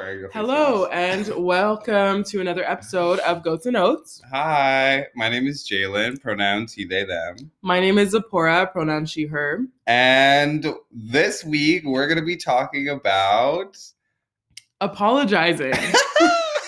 a 0.00 0.28
Hello 0.32 0.86
and 0.86 1.26
welcome 1.36 2.22
to 2.24 2.40
another 2.40 2.64
episode 2.64 3.18
of 3.20 3.42
Goats 3.42 3.66
and 3.66 3.76
Oats. 3.76 4.20
Hi, 4.30 5.06
my 5.14 5.28
name 5.28 5.46
is 5.46 5.66
Jalen, 5.66 6.20
pronouns 6.20 6.74
he, 6.74 6.84
they, 6.84 7.04
them. 7.04 7.50
My 7.62 7.80
name 7.80 7.96
is 7.96 8.10
Zipporah, 8.10 8.66
pronoun 8.72 9.06
she, 9.06 9.24
her. 9.26 9.64
And 9.86 10.66
this 10.92 11.44
week 11.44 11.84
we're 11.84 12.06
going 12.06 12.18
to 12.18 12.24
be 12.24 12.36
talking 12.36 12.90
about. 12.90 13.78
Apologizing. 14.82 15.74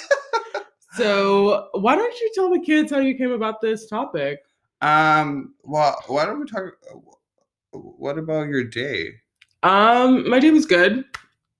so, 0.95 1.69
why 1.74 1.97
don't 1.97 2.20
you 2.20 2.33
tell 2.34 2.51
the 2.51 2.60
kids 2.60 2.91
how 2.91 2.98
you 2.98 3.15
came 3.15 3.33
about 3.33 3.60
this 3.60 3.87
topic? 3.87 4.41
um, 4.80 5.55
well, 5.65 6.02
why 6.06 6.24
don't 6.24 6.41
we 6.41 6.47
talk? 6.47 6.73
What 7.73 8.16
about 8.16 8.48
your 8.48 8.65
day? 8.65 9.10
Um, 9.62 10.29
my 10.30 10.41
day 10.41 10.51
was 10.51 10.66
good. 10.66 11.05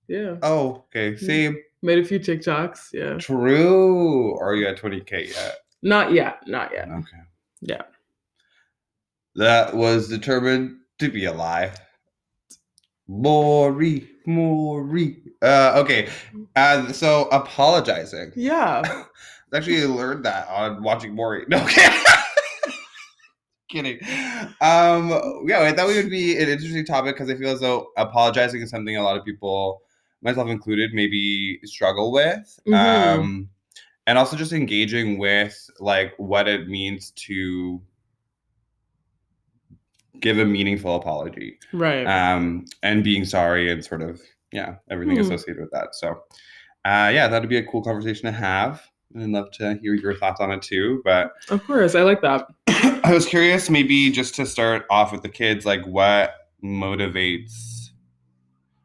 Yeah. 0.09 0.37
Oh, 0.41 0.83
okay, 0.87 1.15
See. 1.15 1.53
Made 1.81 1.99
a 1.99 2.03
few 2.03 2.19
TikToks. 2.19 2.93
Yeah. 2.93 3.13
True. 3.19 4.37
Are 4.39 4.55
you 4.55 4.67
at 4.67 4.77
20K 4.77 5.29
yet? 5.29 5.59
Not 5.81 6.11
yet. 6.11 6.39
Not 6.45 6.73
yet. 6.73 6.89
Okay. 6.89 7.21
Yeah. 7.61 7.83
That 9.35 9.73
was 9.73 10.09
determined 10.09 10.77
to 10.97 11.09
be 11.09 11.25
a 11.25 11.31
lie. 11.31 11.71
Maury, 13.07 14.09
Maury. 14.25 15.21
Uh, 15.41 15.73
okay. 15.77 16.09
Uh, 16.55 16.91
so 16.91 17.29
apologizing. 17.31 18.33
Yeah. 18.35 19.03
Actually, 19.53 19.81
I 19.83 19.85
learned 19.85 20.25
that 20.25 20.47
on 20.49 20.83
watching 20.83 21.15
Maury. 21.15 21.45
No, 21.47 21.63
okay. 21.63 21.87
Kidding. 23.69 23.99
Um, 24.61 25.09
yeah, 25.45 25.61
I 25.61 25.71
thought 25.71 25.87
we 25.87 25.95
would 25.95 26.09
be 26.09 26.35
an 26.37 26.49
interesting 26.49 26.85
topic 26.85 27.15
because 27.15 27.29
I 27.29 27.35
feel 27.35 27.49
as 27.49 27.59
though 27.59 27.87
apologizing 27.97 28.61
is 28.61 28.69
something 28.69 28.97
a 28.97 29.03
lot 29.03 29.17
of 29.17 29.23
people, 29.23 29.81
myself 30.21 30.49
included, 30.49 30.91
maybe 30.93 31.59
struggle 31.65 32.11
with. 32.11 32.59
Mhm. 32.67 32.73
Um, 33.19 33.49
and 34.07 34.17
also 34.17 34.35
just 34.35 34.51
engaging 34.53 35.17
with 35.19 35.69
like 35.79 36.13
what 36.17 36.47
it 36.47 36.67
means 36.67 37.11
to 37.11 37.81
give 40.19 40.37
a 40.39 40.45
meaningful 40.45 40.95
apology 40.95 41.57
Right. 41.71 42.03
um, 42.05 42.65
and 42.83 43.03
being 43.03 43.23
sorry 43.23 43.71
and 43.71 43.83
sort 43.85 44.01
of 44.01 44.21
yeah 44.51 44.75
everything 44.89 45.15
Hmm. 45.15 45.21
associated 45.21 45.61
with 45.61 45.71
that. 45.71 45.95
So 45.95 46.23
uh, 46.85 47.11
yeah, 47.13 47.27
that'd 47.27 47.49
be 47.49 47.57
a 47.57 47.63
cool 47.65 47.83
conversation 47.83 48.23
to 48.23 48.31
have. 48.31 48.81
and 49.13 49.23
I'd 49.23 49.29
love 49.29 49.51
to 49.53 49.77
hear 49.81 49.93
your 49.95 50.15
thoughts 50.15 50.39
on 50.41 50.51
it 50.51 50.61
too. 50.61 51.01
But 51.03 51.31
of 51.49 51.63
course. 51.65 51.95
I 51.95 52.01
like 52.03 52.21
that. 52.21 52.47
I 53.03 53.11
was 53.13 53.25
curious, 53.25 53.69
maybe 53.69 54.11
just 54.11 54.35
to 54.35 54.45
start 54.45 54.85
off 54.89 55.11
with 55.11 55.21
the 55.23 55.29
kids, 55.29 55.65
like 55.65 55.85
what 55.85 56.33
motivates. 56.63 57.78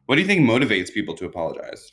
What 0.05 0.15
do 0.15 0.21
you 0.21 0.27
think 0.27 0.47
motivates 0.47 0.91
people 0.91 1.15
to 1.15 1.25
apologize? 1.25 1.89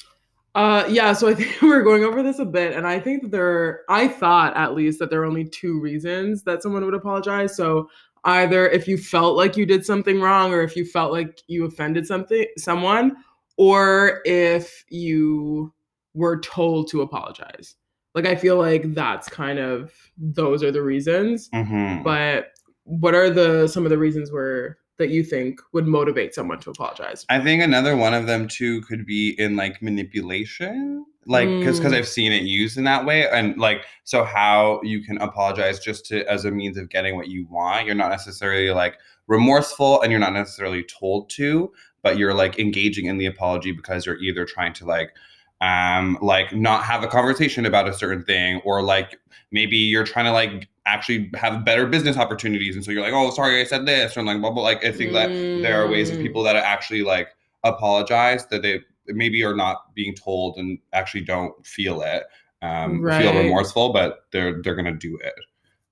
Uh, 0.54 0.84
yeah, 0.88 1.12
so 1.12 1.28
I 1.28 1.34
think 1.36 1.60
we 1.62 1.70
are 1.70 1.82
going 1.82 2.04
over 2.04 2.22
this 2.22 2.38
a 2.38 2.44
bit, 2.44 2.76
and 2.76 2.86
I 2.86 3.00
think 3.00 3.22
that 3.22 3.30
there, 3.30 3.82
I 3.88 4.08
thought 4.08 4.56
at 4.56 4.74
least 4.74 4.98
that 4.98 5.10
there 5.10 5.22
are 5.22 5.26
only 5.26 5.44
two 5.44 5.80
reasons 5.80 6.42
that 6.44 6.62
someone 6.62 6.84
would 6.84 6.94
apologize. 6.94 7.56
So 7.56 7.88
either 8.24 8.68
if 8.68 8.86
you 8.86 8.98
felt 8.98 9.36
like 9.36 9.56
you 9.56 9.66
did 9.66 9.84
something 9.84 10.20
wrong, 10.20 10.52
or 10.52 10.62
if 10.62 10.76
you 10.76 10.84
felt 10.84 11.12
like 11.12 11.40
you 11.46 11.64
offended 11.64 12.06
something, 12.06 12.46
someone, 12.58 13.16
or 13.56 14.20
if 14.24 14.84
you 14.88 15.72
were 16.14 16.40
told 16.40 16.88
to 16.90 17.02
apologize. 17.02 17.74
Like 18.14 18.26
I 18.26 18.36
feel 18.36 18.58
like 18.58 18.94
that's 18.94 19.28
kind 19.28 19.58
of 19.58 19.92
those 20.18 20.62
are 20.62 20.70
the 20.70 20.82
reasons. 20.82 21.48
Mm-hmm. 21.54 22.02
But 22.02 22.48
what 22.84 23.14
are 23.14 23.30
the 23.30 23.66
some 23.68 23.84
of 23.84 23.90
the 23.90 23.98
reasons 23.98 24.30
where 24.30 24.78
that 24.98 25.10
you 25.10 25.24
think 25.24 25.60
would 25.72 25.86
motivate 25.86 26.34
someone 26.34 26.60
to 26.60 26.70
apologize? 26.70 27.24
I 27.28 27.40
think 27.40 27.62
another 27.62 27.96
one 27.96 28.14
of 28.14 28.26
them 28.26 28.46
too 28.48 28.82
could 28.82 29.04
be 29.06 29.30
in 29.38 29.56
like 29.56 29.82
manipulation, 29.82 31.04
like 31.26 31.48
because 31.58 31.78
because 31.78 31.92
Mm. 31.92 31.96
I've 31.98 32.08
seen 32.08 32.32
it 32.32 32.42
used 32.42 32.76
in 32.78 32.84
that 32.84 33.04
way, 33.04 33.28
and 33.28 33.56
like 33.58 33.84
so 34.04 34.24
how 34.24 34.80
you 34.82 35.02
can 35.02 35.18
apologize 35.18 35.80
just 35.80 36.06
to 36.06 36.24
as 36.30 36.44
a 36.44 36.50
means 36.50 36.76
of 36.76 36.88
getting 36.88 37.16
what 37.16 37.28
you 37.28 37.46
want. 37.50 37.86
You're 37.86 37.94
not 37.94 38.10
necessarily 38.10 38.70
like 38.70 38.96
remorseful, 39.28 40.02
and 40.02 40.10
you're 40.10 40.20
not 40.20 40.32
necessarily 40.34 40.84
told 40.84 41.30
to, 41.30 41.72
but 42.02 42.18
you're 42.18 42.34
like 42.34 42.58
engaging 42.58 43.06
in 43.06 43.18
the 43.18 43.26
apology 43.26 43.72
because 43.72 44.04
you're 44.06 44.18
either 44.20 44.44
trying 44.44 44.72
to 44.74 44.84
like 44.84 45.12
um 45.60 46.18
like 46.20 46.52
not 46.52 46.82
have 46.84 47.04
a 47.04 47.06
conversation 47.06 47.64
about 47.66 47.88
a 47.88 47.94
certain 47.94 48.24
thing 48.24 48.60
or 48.64 48.82
like 48.82 49.20
maybe 49.52 49.76
you're 49.76 50.04
trying 50.04 50.24
to 50.24 50.32
like 50.32 50.68
actually 50.86 51.30
have 51.34 51.64
better 51.64 51.86
business 51.86 52.16
opportunities 52.16 52.74
and 52.74 52.84
so 52.84 52.90
you're 52.90 53.02
like 53.02 53.12
oh 53.12 53.30
sorry 53.30 53.60
i 53.60 53.64
said 53.64 53.86
this 53.86 54.16
or 54.16 54.22
like 54.24 54.40
blah 54.40 54.50
blah 54.50 54.62
like 54.62 54.84
i 54.84 54.90
think 54.90 55.12
that 55.12 55.28
there 55.62 55.80
are 55.80 55.88
ways 55.88 56.10
of 56.10 56.16
Mm. 56.18 56.22
people 56.22 56.42
that 56.42 56.56
actually 56.56 57.02
like 57.02 57.28
apologize 57.64 58.46
that 58.46 58.62
they 58.62 58.80
maybe 59.06 59.42
are 59.44 59.54
not 59.54 59.94
being 59.94 60.14
told 60.14 60.56
and 60.56 60.78
actually 60.92 61.22
don't 61.22 61.54
feel 61.66 62.02
it 62.02 62.24
um 62.62 63.00
feel 63.18 63.34
remorseful 63.34 63.92
but 63.92 64.24
they're 64.32 64.60
they're 64.62 64.74
gonna 64.74 64.92
do 64.96 65.16
it 65.22 65.34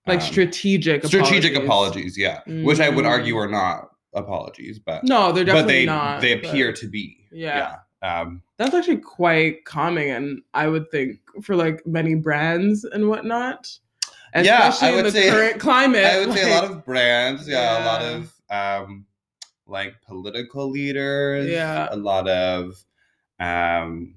like 0.07 0.21
Um, 0.21 0.27
strategic 0.27 1.05
strategic 1.05 1.55
apologies 1.57 2.19
yeah 2.19 2.41
which 2.65 2.81
i 2.81 2.89
would 2.89 3.07
argue 3.07 3.35
Mm. 3.35 3.45
are 3.45 3.49
not 3.49 3.91
apologies 4.15 4.81
but 4.81 5.05
No, 5.05 5.31
they're 5.31 5.45
but 5.45 5.53
definitely 5.53 5.73
they 5.81 5.87
not. 5.87 6.21
they 6.21 6.35
but 6.37 6.49
appear 6.51 6.73
to 6.73 6.89
be 6.89 7.17
Yeah. 7.31 7.77
yeah 8.03 8.21
um 8.21 8.43
That's 8.57 8.75
actually 8.75 8.97
quite 8.99 9.65
calming, 9.65 10.11
and 10.11 10.43
I 10.53 10.67
would 10.69 10.91
think 10.91 11.19
for 11.43 11.55
like 11.55 11.87
many 11.87 12.15
brands 12.17 12.83
and 12.85 13.09
whatnot. 13.09 13.69
Yeah, 14.35 14.61
I 14.65 14.69
Especially 14.69 14.89
in 14.89 14.95
would 14.97 15.05
the 15.07 15.11
say- 15.13 15.31
current 15.31 15.61
climate. 15.61 16.05
I 16.05 16.19
would 16.27 16.33
say 16.35 16.51
a 16.51 16.55
lot 16.61 16.71
of 16.71 16.85
brands, 16.85 17.49
yeah, 17.49 17.83
a 17.83 17.87
lot 17.87 18.03
of 18.03 18.33
um 18.51 19.07
like 19.67 19.95
political 20.07 20.69
leaders, 20.71 21.49
Yeah. 21.49 21.89
a 21.91 21.97
lot 21.97 22.29
of 22.29 22.85
um 23.39 24.15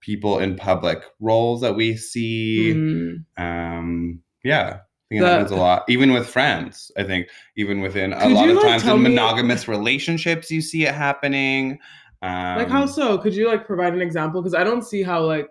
people 0.00 0.38
in 0.38 0.56
public 0.56 1.02
roles 1.20 1.60
that 1.62 1.74
we 1.74 1.96
see. 1.96 2.72
Mm, 2.74 3.24
Um 3.36 4.20
yeah. 4.44 4.78
I 4.78 5.14
think 5.14 5.20
The- 5.20 5.26
it 5.26 5.30
happens 5.30 5.50
a 5.52 5.56
lot. 5.56 5.84
Even 5.88 6.12
with 6.12 6.26
friends. 6.28 6.90
I 6.96 7.04
think 7.04 7.28
even 7.56 7.80
within 7.80 8.12
a 8.12 8.28
lot 8.28 8.48
of 8.48 8.56
like, 8.56 8.64
times 8.66 8.84
in 8.84 9.02
me- 9.02 9.08
monogamous 9.10 9.68
relationships 9.68 10.50
you 10.50 10.60
see 10.60 10.84
it 10.86 10.94
happening. 10.94 11.78
Um 12.22 12.56
like 12.58 12.68
how 12.68 12.86
so? 12.86 13.18
Could 13.18 13.34
you 13.34 13.46
like 13.48 13.66
provide 13.66 13.92
an 13.94 14.00
example? 14.02 14.40
Because 14.42 14.54
I 14.54 14.64
don't 14.64 14.82
see 14.82 15.02
how 15.02 15.24
like 15.24 15.48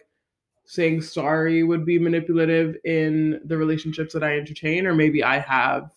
saying 0.66 1.02
sorry 1.02 1.64
would 1.64 1.86
be 1.86 2.00
manipulative 2.00 2.76
in 2.86 3.40
the 3.46 3.58
relationships 3.58 4.14
that 4.14 4.24
I 4.24 4.38
entertain, 4.38 4.86
or 4.86 4.96
maybe 4.96 5.24
I 5.24 5.40
have 5.40 5.92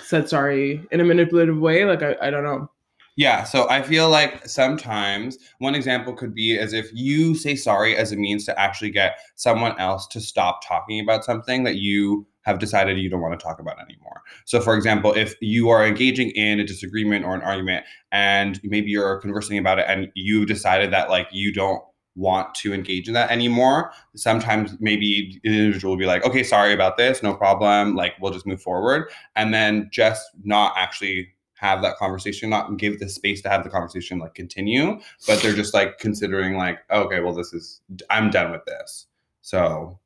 said 0.00 0.28
sorry 0.28 0.84
in 0.90 1.00
a 1.00 1.04
manipulative 1.04 1.58
way. 1.58 1.84
Like 1.84 2.02
I, 2.02 2.16
I 2.20 2.30
don't 2.30 2.44
know. 2.44 2.70
Yeah, 3.16 3.44
so 3.44 3.68
I 3.70 3.82
feel 3.82 4.10
like 4.10 4.48
sometimes 4.48 5.38
one 5.58 5.76
example 5.76 6.14
could 6.14 6.34
be 6.34 6.58
as 6.58 6.72
if 6.72 6.90
you 6.92 7.36
say 7.36 7.54
sorry 7.54 7.96
as 7.96 8.10
a 8.10 8.16
means 8.16 8.44
to 8.46 8.58
actually 8.58 8.90
get 8.90 9.18
someone 9.36 9.78
else 9.78 10.08
to 10.08 10.20
stop 10.20 10.66
talking 10.66 10.98
about 10.98 11.24
something 11.24 11.62
that 11.62 11.76
you 11.76 12.26
have 12.42 12.58
decided 12.58 12.98
you 12.98 13.08
don't 13.08 13.20
want 13.20 13.38
to 13.38 13.42
talk 13.42 13.60
about 13.60 13.80
anymore. 13.80 14.20
So, 14.46 14.60
for 14.60 14.74
example, 14.74 15.12
if 15.14 15.36
you 15.40 15.70
are 15.70 15.86
engaging 15.86 16.30
in 16.30 16.58
a 16.58 16.64
disagreement 16.64 17.24
or 17.24 17.34
an 17.34 17.42
argument 17.42 17.86
and 18.10 18.60
maybe 18.64 18.90
you're 18.90 19.20
conversing 19.20 19.58
about 19.58 19.78
it 19.78 19.86
and 19.88 20.08
you've 20.14 20.48
decided 20.48 20.92
that 20.92 21.08
like 21.08 21.28
you 21.30 21.52
don't 21.52 21.82
want 22.16 22.54
to 22.54 22.72
engage 22.72 23.08
in 23.08 23.14
that 23.14 23.30
anymore, 23.30 23.92
sometimes 24.14 24.76
maybe 24.80 25.40
an 25.44 25.52
individual 25.52 25.92
will 25.92 25.98
be 25.98 26.06
like, 26.06 26.24
okay, 26.24 26.42
sorry 26.42 26.72
about 26.72 26.96
this, 26.96 27.22
no 27.22 27.34
problem, 27.34 27.96
like 27.96 28.14
we'll 28.20 28.32
just 28.32 28.46
move 28.46 28.62
forward. 28.62 29.10
And 29.36 29.52
then 29.52 29.88
just 29.92 30.24
not 30.44 30.74
actually 30.76 31.28
have 31.54 31.82
that 31.82 31.96
conversation, 31.96 32.50
not 32.50 32.76
give 32.76 33.00
the 33.00 33.08
space 33.08 33.40
to 33.42 33.48
have 33.48 33.64
the 33.64 33.70
conversation 33.70 34.18
like 34.18 34.34
continue, 34.34 34.98
but 35.26 35.40
they're 35.40 35.54
just 35.54 35.74
like 35.74 35.98
considering 35.98 36.56
like, 36.56 36.78
okay, 36.90 37.20
well, 37.20 37.34
this 37.34 37.52
is 37.52 37.80
I'm 38.10 38.30
done 38.30 38.50
with 38.52 38.64
this. 38.64 39.06
So 39.42 39.98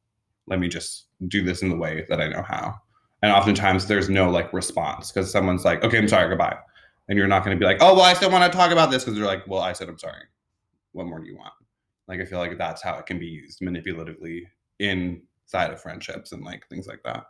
let 0.47 0.61
me 0.61 0.69
just 0.69 1.07
do 1.27 1.43
this 1.43 1.63
in 1.63 1.69
the 1.69 1.77
way 1.77 2.07
that 2.09 2.21
I 2.21 2.29
know 2.29 2.43
how. 2.43 2.75
And 3.23 3.33
oftentimes 3.33 3.87
there's 3.87 4.09
no 4.09 4.31
like 4.31 4.53
response 4.53 5.11
because 5.11 5.31
someone's 5.31 5.65
like, 5.65 5.83
okay, 5.83 5.99
I'm 5.99 6.09
sorry, 6.09 6.29
goodbye. 6.29 6.57
And 7.09 7.19
you're 7.19 7.27
not 7.27 7.45
going 7.45 7.57
to 7.57 7.61
be 7.61 7.67
like, 7.67 7.79
oh, 7.81 7.95
well, 7.95 8.05
I 8.05 8.13
still 8.13 8.31
want 8.31 8.51
to 8.51 8.57
talk 8.57 8.71
about 8.71 8.91
this 8.91 9.05
because 9.05 9.17
they're 9.17 9.27
like, 9.27 9.47
well, 9.47 9.61
I 9.61 9.73
said 9.73 9.89
I'm 9.89 9.99
sorry. 9.99 10.25
What 10.93 11.07
more 11.07 11.19
do 11.19 11.27
you 11.27 11.37
want? 11.37 11.53
Like, 12.09 12.21
I 12.21 12.25
feel 12.25 12.39
like 12.39 12.57
that's 12.57 12.83
how 12.83 12.99
it 12.99 13.07
can 13.07 13.19
be 13.19 13.27
used 13.27 13.61
manipulatively 13.61 14.43
inside 14.79 15.71
of 15.71 15.81
friendships 15.81 16.33
and 16.33 16.43
like 16.45 16.67
things 16.69 16.87
like 16.87 17.03
that. 17.05 17.27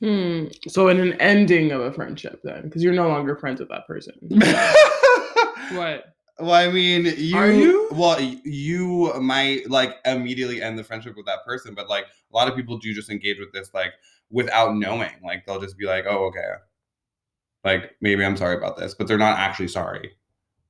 Hmm. 0.00 0.46
So 0.68 0.88
in 0.88 1.00
an 1.00 1.14
ending 1.20 1.72
of 1.72 1.80
a 1.80 1.92
friendship, 1.92 2.40
then, 2.44 2.62
because 2.62 2.82
you're 2.82 2.94
no 2.94 3.08
longer 3.08 3.36
friends 3.36 3.60
with 3.60 3.68
that 3.70 3.86
person. 3.86 4.14
what? 5.76 6.14
Well, 6.40 6.52
I 6.52 6.70
mean, 6.70 7.12
you, 7.16 7.36
Are 7.36 7.50
you? 7.50 7.88
Well, 7.90 8.20
you 8.20 9.12
might 9.20 9.68
like 9.68 9.96
immediately 10.04 10.62
end 10.62 10.78
the 10.78 10.84
friendship 10.84 11.16
with 11.16 11.26
that 11.26 11.44
person, 11.44 11.74
but 11.74 11.88
like 11.88 12.04
a 12.04 12.36
lot 12.36 12.46
of 12.46 12.54
people 12.54 12.78
do 12.78 12.94
just 12.94 13.10
engage 13.10 13.38
with 13.40 13.52
this 13.52 13.74
like 13.74 13.92
without 14.30 14.76
knowing. 14.76 15.10
Like 15.22 15.44
they'll 15.44 15.60
just 15.60 15.76
be 15.76 15.86
like, 15.86 16.04
"Oh, 16.08 16.26
okay," 16.26 16.46
like 17.64 17.96
maybe 18.00 18.24
I'm 18.24 18.36
sorry 18.36 18.56
about 18.56 18.76
this, 18.76 18.94
but 18.94 19.08
they're 19.08 19.18
not 19.18 19.38
actually 19.38 19.66
sorry 19.66 20.12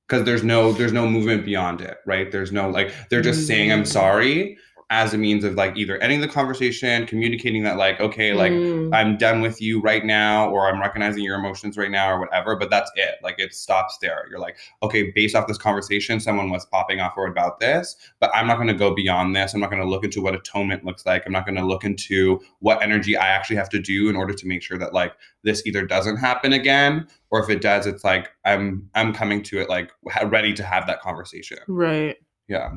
because 0.08 0.24
there's 0.24 0.42
no 0.42 0.72
there's 0.72 0.92
no 0.92 1.08
movement 1.08 1.44
beyond 1.44 1.80
it, 1.82 1.98
right? 2.06 2.32
There's 2.32 2.50
no 2.50 2.70
like 2.70 2.92
they're 3.10 3.20
just 3.20 3.46
saying 3.46 3.70
I'm 3.72 3.82
Mm. 3.82 3.86
sorry, 3.86 4.58
as 4.90 5.12
a 5.12 5.18
means 5.18 5.44
of 5.44 5.54
like 5.54 5.76
either 5.76 5.98
ending 5.98 6.20
the 6.20 6.28
conversation, 6.28 7.06
communicating 7.06 7.62
that 7.62 7.76
like, 7.76 8.00
okay, 8.00 8.32
like 8.32 8.52
Mm, 8.52 8.94
I'm 8.94 9.16
done 9.16 9.40
with 9.40 9.60
you 9.60 9.80
right 9.80 10.04
now, 10.04 10.50
or 10.50 10.68
I'm 10.68 10.80
recognizing 10.80 11.22
your 11.22 11.38
emotions 11.38 11.76
right 11.76 11.90
now, 11.90 12.10
or 12.12 12.20
whatever. 12.20 12.56
But 12.56 12.70
that's 12.70 12.90
it. 12.96 13.16
Like 13.22 13.36
it 13.38 13.54
stops 13.54 13.98
there. 14.00 14.26
You're 14.30 14.38
like, 14.38 14.56
okay, 14.82 15.10
based 15.14 15.34
off 15.34 15.46
this 15.46 15.58
conversation, 15.58 16.20
someone 16.20 16.50
was 16.50 16.64
popping 16.66 17.00
off 17.00 17.14
or 17.16 17.26
about 17.26 17.60
this, 17.60 17.96
but 18.20 18.30
I'm 18.34 18.46
not 18.46 18.56
going 18.56 18.68
to 18.68 18.74
go 18.74 18.94
beyond 18.94 19.36
this. 19.36 19.54
I'm 19.54 19.60
not 19.60 19.70
going 19.70 19.82
to 19.82 19.88
look 19.88 20.04
into 20.04 20.22
what 20.22 20.34
atonement 20.34 20.84
looks 20.84 21.04
like. 21.06 21.24
I'm 21.26 21.32
not 21.32 21.44
going 21.44 21.56
to 21.56 21.66
look 21.66 21.84
into 21.84 22.40
what 22.60 22.82
energy 22.82 23.16
I 23.16 23.28
actually 23.28 23.56
have 23.56 23.68
to 23.70 23.78
do 23.78 24.08
in 24.08 24.16
order 24.16 24.34
to 24.34 24.46
make 24.46 24.62
sure 24.62 24.78
that 24.78 24.94
like 24.94 25.12
this 25.44 25.66
either 25.66 25.86
doesn't 25.86 26.16
happen 26.16 26.52
again, 26.52 27.06
or 27.30 27.42
if 27.42 27.50
it 27.50 27.60
does, 27.60 27.86
it's 27.86 28.04
like 28.04 28.30
I'm 28.44 28.88
I'm 28.94 29.12
coming 29.12 29.42
to 29.44 29.60
it 29.60 29.68
like 29.68 29.92
ready 30.26 30.52
to 30.54 30.62
have 30.62 30.86
that 30.86 31.00
conversation. 31.00 31.58
right. 31.68 32.16
Yeah. 32.48 32.70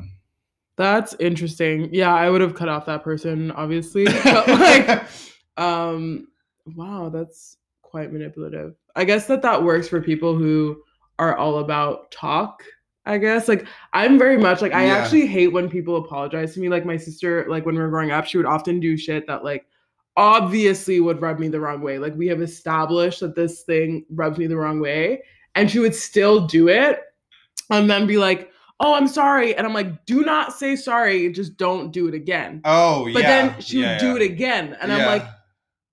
That's 0.76 1.14
interesting. 1.20 1.88
Yeah, 1.92 2.14
I 2.14 2.30
would 2.30 2.40
have 2.40 2.54
cut 2.54 2.68
off 2.68 2.86
that 2.86 3.04
person, 3.04 3.50
obviously. 3.52 4.04
But 4.24 4.48
like, 4.48 5.04
um, 5.56 6.28
wow, 6.74 7.08
that's 7.10 7.56
quite 7.82 8.12
manipulative. 8.12 8.74
I 8.96 9.04
guess 9.04 9.26
that 9.26 9.42
that 9.42 9.62
works 9.62 9.88
for 9.88 10.00
people 10.00 10.34
who 10.36 10.82
are 11.18 11.36
all 11.36 11.58
about 11.58 12.10
talk. 12.10 12.62
I 13.04 13.18
guess 13.18 13.48
like 13.48 13.66
I'm 13.92 14.16
very 14.18 14.38
much 14.38 14.62
like 14.62 14.72
I 14.72 14.86
Yeah. 14.86 14.94
actually 14.96 15.26
hate 15.26 15.48
when 15.48 15.68
people 15.68 15.96
apologize 15.96 16.54
to 16.54 16.60
me. 16.60 16.68
Like 16.68 16.86
my 16.86 16.96
sister, 16.96 17.44
like 17.48 17.66
when 17.66 17.74
we 17.74 17.80
were 17.82 17.88
growing 17.90 18.12
up, 18.12 18.26
she 18.26 18.36
would 18.36 18.46
often 18.46 18.78
do 18.80 18.96
shit 18.96 19.26
that 19.26 19.42
like 19.44 19.66
obviously 20.16 21.00
would 21.00 21.20
rub 21.20 21.38
me 21.38 21.48
the 21.48 21.58
wrong 21.60 21.80
way. 21.80 21.98
Like 21.98 22.14
we 22.14 22.28
have 22.28 22.40
established 22.42 23.20
that 23.20 23.34
this 23.34 23.62
thing 23.62 24.04
rubs 24.10 24.38
me 24.38 24.46
the 24.46 24.56
wrong 24.56 24.78
way, 24.80 25.22
and 25.54 25.70
she 25.70 25.80
would 25.80 25.94
still 25.94 26.46
do 26.46 26.68
it, 26.68 27.00
and 27.70 27.90
then 27.90 28.06
be 28.06 28.18
like, 28.18 28.51
"Oh, 28.82 28.94
I'm 28.94 29.08
sorry," 29.08 29.54
and 29.56 29.66
I'm 29.66 29.72
like, 29.72 30.04
"Do 30.06 30.22
not 30.24 30.52
say 30.52 30.76
sorry. 30.76 31.30
Just 31.32 31.56
don't 31.56 31.92
do 31.92 32.08
it 32.08 32.14
again." 32.14 32.60
Oh 32.64 33.04
But 33.04 33.08
yeah. 33.08 33.14
But 33.14 33.22
then 33.22 33.60
she 33.62 33.76
would 33.78 33.84
yeah, 33.84 33.98
do 33.98 34.08
yeah. 34.08 34.16
it 34.16 34.22
again, 34.22 34.76
and 34.80 34.92
I'm 34.92 34.98
Yeah. 35.00 35.06
like, 35.06 35.24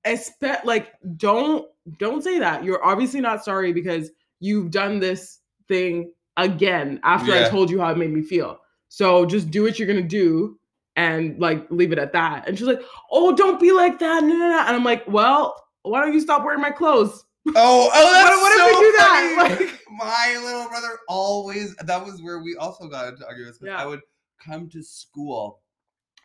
expect 0.06 0.66
like 0.66 0.92
don't 1.18 1.66
don't 1.98 2.24
say 2.24 2.40
that. 2.40 2.64
You're 2.64 2.84
obviously 2.84 3.22
not 3.22 3.44
sorry 3.46 3.74
because 3.74 4.12
you've 4.40 4.72
done 4.72 5.00
this 5.00 5.40
thing 5.68 6.12
again 6.38 7.00
after 7.04 7.32
I 7.34 7.50
told 7.50 7.70
you 7.70 7.80
how 7.80 7.92
it 7.92 7.98
made 7.98 8.12
me 8.12 8.22
feel. 8.22 8.60
So 8.88 9.26
just 9.26 9.52
do 9.52 9.64
what 9.64 9.78
you're 9.78 9.88
gonna 9.88 10.02
do 10.02 10.58
and 10.96 11.40
like 11.40 11.70
leave 11.70 11.92
it 11.92 12.00
at 12.00 12.14
that. 12.14 12.48
And 12.48 12.58
she's 12.58 12.68
like, 12.68 12.82
"Oh, 13.12 13.36
don't 13.36 13.60
be 13.60 13.72
like 13.72 14.00
that." 14.00 14.24
No, 14.24 14.34
no, 14.34 14.50
no. 14.50 14.60
And 14.60 14.76
I'm 14.76 14.84
like, 14.84 15.04
"Well, 15.08 15.56
why 15.84 16.02
don't 16.02 16.14
you 16.14 16.22
stop 16.22 16.44
wearing 16.44 16.62
my 16.62 16.72
clothes?" 16.72 17.24
Oh, 17.48 17.90
oh, 17.94 18.14
that's 18.14 18.30
What- 18.30 18.42
what 18.42 18.52
if 18.54 18.74
so 18.74 18.80
we 18.80 18.86
do 18.86 18.92
that? 18.98 19.36
funny. 19.58 19.66
Like- 19.72 19.80
My 19.92 20.40
little 20.44 20.70
brother 20.70 21.00
always. 21.08 21.76
That 21.78 22.06
was 22.06 22.22
where 22.22 22.40
we 22.40 22.56
also 22.56 22.88
got 22.88 23.08
into 23.10 23.26
arguments. 23.26 23.60
Yeah. 23.62 23.78
I 23.82 23.86
would 23.86 24.02
come 24.44 24.70
to 24.70 24.82
school 24.84 25.62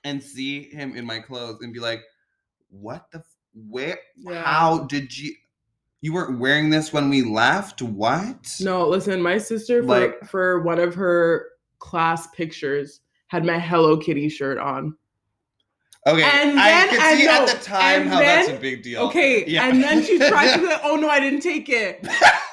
and 0.05 0.23
see 0.23 0.69
him 0.71 0.95
in 0.97 1.05
my 1.05 1.19
clothes 1.19 1.63
and 1.63 1.73
be 1.73 1.81
like, 1.81 2.01
"What 2.71 3.11
the? 3.11 3.19
F- 3.19 3.25
where? 3.69 3.99
Yeah. 4.17 4.43
How 4.45 4.85
did 4.85 5.17
you? 5.17 5.35
You 6.03 6.13
weren't 6.13 6.39
wearing 6.39 6.69
this 6.71 6.93
when 6.93 7.09
we 7.09 7.23
left? 7.23 7.81
What? 7.83 8.55
No, 8.61 8.87
listen, 8.87 9.21
my 9.23 9.39
sister 9.39 9.83
for 9.83 9.89
Like- 9.89 10.25
for 10.29 10.61
one 10.63 10.79
of 10.79 10.95
her 10.95 11.47
class 11.79 12.27
pictures 12.29 13.01
had 13.29 13.45
my 13.45 13.59
Hello 13.59 13.97
Kitty 13.97 14.29
shirt 14.29 14.59
on. 14.59 14.97
Okay, 16.07 16.23
And 16.23 16.61
I 16.61 16.69
then- 16.69 16.89
could 16.91 16.99
and 17.01 17.19
see 17.19 17.27
at 17.29 17.47
the 17.47 17.65
time 17.65 18.07
how 18.09 18.19
that's 18.19 18.51
a 18.51 18.57
big 18.57 18.83
deal. 18.83 19.03
Okay, 19.05 19.45
Yeah. 19.47 19.69
and 19.69 19.83
then 19.83 20.03
she 20.05 20.19
tried 20.19 20.53
to 20.55 20.61
be 20.61 20.67
like, 20.67 20.81
oh 20.85 20.97
no, 20.97 21.09
I 21.09 21.19
didn't 21.19 21.41
take 21.41 21.69
it. 21.71 22.07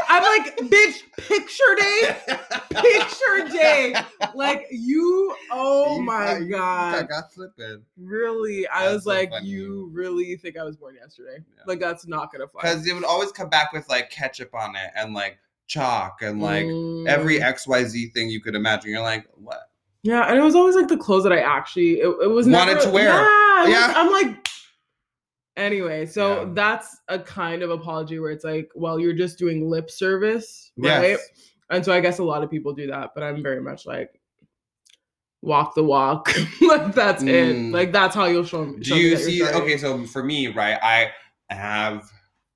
I'm 0.07 0.24
like, 0.24 0.57
bitch, 0.57 1.01
picture 1.18 1.75
day, 1.77 2.18
picture 2.69 3.48
day. 3.57 3.95
Like 4.36 4.68
you, 4.71 5.36
oh 5.51 5.98
You 5.98 6.01
my 6.03 6.39
got- 6.39 6.50
god, 6.50 7.00
got, 7.01 7.09
got 7.09 7.31
slipping. 7.33 7.83
really? 7.98 8.68
I 8.68 8.94
was 8.94 9.03
so 9.03 9.09
like, 9.09 9.30
funny. 9.31 9.48
you 9.48 9.89
really 9.94 10.36
think 10.38 10.57
I 10.57 10.63
was 10.63 10.77
born 10.77 10.95
yesterday? 10.95 11.38
Yeah. 11.56 11.63
Like 11.68 11.80
that's 11.80 12.07
not 12.07 12.31
gonna 12.31 12.48
fly. 12.48 12.62
because 12.62 12.86
it 12.88 12.94
would 12.94 13.03
always 13.06 13.31
come 13.31 13.50
back 13.50 13.74
with 13.74 13.88
like 13.89 14.09
ketchup 14.09 14.53
on 14.53 14.75
it 14.75 14.92
and 14.95 15.13
like 15.13 15.38
chalk 15.68 16.21
and 16.21 16.42
like 16.42 16.65
Mm. 16.65 17.07
every 17.07 17.39
xyz 17.39 18.13
thing 18.13 18.30
you 18.30 18.42
could 18.42 18.56
imagine 18.56 18.92
you're 18.92 19.01
like 19.01 19.25
what 19.36 19.69
yeah, 20.03 20.24
and 20.30 20.38
it 20.38 20.42
was 20.42 20.56
always 20.56 20.75
like 20.75 20.88
the 20.88 20.98
clothes 20.98 21.24
that 21.24 21.33
I 21.33 21.39
actually 21.39 22.00
it, 22.01 22.07
it 22.24 22.27
was 22.30 22.48
Wanted 22.48 22.74
never, 22.75 22.86
to 22.86 22.89
wear. 22.92 23.06
Yeah, 23.09 23.63
it 23.65 23.69
Yeah. 23.69 23.94
I'm 23.95 24.12
like. 24.12 24.48
Anyway, 25.57 26.06
so 26.06 26.44
Yeah. 26.44 26.50
that's 26.53 26.98
a 27.09 27.19
kind 27.19 27.62
of 27.62 27.69
apology 27.71 28.18
where 28.19 28.31
it's 28.31 28.45
like, 28.45 28.71
well, 28.74 28.98
you're 29.00 29.13
just 29.13 29.38
doing 29.38 29.69
lip 29.69 29.92
service, 29.92 30.71
right? 30.77 31.09
yes 31.09 31.30
And 31.69 31.83
so 31.83 31.92
I 31.94 32.00
guess 32.00 32.19
a 32.19 32.24
lot 32.24 32.42
of 32.42 32.50
people 32.50 32.74
do 32.74 32.88
that, 32.88 33.12
but 33.13 33.21
I'm 33.24 33.44
very 33.44 33.62
much 33.62 33.86
like 33.86 34.19
walk 35.42 35.75
the 35.75 35.83
walk. 35.83 36.31
like 36.62 36.94
that's 36.95 37.21
it. 37.24 37.27
Mm. 37.56 37.74
Like 37.74 37.92
that's 37.92 38.15
how 38.15 38.25
you'll 38.25 38.45
show 38.45 38.65
me. 38.65 38.77
do 38.77 38.83
show 38.83 38.95
me 38.95 39.01
you 39.01 39.07
you're 39.09 39.18
see 39.18 39.44
okay 39.44 39.77
so 39.77 40.06
for 40.06 40.24
me 40.24 40.48
right 40.48 40.77
i 40.81 41.12
have 41.50 42.09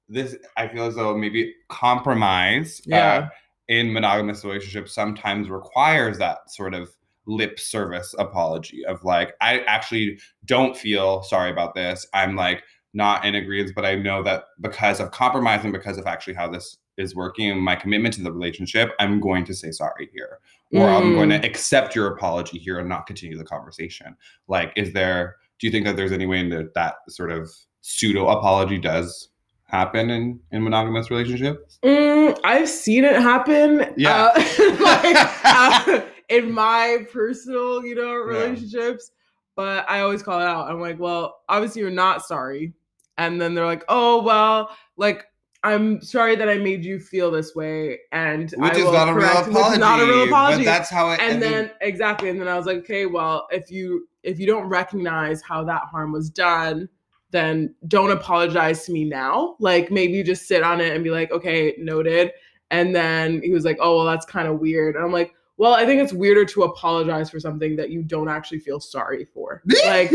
this 0.08 0.36
i 0.56 0.68
feel 0.68 0.86
as 0.86 0.96
though 0.96 1.18
maybe 1.18 1.54
compromise 1.70 2.80
uh, 2.82 2.90
Yeah. 2.90 3.30
in 3.70 3.92
monogamous 3.92 4.46
relationships 4.46 4.94
sometimes 4.94 5.50
requires 5.50 6.18
that 6.20 6.50
sort 6.52 6.74
of 6.74 6.90
lip 7.28 7.60
service 7.60 8.14
apology 8.20 8.86
of 8.86 9.04
like 9.04 9.34
i 9.42 9.60
actually 9.62 10.20
don't 10.46 10.78
feel 10.78 11.24
sorry 11.24 11.50
about 11.52 11.74
this 11.76 12.08
i'm 12.14 12.36
like 12.36 12.64
not 12.94 13.26
in 13.26 13.36
agreement 13.36 13.72
but 13.76 13.86
i 13.86 13.96
know 13.96 14.22
that 14.24 14.46
because 14.62 15.00
of 15.00 15.12
compromise 15.12 15.64
and 15.64 15.74
because 15.74 15.98
of 15.98 16.06
actually 16.08 16.34
how 16.34 16.48
this 16.48 16.78
is 16.98 17.14
working 17.16 17.50
and 17.52 17.60
my 17.62 17.76
commitment 17.76 18.14
to 18.14 18.22
the 18.24 18.32
relationship 18.32 18.92
i'm 19.00 19.20
going 19.20 19.44
to 19.44 19.54
say 19.54 19.72
sorry 19.72 20.10
here 20.14 20.40
or 20.74 20.88
i'm 20.90 21.14
going 21.14 21.30
Mm. 21.30 21.42
to 21.42 21.48
accept 21.48 21.96
your 21.96 22.08
apology 22.08 22.58
here 22.58 22.80
and 22.80 22.88
not 22.90 23.06
continue 23.08 23.38
the 23.38 23.44
conversation 23.44 24.16
like 24.48 24.72
is 24.76 24.94
there 24.94 25.36
do 25.60 25.68
you 25.68 25.72
think 25.72 25.86
that 25.86 25.96
there's 25.96 26.12
any 26.12 26.26
way 26.26 26.40
in 26.40 26.50
that 26.50 26.74
that 26.76 26.96
sort 27.10 27.32
of 27.32 27.50
pseudo 27.82 28.28
apology 28.28 28.78
does 28.78 29.30
happen 29.66 30.10
in 30.10 30.40
in 30.52 30.64
monogamous 30.64 31.10
relationships 31.12 31.80
Mm, 31.84 32.40
I've 32.44 32.68
seen 32.70 33.04
it 33.04 33.16
happen. 33.22 33.94
Yeah. 33.98 34.32
uh, 34.36 34.78
like, 34.80 35.16
uh, 35.46 36.02
in 36.30 36.52
my 36.52 37.06
personal, 37.12 37.86
you 37.86 37.96
know, 37.96 38.12
Yeah. 38.12 38.40
relationships. 38.46 39.12
But 39.56 39.90
I 39.90 40.02
always 40.02 40.22
call 40.22 40.42
it 40.42 40.46
out. 40.46 40.70
I'm 40.70 40.82
like, 40.82 41.00
well, 41.00 41.42
obviously 41.48 41.82
you're 41.82 41.90
not 41.92 42.26
sorry. 42.26 42.74
And 43.18 43.40
then 43.40 43.54
they're 43.56 43.66
like, 43.66 43.86
oh 43.88 44.22
well, 44.24 44.70
like 44.98 45.26
I'm 45.64 46.00
sorry 46.02 46.36
that 46.36 46.48
I 46.48 46.60
made 46.60 46.86
you 46.86 47.00
feel 47.00 47.32
this 47.32 47.56
way, 47.56 47.98
and 48.12 48.52
which 48.58 48.74
I 48.74 48.78
is 48.78 48.84
will 48.84 48.92
not 48.94 49.08
a 49.10 49.14
real 49.16 49.22
correct- 49.28 49.48
which 49.48 49.56
apology 49.56 49.74
is 49.74 49.80
not 49.80 50.00
a 50.00 50.06
real 50.06 50.24
apology. 50.26 50.58
but 50.60 50.66
that's 50.66 50.90
how 50.92 51.10
it 51.12 51.20
and 51.20 51.42
then 51.42 51.72
exactly 51.82 52.30
and 52.30 52.40
then 52.40 52.48
i 52.48 52.56
was 52.56 52.68
like 52.68 52.78
okay 52.78 53.08
well 53.08 53.48
if 53.52 53.72
you 53.72 54.08
if 54.22 54.38
you 54.40 54.46
don't 54.46 54.68
recognize 54.70 55.42
how 55.42 55.64
that 55.64 55.82
harm 55.90 56.12
was 56.12 56.30
done 56.30 56.88
then 57.32 57.74
don't 57.88 58.12
apologize 58.12 58.86
to 58.86 58.92
me 58.92 59.06
now 59.06 59.56
like 59.60 59.90
maybe 59.90 60.22
just 60.22 60.48
sit 60.48 60.62
on 60.62 60.80
it 60.82 60.94
and 60.94 61.04
be 61.04 61.10
like 61.10 61.32
okay 61.32 61.74
noted 61.80 62.32
and 62.70 62.96
then 62.96 63.42
he 63.42 63.50
was 63.50 63.66
like 63.66 63.78
oh 63.82 63.96
well 63.98 64.06
that's 64.06 64.26
kind 64.26 64.48
of 64.48 64.60
weird 64.60 64.96
and 64.96 65.04
i'm 65.04 65.12
like 65.12 65.34
well 65.58 65.74
i 65.74 65.86
think 65.86 66.02
it's 66.02 66.14
weirder 66.14 66.46
to 66.46 66.64
apologize 66.64 67.30
for 67.30 67.40
something 67.40 67.76
that 67.76 67.90
you 67.90 68.02
don't 68.04 68.28
actually 68.30 68.60
feel 68.60 68.80
sorry 68.80 69.26
for. 69.26 69.62
Like 69.86 70.12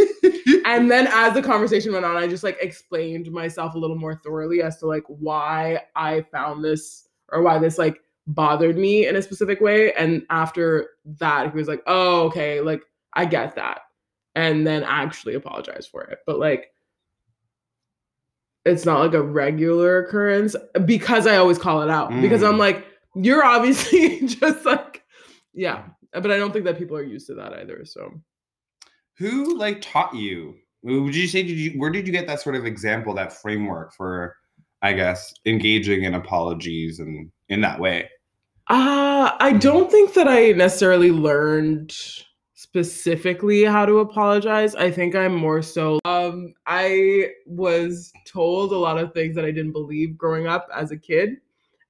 and 0.66 0.90
then 0.90 1.06
as 1.10 1.34
the 1.34 1.42
conversation 1.42 1.92
went 1.92 2.04
on 2.04 2.16
i 2.16 2.26
just 2.26 2.44
like 2.44 2.58
explained 2.60 3.30
myself 3.32 3.74
a 3.74 3.78
little 3.78 3.96
more 3.96 4.14
thoroughly 4.14 4.62
as 4.62 4.76
to 4.78 4.86
like 4.86 5.04
why 5.06 5.80
i 5.96 6.20
found 6.32 6.62
this 6.64 7.08
or 7.30 7.42
why 7.42 7.58
this 7.58 7.78
like 7.78 8.00
bothered 8.26 8.76
me 8.76 9.06
in 9.08 9.16
a 9.16 9.22
specific 9.22 9.60
way. 9.60 9.92
And 9.94 10.24
after 10.30 10.90
that 11.18 11.50
he 11.50 11.56
was 11.56 11.66
like 11.68 11.82
oh 11.86 12.22
okay 12.26 12.60
like 12.60 12.82
i 13.14 13.24
get 13.24 13.54
that. 13.56 13.80
And 14.36 14.64
then 14.66 14.84
actually 14.84 15.34
apologize 15.34 15.86
for 15.86 16.02
it. 16.04 16.18
But 16.26 16.38
like 16.38 16.72
it's 18.64 18.84
not 18.84 19.00
like 19.00 19.14
a 19.14 19.22
regular 19.22 20.04
occurrence 20.04 20.54
because 20.84 21.26
i 21.26 21.36
always 21.36 21.58
call 21.58 21.82
it 21.82 21.90
out. 21.90 22.10
Because 22.20 22.42
i'm 22.42 22.54
Mm. 22.54 22.58
like 22.58 22.86
you're 23.16 23.44
obviously 23.44 24.20
just 24.26 24.64
like 24.64 24.89
yeah 25.52 25.84
but 26.12 26.30
i 26.30 26.36
don't 26.36 26.52
think 26.52 26.64
that 26.64 26.78
people 26.78 26.96
are 26.96 27.02
used 27.02 27.26
to 27.26 27.34
that 27.34 27.52
either 27.54 27.84
so 27.84 28.12
who 29.18 29.56
like 29.56 29.80
taught 29.80 30.14
you 30.14 30.54
would 30.82 31.14
you 31.14 31.26
say 31.26 31.42
did 31.42 31.58
you 31.58 31.72
where 31.78 31.90
did 31.90 32.06
you 32.06 32.12
get 32.12 32.26
that 32.26 32.40
sort 32.40 32.56
of 32.56 32.64
example 32.64 33.14
that 33.14 33.32
framework 33.32 33.92
for 33.94 34.36
i 34.82 34.92
guess 34.92 35.32
engaging 35.46 36.04
in 36.04 36.14
apologies 36.14 36.98
and 37.00 37.30
in 37.48 37.60
that 37.60 37.78
way 37.80 38.08
Uh, 38.68 39.32
I 39.40 39.52
don't 39.54 39.90
think 39.90 40.14
that 40.14 40.28
I 40.28 40.52
necessarily 40.52 41.10
learned 41.10 41.92
specifically 42.54 43.64
how 43.64 43.84
to 43.84 43.98
apologize. 43.98 44.76
I 44.76 44.92
think 44.92 45.16
I'm 45.16 45.34
more 45.34 45.60
so 45.60 45.98
um 46.04 46.54
I 46.66 47.30
was 47.46 48.12
told 48.26 48.70
a 48.72 48.78
lot 48.78 48.96
of 48.96 49.12
things 49.12 49.34
that 49.34 49.44
I 49.44 49.50
didn't 49.50 49.72
believe 49.72 50.16
growing 50.16 50.46
up 50.46 50.68
as 50.72 50.92
a 50.92 50.96
kid. 50.96 51.38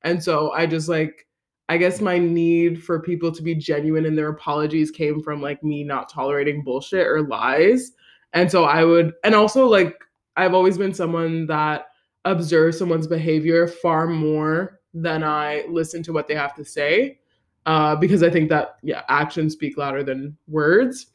And 0.05 0.23
so 0.25 0.53
I 0.53 0.65
just 0.67 0.89
like 0.89 1.27
I 1.71 1.77
guess 1.77 2.01
my 2.01 2.19
need 2.19 2.83
for 2.83 2.99
people 2.99 3.31
to 3.31 3.43
be 3.45 3.55
genuine 3.55 4.05
in 4.05 4.17
their 4.17 4.31
apologies 4.31 4.91
came 4.91 5.23
from 5.23 5.41
like 5.41 5.63
me 5.63 5.85
not 5.85 6.09
tolerating 6.09 6.65
bullshit 6.65 7.07
or 7.07 7.23
lies. 7.23 7.93
And 8.33 8.51
so 8.51 8.65
I 8.65 8.83
would 8.83 9.13
and 9.23 9.37
also 9.37 9.69
like 9.69 9.97
I've 10.37 10.53
always 10.53 10.77
been 10.77 10.93
someone 10.93 11.47
that 11.47 11.87
observes 12.25 12.77
someone's 12.77 13.07
behavior 13.07 13.69
far 13.69 14.09
more 14.09 14.81
than 14.95 15.23
I 15.23 15.65
listen 15.69 16.03
to 16.03 16.13
what 16.13 16.27
they 16.27 16.35
have 16.35 16.57
to 16.57 16.65
say. 16.65 17.21
Uh, 17.67 17.95
because 17.95 18.25
I 18.25 18.31
think 18.31 18.49
that 18.49 18.79
yeah, 18.83 19.05
actions 19.09 19.53
speak 19.53 19.77
louder 19.77 20.03
than 20.03 20.37
words. 20.49 21.07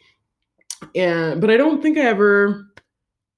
and 0.96 1.42
but 1.42 1.52
I 1.52 1.58
don't 1.58 1.82
think 1.82 1.98
I 1.98 2.04
ever 2.04 2.66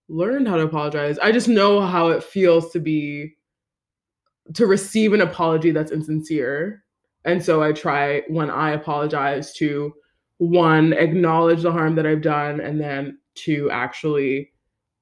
learned 0.07 0.47
how 0.47 0.57
to 0.57 0.61
apologize. 0.65 1.17
I 1.17 1.31
just 1.31 1.47
know 1.47 1.81
how 1.81 2.09
it 2.09 2.23
feels 2.23 2.71
to 2.73 2.79
be 2.79 3.37
to 4.53 4.67
receive 4.67 5.13
an 5.13 5.21
apology 5.21 5.71
that's 5.71 5.91
insincere. 5.91 6.83
And 7.27 7.43
so 7.43 7.61
I 7.61 7.73
try 7.73 8.21
when 8.29 8.49
I 8.49 8.71
apologize 8.71 9.53
to 9.55 9.93
one 10.37 10.93
acknowledge 10.93 11.61
the 11.61 11.71
harm 11.71 11.95
that 11.95 12.07
I've 12.07 12.21
done 12.21 12.61
and 12.61 12.79
then 12.79 13.19
to 13.35 13.69
actually 13.69 14.51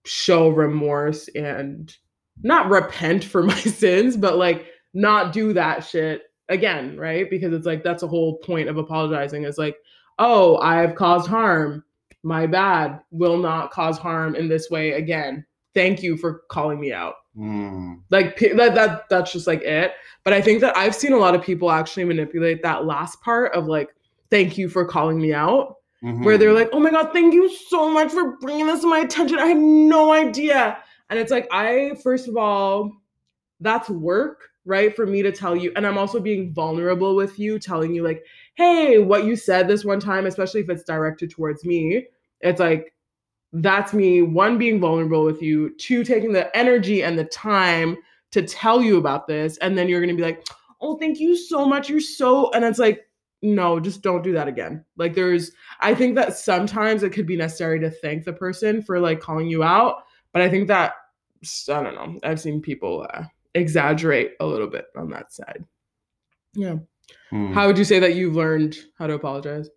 show 0.05 0.49
remorse 0.49 1.27
and 1.35 1.95
not 2.43 2.69
repent 2.69 3.23
for 3.23 3.43
my 3.53 3.59
sins, 3.59 4.17
but 4.17 4.37
like 4.37 4.65
not 4.93 5.33
do 5.33 5.53
that 5.53 5.85
shit 5.85 6.23
again, 6.49 6.97
right? 6.97 7.29
Because 7.29 7.53
it's 7.53 7.65
like 7.65 7.83
that's 7.83 8.03
a 8.03 8.07
whole 8.07 8.37
point 8.39 8.69
of 8.69 8.77
apologizing 8.77 9.43
is 9.43 9.59
like, 9.59 9.77
oh, 10.17 10.57
I've 10.57 10.95
caused 10.95 11.29
harm. 11.29 11.83
My 12.23 12.47
bad. 12.47 13.01
Will 13.11 13.37
not 13.37 13.69
cause 13.69 13.99
harm 13.99 14.35
in 14.35 14.47
this 14.49 14.71
way 14.71 14.93
again. 14.93 15.45
Thank 15.75 16.01
you 16.01 16.17
for 16.17 16.43
calling 16.49 16.79
me 16.79 16.91
out. 16.93 17.15
Mm. 17.37 17.99
Like 18.09 18.39
that, 18.39 18.73
that 18.75 19.09
that's 19.09 19.31
just 19.31 19.45
like 19.45 19.61
it. 19.61 19.91
But 20.23 20.33
I 20.33 20.41
think 20.41 20.61
that 20.61 20.75
I've 20.75 20.95
seen 20.95 21.13
a 21.13 21.17
lot 21.17 21.35
of 21.35 21.43
people 21.43 21.69
actually 21.69 22.05
manipulate 22.05 22.63
that 22.63 22.85
last 22.85 23.21
part 23.21 23.53
of 23.53 23.67
like, 23.67 23.89
thank 24.31 24.57
you 24.57 24.69
for 24.69 24.85
calling 24.85 25.21
me 25.21 25.33
out. 25.33 25.75
Mhm. 26.03 26.23
Where 26.23 26.37
they're 26.37 26.53
like, 26.53 26.69
oh 26.71 26.79
my 26.79 26.91
God, 26.91 27.11
thank 27.13 27.33
you 27.33 27.49
so 27.49 27.89
much 27.89 28.11
for 28.11 28.37
bringing 28.37 28.67
this 28.67 28.81
to 28.81 28.87
my 28.87 28.99
attention. 28.99 29.37
I 29.37 29.47
had 29.47 29.57
no 29.57 30.13
idea. 30.13 30.77
And 31.09 31.19
it's 31.19 31.31
like, 31.31 31.47
I, 31.51 31.95
first 32.03 32.27
of 32.27 32.37
all, 32.37 32.91
that's 33.59 33.89
work, 33.89 34.49
right? 34.65 34.95
For 34.95 35.05
me 35.05 35.21
to 35.21 35.31
tell 35.31 35.55
you. 35.55 35.71
And 35.75 35.85
I'm 35.85 35.97
also 35.97 36.19
being 36.19 36.53
vulnerable 36.53 37.15
with 37.15 37.37
you, 37.37 37.59
telling 37.59 37.93
you, 37.93 38.03
like, 38.03 38.23
hey, 38.55 38.99
what 38.99 39.25
you 39.25 39.35
said 39.35 39.67
this 39.67 39.85
one 39.85 39.99
time, 39.99 40.25
especially 40.25 40.61
if 40.61 40.69
it's 40.69 40.83
directed 40.83 41.31
towards 41.31 41.63
me, 41.63 42.07
it's 42.41 42.59
like, 42.59 42.93
that's 43.53 43.93
me, 43.93 44.21
one, 44.21 44.57
being 44.57 44.79
vulnerable 44.79 45.23
with 45.23 45.41
you, 45.41 45.75
two, 45.77 46.03
taking 46.03 46.33
the 46.33 46.55
energy 46.55 47.03
and 47.03 47.17
the 47.17 47.25
time 47.25 47.97
to 48.31 48.41
tell 48.41 48.81
you 48.81 48.97
about 48.97 49.27
this. 49.27 49.57
And 49.57 49.77
then 49.77 49.87
you're 49.87 50.01
going 50.01 50.15
to 50.15 50.21
be 50.21 50.27
like, 50.27 50.45
oh, 50.81 50.97
thank 50.97 51.19
you 51.19 51.37
so 51.37 51.65
much. 51.65 51.89
You're 51.89 52.01
so, 52.01 52.51
and 52.51 52.65
it's 52.65 52.79
like, 52.79 53.07
no, 53.41 53.79
just 53.79 54.01
don't 54.01 54.23
do 54.23 54.33
that 54.33 54.47
again. 54.47 54.83
Like, 54.97 55.13
there's, 55.13 55.51
I 55.79 55.95
think 55.95 56.15
that 56.15 56.37
sometimes 56.37 57.03
it 57.03 57.11
could 57.11 57.27
be 57.27 57.37
necessary 57.37 57.79
to 57.79 57.89
thank 57.89 58.25
the 58.25 58.33
person 58.33 58.81
for 58.81 58.99
like 58.99 59.19
calling 59.19 59.47
you 59.47 59.63
out. 59.63 60.03
But 60.33 60.41
I 60.41 60.49
think 60.49 60.67
that, 60.67 60.93
I 61.69 61.83
don't 61.83 61.95
know, 61.95 62.19
I've 62.23 62.41
seen 62.41 62.61
people 62.61 63.07
uh, 63.13 63.23
exaggerate 63.53 64.33
a 64.39 64.45
little 64.45 64.67
bit 64.67 64.87
on 64.97 65.09
that 65.11 65.31
side. 65.31 65.63
Yeah. 66.55 66.77
Mm. 67.31 67.53
How 67.53 67.67
would 67.67 67.77
you 67.77 67.83
say 67.83 67.99
that 67.99 68.15
you've 68.15 68.35
learned 68.35 68.77
how 68.97 69.07
to 69.07 69.13
apologize? 69.13 69.69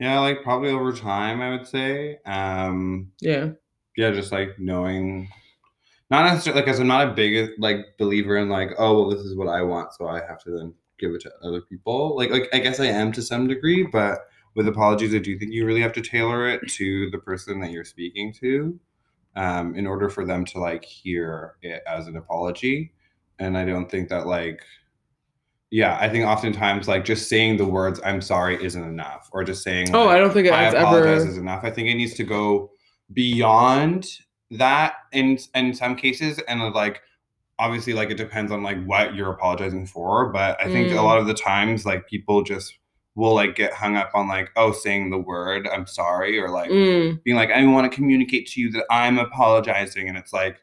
Yeah, 0.00 0.20
like 0.20 0.42
probably 0.42 0.70
over 0.70 0.92
time, 0.92 1.40
I 1.40 1.50
would 1.50 1.66
say. 1.66 2.18
Um, 2.26 3.12
Yeah. 3.20 3.50
yeah, 3.96 4.10
just 4.10 4.32
like 4.32 4.58
knowing, 4.58 5.28
not 6.10 6.24
necessarily 6.26 6.60
like 6.62 6.68
as 6.68 6.78
I'm 6.80 6.86
not 6.86 7.08
a 7.08 7.12
big 7.12 7.50
like 7.58 7.78
believer 7.98 8.36
in 8.36 8.48
like, 8.48 8.70
oh 8.78 8.94
well, 8.94 9.10
this 9.10 9.24
is 9.24 9.36
what 9.36 9.48
I 9.48 9.62
want, 9.62 9.92
so 9.94 10.06
I 10.06 10.20
have 10.26 10.42
to 10.44 10.50
then 10.50 10.74
give 10.98 11.12
it 11.12 11.20
to 11.22 11.32
other 11.42 11.60
people. 11.60 12.16
Like, 12.16 12.30
like 12.30 12.48
I 12.52 12.58
guess 12.58 12.80
I 12.80 12.86
am 12.86 13.12
to 13.12 13.22
some 13.22 13.46
degree, 13.48 13.84
but 13.84 14.20
with 14.54 14.68
apologies, 14.68 15.14
I 15.14 15.18
do 15.18 15.38
think 15.38 15.52
you 15.52 15.66
really 15.66 15.82
have 15.82 15.92
to 15.94 16.00
tailor 16.00 16.48
it 16.48 16.66
to 16.68 17.10
the 17.10 17.18
person 17.18 17.60
that 17.60 17.70
you're 17.70 17.84
speaking 17.84 18.32
to, 18.40 18.78
um, 19.34 19.74
in 19.74 19.86
order 19.86 20.08
for 20.08 20.24
them 20.24 20.44
to 20.46 20.58
like 20.58 20.84
hear 20.84 21.56
it 21.60 21.82
as 21.86 22.06
an 22.06 22.16
apology. 22.16 22.92
And 23.38 23.58
I 23.58 23.66
don't 23.66 23.90
think 23.90 24.08
that 24.08 24.26
like, 24.26 24.60
yeah, 25.70 25.98
I 26.00 26.08
think 26.08 26.24
oftentimes 26.26 26.86
like 26.88 27.04
just 27.04 27.28
saying 27.28 27.56
the 27.56 27.64
words 27.64 28.00
"I'm 28.04 28.20
sorry" 28.20 28.62
isn't 28.64 28.82
enough, 28.82 29.28
or 29.32 29.42
just 29.44 29.62
saying 29.64 29.94
Oh, 29.94 30.06
like, 30.06 30.16
I 30.16 30.18
don't 30.18 30.32
think 30.32 30.48
I 30.48 30.64
apologize 30.66 31.22
ever. 31.22 31.30
is 31.30 31.38
enough. 31.38 31.64
I 31.64 31.70
think 31.70 31.88
it 31.88 31.94
needs 31.94 32.14
to 32.14 32.24
go 32.24 32.70
beyond 33.12 34.06
that 34.52 34.94
in 35.12 35.38
in 35.54 35.74
some 35.74 35.96
cases, 35.96 36.38
and 36.48 36.60
like 36.72 37.02
obviously, 37.58 37.92
like 37.94 38.10
it 38.10 38.16
depends 38.16 38.52
on 38.52 38.62
like 38.62 38.82
what 38.84 39.14
you're 39.14 39.30
apologizing 39.32 39.86
for. 39.86 40.30
But 40.32 40.60
I 40.60 40.64
think 40.70 40.90
a 40.92 40.94
Mm. 40.94 41.02
lot 41.04 41.18
of 41.18 41.26
the 41.26 41.34
times, 41.34 41.84
like 41.86 42.06
people 42.06 42.42
just 42.42 42.72
will 43.14 43.34
like 43.34 43.54
get 43.56 43.72
hung 43.72 43.96
up 43.96 44.10
on 44.14 44.28
like 44.28 44.50
oh 44.56 44.72
saying 44.72 45.10
the 45.10 45.18
word 45.18 45.66
I'm 45.72 45.86
sorry 45.86 46.38
or 46.38 46.50
like 46.50 46.70
Mm. 46.70 47.22
being 47.24 47.36
like 47.36 47.50
I 47.50 47.64
want 47.66 47.90
to 47.90 47.94
communicate 47.96 48.46
to 48.48 48.60
you 48.60 48.70
that 48.72 48.84
I'm 48.90 49.18
apologizing, 49.18 50.08
and 50.08 50.16
it's 50.18 50.32
like 50.32 50.58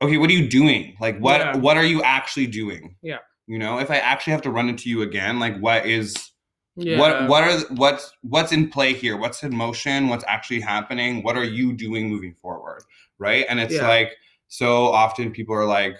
okay, 0.00 0.16
what 0.16 0.28
are 0.30 0.32
you 0.32 0.48
doing? 0.48 0.96
Like 1.00 1.18
what 1.18 1.40
Yeah. 1.40 1.56
what 1.56 1.76
are 1.76 1.84
you 1.84 2.02
actually 2.02 2.46
doing? 2.46 2.96
Yeah. 3.02 3.18
You 3.46 3.58
know, 3.58 3.78
if 3.78 3.90
I 3.90 3.96
actually 3.96 4.32
have 4.32 4.42
to 4.42 4.50
run 4.50 4.68
into 4.68 4.88
you 4.88 5.02
again, 5.02 5.38
like 5.38 5.58
what 5.58 5.86
is 5.86 6.30
Yeah. 6.76 6.98
what 6.98 7.28
what 7.28 7.44
are 7.44 7.58
what's 7.74 8.12
what's 8.22 8.52
in 8.52 8.70
play 8.70 8.92
here? 8.92 9.16
What's 9.16 9.42
in 9.42 9.54
motion? 9.54 10.08
What's 10.08 10.24
actually 10.26 10.60
happening? 10.60 11.22
What 11.22 11.36
are 11.36 11.44
you 11.44 11.72
doing 11.72 12.08
moving 12.08 12.34
forward? 12.34 12.82
Right? 13.18 13.44
And 13.48 13.60
it's 13.60 13.74
Yeah. 13.74 13.88
like 13.88 14.12
so 14.48 14.86
often 14.86 15.30
people 15.32 15.54
are 15.54 15.64
like 15.66 15.96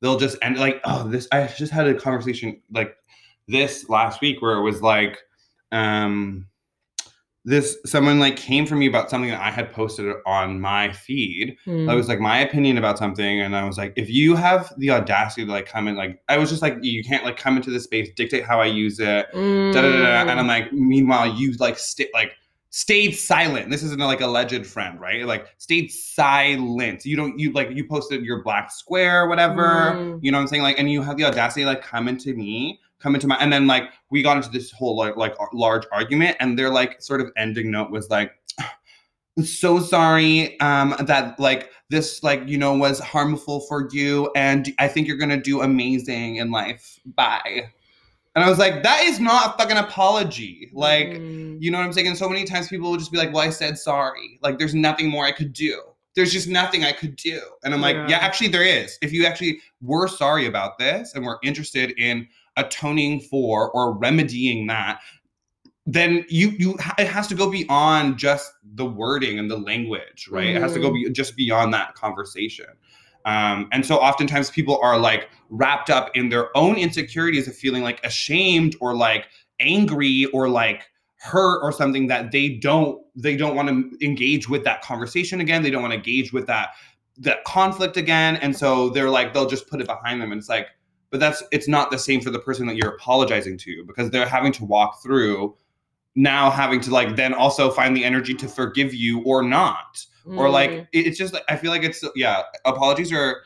they'll 0.00 0.18
just 0.18 0.36
end 0.42 0.58
like 0.58 0.80
oh 0.84 1.08
this 1.08 1.26
i 1.32 1.46
just 1.46 1.72
had 1.72 1.86
a 1.86 1.94
conversation 1.94 2.60
like 2.70 2.96
this 3.48 3.88
last 3.88 4.20
week 4.20 4.40
where 4.42 4.58
it 4.58 4.62
was 4.62 4.82
like 4.82 5.18
um 5.72 6.46
this 7.46 7.76
someone 7.84 8.18
like 8.18 8.36
came 8.36 8.64
for 8.64 8.74
me 8.74 8.86
about 8.86 9.10
something 9.10 9.30
that 9.30 9.40
i 9.40 9.50
had 9.50 9.70
posted 9.72 10.10
on 10.24 10.58
my 10.60 10.90
feed 10.92 11.56
Mm. 11.66 11.86
that 11.86 11.94
was 11.94 12.08
like 12.08 12.18
my 12.20 12.38
opinion 12.38 12.78
about 12.78 12.96
something 12.98 13.40
and 13.42 13.54
i 13.54 13.64
was 13.64 13.76
like 13.76 13.92
if 13.96 14.08
you 14.08 14.34
have 14.34 14.72
the 14.78 14.90
audacity 14.90 15.44
to 15.44 15.50
like 15.52 15.66
come 15.66 15.86
in 15.86 15.94
like 15.96 16.22
i 16.30 16.38
was 16.38 16.48
just 16.48 16.62
like 16.62 16.76
you 16.80 17.04
can't 17.04 17.22
like 17.24 17.36
come 17.36 17.56
into 17.56 17.70
this 17.70 17.84
space 17.84 18.08
dictate 18.16 18.44
how 18.44 18.60
i 18.60 18.64
use 18.66 18.98
it 18.98 19.26
da, 19.32 19.72
da, 19.72 19.82
da, 19.82 19.98
da. 19.98 20.30
and 20.30 20.30
I'm 20.40 20.46
Mm. 20.46 20.48
like, 20.48 20.72
meanwhile, 20.72 21.26
you 21.34 21.52
like 21.60 21.78
sta- 21.78 22.10
like 22.14 22.32
stayed 22.70 23.12
silent. 23.12 23.70
This 23.70 23.82
isn't 23.84 24.00
like 24.00 24.20
alleged 24.20 24.66
friend, 24.66 25.00
right? 25.00 25.24
Like 25.24 25.46
stayed 25.58 25.92
silent. 25.92 27.04
You 27.04 27.16
don't 27.16 27.38
you 27.38 27.52
like 27.52 27.70
you 27.70 27.86
posted 27.86 28.24
your 28.24 28.42
black 28.42 28.70
square, 28.72 29.28
whatever. 29.28 29.92
Mm. 29.94 30.18
You 30.22 30.32
know 30.32 30.38
what 30.38 30.42
I'm 30.42 30.48
saying? 30.48 30.62
Like, 30.62 30.78
and 30.78 30.90
you 30.90 31.00
have 31.02 31.16
the 31.16 31.24
audacity 31.24 31.62
to, 31.62 31.68
like 31.68 31.82
come 31.82 32.08
into 32.08 32.34
me, 32.34 32.80
come 33.04 33.14
into 33.14 33.28
my, 33.28 33.36
and 33.36 33.52
then 33.52 33.68
like 33.68 33.84
we 34.10 34.22
got 34.22 34.36
into 34.38 34.48
this 34.50 34.72
whole 34.72 34.96
like 34.96 35.16
like 35.16 35.36
large 35.52 35.84
argument, 35.92 36.36
and 36.40 36.58
their 36.58 36.70
like 36.70 37.00
sort 37.00 37.20
of 37.20 37.30
ending 37.36 37.70
note 37.70 37.90
was 37.92 38.10
like. 38.10 38.32
So 39.42 39.80
sorry 39.80 40.60
um 40.60 40.94
that 41.00 41.40
like 41.40 41.70
this 41.90 42.22
like 42.22 42.42
you 42.46 42.56
know 42.56 42.72
was 42.76 43.00
harmful 43.00 43.62
for 43.62 43.88
you 43.90 44.30
and 44.36 44.72
I 44.78 44.86
think 44.86 45.08
you're 45.08 45.18
to 45.18 45.36
do 45.36 45.60
amazing 45.60 46.36
in 46.36 46.52
life. 46.52 47.00
Bye. 47.04 47.64
And 48.36 48.44
I 48.44 48.48
was 48.48 48.60
like, 48.60 48.84
that 48.84 49.02
is 49.04 49.18
not 49.18 49.54
a 49.54 49.58
fucking 49.58 49.76
apology. 49.76 50.70
Like, 50.72 51.08
Mm. 51.08 51.56
you 51.60 51.70
know 51.72 51.78
what 51.78 51.84
I'm 51.84 51.92
saying? 51.92 52.06
And 52.08 52.16
so 52.16 52.28
many 52.28 52.44
times 52.44 52.68
people 52.68 52.90
will 52.90 52.96
just 52.96 53.10
be 53.12 53.18
like, 53.18 53.32
well, 53.32 53.42
I 53.46 53.50
said 53.50 53.76
sorry. 53.78 54.38
Like, 54.42 54.58
there's 54.58 54.74
nothing 54.74 55.08
more 55.08 55.24
I 55.24 55.32
could 55.32 55.52
do. 55.52 55.82
There's 56.14 56.32
just 56.32 56.48
nothing 56.48 56.84
I 56.84 56.92
could 56.92 57.16
do. 57.16 57.40
And 57.64 57.74
I'm 57.74 57.80
like, 57.80 57.96
Yeah. 57.96 58.08
yeah, 58.10 58.18
actually, 58.18 58.48
there 58.48 58.62
is. 58.64 58.98
If 59.02 59.12
you 59.12 59.26
actually 59.26 59.60
were 59.82 60.06
sorry 60.08 60.46
about 60.46 60.78
this 60.78 61.12
and 61.14 61.24
were 61.24 61.38
interested 61.42 61.92
in 61.98 62.28
atoning 62.56 63.20
for 63.20 63.70
or 63.70 63.96
remedying 63.98 64.66
that, 64.68 65.00
then 65.86 66.24
you 66.28 66.50
you 66.58 66.78
it 66.98 67.06
has 67.06 67.26
to 67.28 67.34
go 67.34 67.50
beyond 67.50 68.18
just 68.18 68.52
the 68.74 68.86
wording 68.86 69.38
and 69.38 69.50
the 69.50 69.56
language, 69.58 70.28
right? 70.30 70.48
It 70.56 70.62
has 70.62 70.72
to 70.74 70.80
go 70.80 70.92
be, 70.92 71.10
just 71.10 71.36
beyond 71.36 71.74
that 71.74 71.94
conversation. 71.94 72.66
Um, 73.26 73.68
and 73.72 73.84
so 73.84 73.96
oftentimes 73.96 74.50
people 74.50 74.78
are 74.82 74.98
like 74.98 75.28
wrapped 75.50 75.90
up 75.90 76.10
in 76.14 76.28
their 76.28 76.54
own 76.56 76.76
insecurities 76.76 77.48
of 77.48 77.56
feeling 77.56 77.82
like 77.82 78.04
ashamed 78.04 78.76
or 78.80 78.94
like 78.94 79.26
angry 79.60 80.26
or 80.26 80.48
like 80.48 80.84
hurt 81.20 81.60
or 81.62 81.72
something 81.72 82.06
that 82.08 82.32
they 82.32 82.50
don't 82.50 83.00
they 83.16 83.36
don't 83.36 83.56
want 83.56 83.68
to 83.68 84.04
engage 84.04 84.48
with 84.48 84.64
that 84.64 84.82
conversation 84.82 85.40
again. 85.40 85.62
They 85.62 85.70
don't 85.70 85.82
want 85.82 85.92
to 85.92 85.96
engage 85.96 86.32
with 86.32 86.46
that 86.46 86.70
that 87.18 87.44
conflict 87.44 87.96
again. 87.96 88.36
And 88.36 88.56
so 88.56 88.90
they're 88.90 89.10
like 89.10 89.32
they'll 89.32 89.48
just 89.48 89.68
put 89.68 89.80
it 89.80 89.86
behind 89.86 90.20
them. 90.20 90.32
And 90.32 90.38
it's 90.38 90.48
like, 90.48 90.68
but 91.14 91.20
that's 91.20 91.44
it's 91.52 91.68
not 91.68 91.92
the 91.92 91.98
same 91.98 92.20
for 92.20 92.30
the 92.32 92.40
person 92.40 92.66
that 92.66 92.74
you're 92.74 92.92
apologizing 92.96 93.56
to 93.56 93.84
because 93.86 94.10
they're 94.10 94.26
having 94.26 94.50
to 94.50 94.64
walk 94.64 95.00
through 95.00 95.54
now 96.16 96.50
having 96.50 96.80
to 96.80 96.90
like 96.90 97.14
then 97.14 97.32
also 97.32 97.70
find 97.70 97.96
the 97.96 98.04
energy 98.04 98.34
to 98.34 98.48
forgive 98.48 98.92
you 98.92 99.22
or 99.22 99.40
not 99.40 100.04
or 100.26 100.50
like 100.50 100.70
Mm. 100.70 100.88
it's 100.92 101.16
just 101.16 101.32
like 101.32 101.44
i 101.48 101.54
feel 101.54 101.70
like 101.70 101.84
it's 101.84 102.02
yeah 102.16 102.42
apologies 102.64 103.12
are 103.12 103.42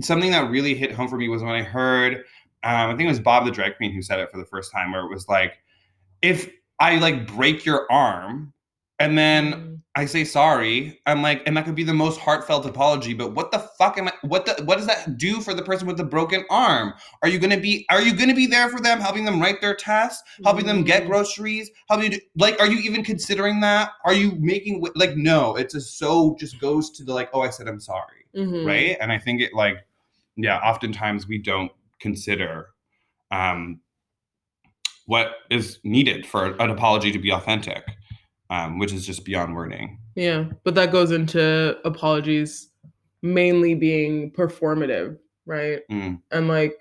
something 0.00 0.32
that 0.32 0.50
really 0.50 0.74
hit 0.74 0.90
home 0.90 1.06
for 1.06 1.16
me 1.16 1.28
was 1.28 1.42
when 1.44 1.52
i 1.54 1.62
heard 1.62 2.24
um, 2.64 2.90
i 2.90 2.96
think 2.96 3.02
it 3.02 3.08
was 3.08 3.20
bob 3.20 3.44
the 3.44 3.52
drag 3.52 3.76
queen 3.76 3.92
who 3.92 4.02
said 4.02 4.18
it 4.18 4.28
for 4.32 4.38
the 4.38 4.44
first 4.44 4.72
time 4.72 4.90
where 4.90 5.02
it 5.04 5.08
was 5.08 5.28
like 5.28 5.58
if 6.22 6.50
i 6.80 6.96
like 6.96 7.24
break 7.28 7.64
your 7.64 7.86
arm 7.88 8.52
and 8.98 9.16
then 9.16 9.52
Mm. 9.52 9.75
I 9.96 10.04
say 10.04 10.24
sorry 10.24 11.00
i'm 11.06 11.22
like 11.22 11.42
and 11.46 11.56
that 11.56 11.64
could 11.64 11.74
be 11.74 11.82
the 11.82 11.92
most 11.94 12.20
heartfelt 12.20 12.64
apology 12.66 13.14
but 13.14 13.32
what 13.34 13.50
the 13.50 13.58
fuck 13.78 13.96
am 13.98 14.06
i 14.08 14.12
what 14.22 14.44
the 14.46 14.62
what 14.64 14.76
does 14.76 14.86
that 14.86 15.16
do 15.18 15.40
for 15.40 15.54
the 15.54 15.62
person 15.62 15.86
with 15.86 15.96
the 15.96 16.04
broken 16.04 16.44
arm 16.50 16.92
are 17.22 17.28
you 17.28 17.38
gonna 17.38 17.58
be 17.58 17.84
are 17.90 18.02
you 18.02 18.14
gonna 18.14 18.34
be 18.34 18.46
there 18.46 18.68
for 18.68 18.78
them 18.80 19.00
helping 19.00 19.24
them 19.24 19.40
write 19.40 19.60
their 19.60 19.74
tests 19.74 20.22
helping 20.44 20.66
them 20.66 20.84
get 20.84 21.04
Mm. 21.04 21.06
groceries 21.08 21.70
helping 21.88 22.12
you 22.12 22.18
do, 22.18 22.24
like 22.36 22.60
are 22.60 22.66
you 22.66 22.78
even 22.78 23.02
considering 23.02 23.60
that 23.60 23.90
are 24.04 24.14
you 24.14 24.32
making 24.38 24.84
like 24.94 25.16
no 25.16 25.56
it's 25.56 25.74
just 25.74 25.98
so 25.98 26.36
just 26.38 26.60
goes 26.60 26.90
to 26.90 27.02
the 27.04 27.12
like 27.12 27.30
oh 27.32 27.40
i 27.40 27.50
said 27.50 27.66
i'm 27.66 27.80
sorry 27.80 28.26
Mhm. 28.36 28.64
right 28.66 28.96
and 29.00 29.10
i 29.10 29.18
think 29.18 29.40
it 29.40 29.54
like 29.54 29.78
yeah 30.36 30.58
oftentimes 30.58 31.26
we 31.26 31.38
don't 31.38 31.72
consider 32.00 32.68
um 33.30 33.80
what 35.06 35.36
is 35.50 35.78
needed 35.84 36.26
for 36.26 36.46
an 36.60 36.68
apology 36.70 37.12
to 37.12 37.18
be 37.18 37.30
authentic 37.32 37.84
um, 38.50 38.78
which 38.78 38.92
is 38.92 39.06
just 39.06 39.24
beyond 39.24 39.54
wording. 39.54 39.98
Yeah, 40.14 40.44
but 40.64 40.74
that 40.74 40.92
goes 40.92 41.10
into 41.10 41.76
apologies 41.84 42.70
mainly 43.22 43.74
being 43.74 44.30
performative, 44.32 45.18
right? 45.46 45.80
Mm. 45.90 46.20
And 46.30 46.48
like, 46.48 46.78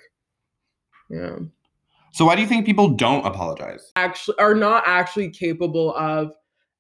yeah, 1.10 1.38
So 2.12 2.26
why 2.26 2.36
do 2.36 2.42
you 2.42 2.48
think 2.48 2.66
people 2.66 2.90
don't 2.90 3.26
apologize? 3.26 3.92
actually 3.96 4.38
are 4.40 4.56
not 4.56 4.84
actually 4.86 5.30
capable 5.30 5.96
of 5.96 6.34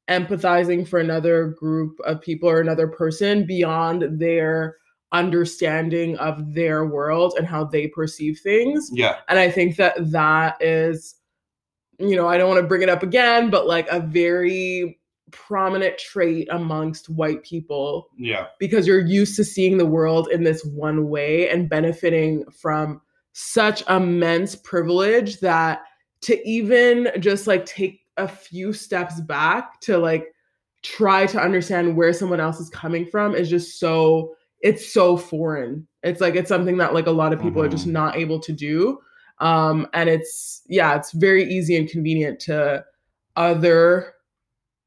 empathizing 0.09 0.87
for 0.87 0.99
another 0.99 1.47
group 1.59 1.99
of 2.05 2.21
people 2.21 2.47
or 2.47 2.61
another 2.61 2.87
person 2.87 3.45
beyond 3.45 4.19
their 4.19 4.77
understanding 5.11 6.17
of 6.17 6.53
their 6.53 6.85
world 6.85 7.33
and 7.37 7.47
how 7.47 7.63
they 7.63 7.87
perceive 7.87 8.39
things. 8.43 8.89
Yeah. 8.91 9.17
And 9.29 9.39
I 9.39 9.49
think 9.49 9.77
that 9.77 9.95
that 10.11 10.61
is, 10.61 11.15
you 11.99 12.15
know, 12.15 12.27
I 12.27 12.37
don't 12.37 12.49
want 12.49 12.61
to 12.61 12.67
bring 12.67 12.81
it 12.81 12.89
up 12.89 13.03
again, 13.03 13.49
but 13.49 13.67
like 13.67 13.87
a 13.89 13.99
very 13.99 14.99
prominent 15.31 15.97
trait 15.97 16.47
amongst 16.51 17.09
white 17.09 17.43
people 17.43 18.09
Yeah. 18.17 18.47
because 18.59 18.87
you're 18.87 19.05
used 19.05 19.35
to 19.37 19.43
seeing 19.43 19.77
the 19.77 19.85
world 19.85 20.29
in 20.31 20.43
this 20.43 20.63
one 20.65 21.09
way 21.09 21.49
and 21.49 21.67
benefiting 21.69 22.45
from 22.51 23.01
such 23.33 23.87
immense 23.89 24.55
privilege 24.55 25.39
that 25.41 25.81
to 26.21 26.47
even 26.47 27.11
just 27.19 27.47
like 27.47 27.65
take 27.65 28.01
a 28.17 28.27
few 28.27 28.71
steps 28.71 29.19
back 29.19 29.81
to 29.81 29.97
like 29.97 30.33
try 30.83 31.25
to 31.25 31.41
understand 31.41 31.97
where 31.97 32.13
someone 32.13 32.39
else 32.39 32.59
is 32.59 32.69
coming 32.69 33.05
from 33.05 33.35
is 33.35 33.49
just 33.49 33.79
so 33.79 34.35
it's 34.61 34.93
so 34.93 35.17
foreign 35.17 35.85
it's 36.03 36.21
like 36.21 36.35
it's 36.35 36.47
something 36.47 36.77
that 36.77 36.93
like 36.93 37.07
a 37.07 37.11
lot 37.11 37.33
of 37.33 37.41
people 37.41 37.61
are 37.61 37.67
just 37.67 37.87
Mhm. 37.87 37.91
not 37.91 38.15
able 38.15 38.39
to 38.39 38.53
do 38.53 38.99
um 39.39 39.87
and 39.93 40.09
it's 40.09 40.61
yeah 40.67 40.95
it's 40.95 41.11
very 41.11 41.43
easy 41.43 41.75
and 41.75 41.89
convenient 41.89 42.39
to 42.39 42.83
other 43.35 44.13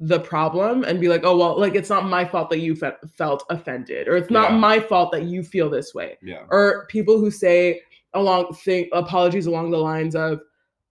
the 0.01 0.21
problem 0.21 0.85
and 0.85 1.01
be 1.01 1.09
like 1.09 1.23
oh 1.25 1.37
well 1.37 1.59
like 1.59 1.75
it's 1.75 1.91
not 1.91 2.07
my 2.07 2.25
fault 2.25 2.49
that 2.51 2.61
you 2.61 2.75
fe- 2.77 2.93
felt 3.17 3.45
offended 3.51 4.07
or 4.09 4.17
it's 4.17 4.31
not 4.31 4.53
Yeah. 4.53 4.57
my 4.59 4.81
fault 4.81 5.11
that 5.13 5.25
you 5.25 5.43
feel 5.43 5.69
this 5.69 5.93
way 5.95 6.17
Yeah. 6.23 6.45
or 6.51 6.87
people 6.87 7.19
who 7.19 7.31
say 7.31 7.83
along 8.15 8.55
think 8.55 8.89
apologies 8.93 9.47
along 9.47 9.71
the 9.71 9.79
lines 9.79 10.15
of 10.15 10.41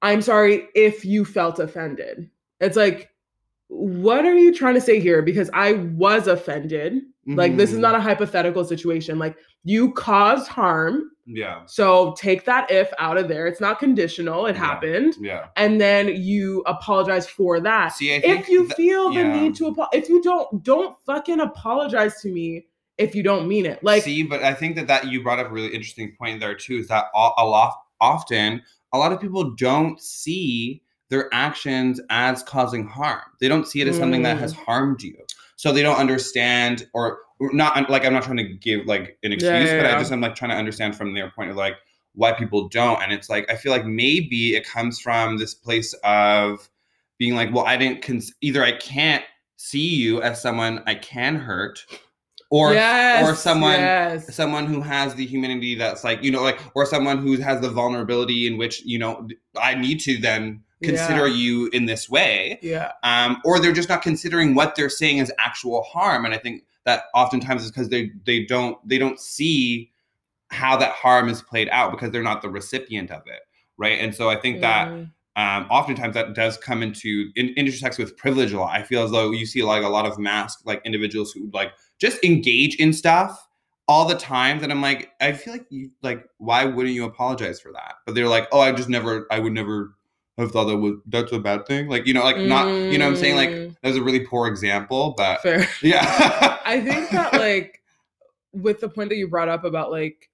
i'm 0.01 0.21
sorry 0.21 0.67
if 0.75 1.03
you 1.05 1.23
felt 1.25 1.57
offended 1.59 2.29
it's 2.59 2.75
like 2.77 3.09
what 3.69 4.23
are 4.25 4.37
you 4.37 4.53
trying 4.53 4.75
to 4.75 4.81
say 4.81 4.99
here 4.99 5.21
because 5.21 5.49
i 5.53 5.73
was 5.73 6.27
offended 6.27 7.01
like 7.35 7.57
this 7.57 7.73
is 7.73 7.77
not 7.79 7.93
a 7.95 7.99
hypothetical 7.99 8.63
situation 8.63 9.19
like 9.19 9.35
you 9.63 9.91
caused 9.91 10.47
harm 10.47 11.11
Yeah. 11.25 11.63
so 11.65 12.13
take 12.17 12.45
that 12.45 12.71
if 12.71 12.91
out 12.99 13.17
of 13.17 13.27
there 13.27 13.47
it's 13.47 13.59
not 13.59 13.79
conditional 13.79 14.45
it 14.45 14.55
Yeah. 14.55 14.65
happened 14.65 15.13
Yeah. 15.19 15.47
and 15.57 15.79
then 15.81 16.07
you 16.15 16.63
apologize 16.67 17.27
for 17.27 17.59
that 17.59 17.89
See, 17.89 18.15
I 18.15 18.21
think 18.21 18.41
if 18.41 18.49
you 18.49 18.63
th- 18.67 18.75
feel 18.75 19.09
the 19.09 19.15
yeah. 19.21 19.41
need 19.41 19.55
to 19.55 19.67
apologize 19.67 20.03
if 20.03 20.09
you 20.09 20.21
don't 20.21 20.63
don't 20.63 20.95
fucking 21.05 21.41
apologize 21.41 22.21
to 22.21 22.31
me 22.31 22.65
if 22.97 23.13
you 23.13 23.23
don't 23.23 23.47
mean 23.47 23.65
it 23.65 23.83
like 23.83 24.03
see, 24.03 24.23
but 24.23 24.41
I 24.41 24.53
think 24.53 24.75
that 24.77 24.87
that 24.87 25.07
you 25.07 25.21
brought 25.21 25.39
up 25.39 25.47
a 25.47 25.53
really 25.53 25.67
interesting 25.73 26.15
point 26.17 26.39
there 26.39 26.55
too. 26.55 26.77
Is 26.77 26.87
that 26.87 27.05
a, 27.13 27.29
a 27.39 27.45
lot 27.45 27.73
often 27.99 28.61
a 28.93 28.97
lot 28.97 29.11
of 29.11 29.19
people 29.19 29.53
don't 29.55 30.01
see 30.01 30.81
their 31.09 31.29
actions 31.33 32.01
as 32.09 32.41
causing 32.43 32.87
harm. 32.87 33.21
They 33.39 33.47
don't 33.47 33.67
see 33.67 33.81
it 33.81 33.87
as 33.87 33.97
something 33.97 34.23
that 34.23 34.37
has 34.39 34.53
Mm. 34.53 34.57
harmed 34.65 35.01
you. 35.03 35.15
So 35.57 35.73
they 35.73 35.81
don't 35.81 35.97
understand, 35.97 36.87
or 36.93 37.19
not 37.39 37.89
like 37.89 38.05
I'm 38.05 38.13
not 38.13 38.23
trying 38.23 38.37
to 38.37 38.43
give 38.43 38.85
like 38.85 39.17
an 39.23 39.33
excuse, 39.33 39.51
Yeah, 39.51 39.63
yeah, 39.65 39.81
but 39.81 39.91
I 39.91 39.99
just 39.99 40.11
I'm 40.11 40.21
like 40.21 40.35
trying 40.35 40.51
to 40.51 40.57
understand 40.57 40.95
from 40.95 41.13
their 41.13 41.29
point 41.31 41.51
of 41.51 41.57
like 41.57 41.75
why 42.13 42.31
people 42.31 42.69
don't. 42.69 43.01
And 43.01 43.11
it's 43.11 43.29
like 43.29 43.51
I 43.51 43.55
feel 43.55 43.71
like 43.71 43.85
maybe 43.85 44.55
it 44.55 44.65
comes 44.65 44.99
from 44.99 45.37
this 45.37 45.53
place 45.53 45.93
of 46.03 46.69
being 47.17 47.35
like, 47.35 47.53
well, 47.53 47.65
I 47.65 47.75
didn't 47.75 48.01
cons- 48.01 48.33
either 48.41 48.63
I 48.63 48.77
can't 48.77 49.23
see 49.57 49.95
you 49.95 50.21
as 50.21 50.41
someone 50.41 50.83
I 50.85 50.95
can 50.95 51.35
hurt, 51.35 51.83
or 52.49 52.73
or 53.23 53.35
someone 53.35 53.79
yes. 53.79 54.33
someone 54.33 54.65
who 54.65 54.81
has 54.81 55.15
the 55.15 55.25
humanity 55.25 55.75
that's 55.75 56.03
like 56.03 56.23
you 56.23 56.31
know 56.31 56.41
like 56.41 56.59
or 56.75 56.85
someone 56.85 57.17
who 57.17 57.37
has 57.37 57.59
the 57.61 57.69
vulnerability 57.69 58.47
in 58.47 58.57
which 58.57 58.83
you 58.85 58.97
know 58.97 59.27
i 59.61 59.75
need 59.75 59.99
to 59.99 60.17
then 60.17 60.63
consider 60.83 61.27
Yeah. 61.27 61.35
you 61.35 61.67
in 61.73 61.85
this 61.85 62.09
way 62.09 62.59
yeah 62.61 62.91
um, 63.03 63.41
or 63.45 63.59
they're 63.59 63.73
just 63.73 63.89
not 63.89 64.01
considering 64.01 64.53
what 64.55 64.75
they're 64.75 64.89
saying 64.89 65.19
as 65.19 65.31
actual 65.39 65.81
harm 65.83 66.23
and 66.25 66.33
i 66.33 66.37
think 66.37 66.63
that 66.85 67.03
oftentimes 67.15 67.63
is 67.63 67.71
because 67.71 67.89
they 67.89 68.11
they 68.25 68.45
don't 68.45 68.77
they 68.87 68.97
don't 68.97 69.19
see 69.19 69.91
how 70.49 70.77
that 70.77 70.91
harm 70.91 71.29
is 71.29 71.41
played 71.41 71.67
out 71.69 71.91
because 71.91 72.11
they're 72.11 72.23
not 72.23 72.41
the 72.41 72.49
recipient 72.49 73.11
of 73.11 73.21
it 73.25 73.41
right 73.77 73.99
and 73.99 74.13
so 74.15 74.29
i 74.29 74.35
think 74.35 74.61
that 74.61 74.87
Mm. 74.89 75.11
um, 75.35 75.67
oftentimes 75.69 76.13
that 76.15 76.33
does 76.33 76.57
come 76.57 76.81
into 76.83 77.29
in, 77.35 77.49
intersects 77.57 77.97
with 77.99 78.17
privilege 78.17 78.53
a 78.53 78.59
lot. 78.59 78.75
I 78.75 78.81
feel 78.83 79.03
as 79.03 79.11
though 79.11 79.29
you 79.31 79.45
see 79.45 79.61
like 79.61 79.83
a 79.83 79.87
lot 79.89 80.05
of 80.07 80.17
masked 80.17 80.65
like 80.65 80.81
individuals 80.83 81.31
who 81.31 81.49
like 81.53 81.73
just 81.99 82.23
engage 82.23 82.75
in 82.77 82.91
stuff 82.91 83.47
all 83.87 84.05
the 84.07 84.15
time. 84.15 84.59
That 84.61 84.71
I'm 84.71 84.81
like, 84.81 85.11
I 85.21 85.33
feel 85.33 85.53
like 85.53 85.67
you 85.69 85.91
like, 86.01 86.25
why 86.39 86.65
wouldn't 86.65 86.95
you 86.95 87.05
apologize 87.05 87.59
for 87.61 87.71
that? 87.73 87.95
But 88.05 88.15
they're 88.15 88.27
like, 88.27 88.47
oh, 88.51 88.61
I 88.61 88.71
just 88.71 88.89
never, 88.89 89.27
I 89.29 89.37
would 89.37 89.53
never 89.53 89.93
have 90.37 90.51
thought 90.51 90.65
that 90.65 90.77
was 90.77 90.95
that's 91.07 91.31
a 91.31 91.39
bad 91.39 91.65
thing. 91.65 91.87
Like 91.87 92.05
you 92.07 92.13
know, 92.13 92.23
like 92.23 92.37
not, 92.39 92.91
you 92.91 92.97
know, 92.97 93.07
I'm 93.07 93.15
saying 93.15 93.35
like 93.35 93.49
Mm. 93.49 93.75
that 93.81 93.89
was 93.89 93.97
a 93.97 94.03
really 94.03 94.19
poor 94.21 94.47
example, 94.47 95.13
but 95.17 95.41
fair 95.41 95.67
yeah, 95.81 96.59
I 96.65 96.79
think 96.81 97.09
that 97.11 97.33
like 97.33 97.81
with 98.53 98.79
the 98.79 98.89
point 98.89 99.09
that 99.09 99.17
you 99.17 99.27
brought 99.27 99.49
up 99.49 99.63
about 99.63 99.91
like 99.91 100.29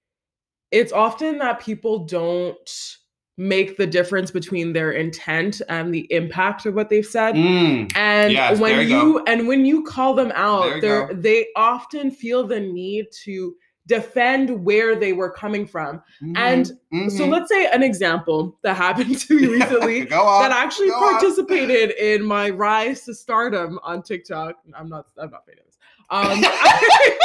it's 0.70 0.92
often 0.92 1.38
that 1.38 1.60
people 1.60 2.04
don't 2.04 2.96
make 3.36 3.76
the 3.76 3.86
difference 3.86 4.30
between 4.30 4.72
their 4.72 4.92
intent 4.92 5.60
and 5.68 5.92
the 5.92 6.06
impact 6.12 6.66
of 6.66 6.74
what 6.74 6.88
they've 6.88 7.04
said. 7.06 7.34
Mm, 7.34 7.90
And 7.96 8.32
Yes, 8.32 8.60
when 8.60 8.88
you, 8.88 8.96
you 8.96 9.24
and 9.26 9.48
when 9.48 9.64
you 9.64 9.82
call 9.82 10.14
them 10.14 10.32
out, 10.34 10.80
they're 10.80 11.12
they 11.12 11.48
often 11.56 12.10
feel 12.10 12.46
the 12.46 12.60
need 12.60 13.06
to 13.24 13.54
defend 13.86 14.64
where 14.64 14.96
they 14.96 15.12
were 15.12 15.30
coming 15.30 15.66
from. 15.66 16.02
And 16.36 16.72
mhm, 16.92 17.10
So 17.10 17.26
let's 17.26 17.50
say 17.50 17.66
an 17.66 17.82
example 17.82 18.56
that 18.62 18.76
happened 18.76 19.18
to 19.20 19.38
me 19.38 19.46
recently 19.58 20.10
on. 20.12 20.42
that 20.42 20.52
actually 20.52 20.88
go 20.88 20.94
on. 20.96 21.12
participated 21.12 21.90
in 21.98 22.22
my 22.24 22.48
rise 22.50 23.02
to 23.04 23.14
stardom 23.14 23.78
on 23.82 24.02
TikTok. 24.02 24.56
I'm 24.74 24.88
not 24.88 25.06
I'm 25.18 25.30
not 25.30 25.44
famous. 25.46 25.76
Um, 26.10 26.44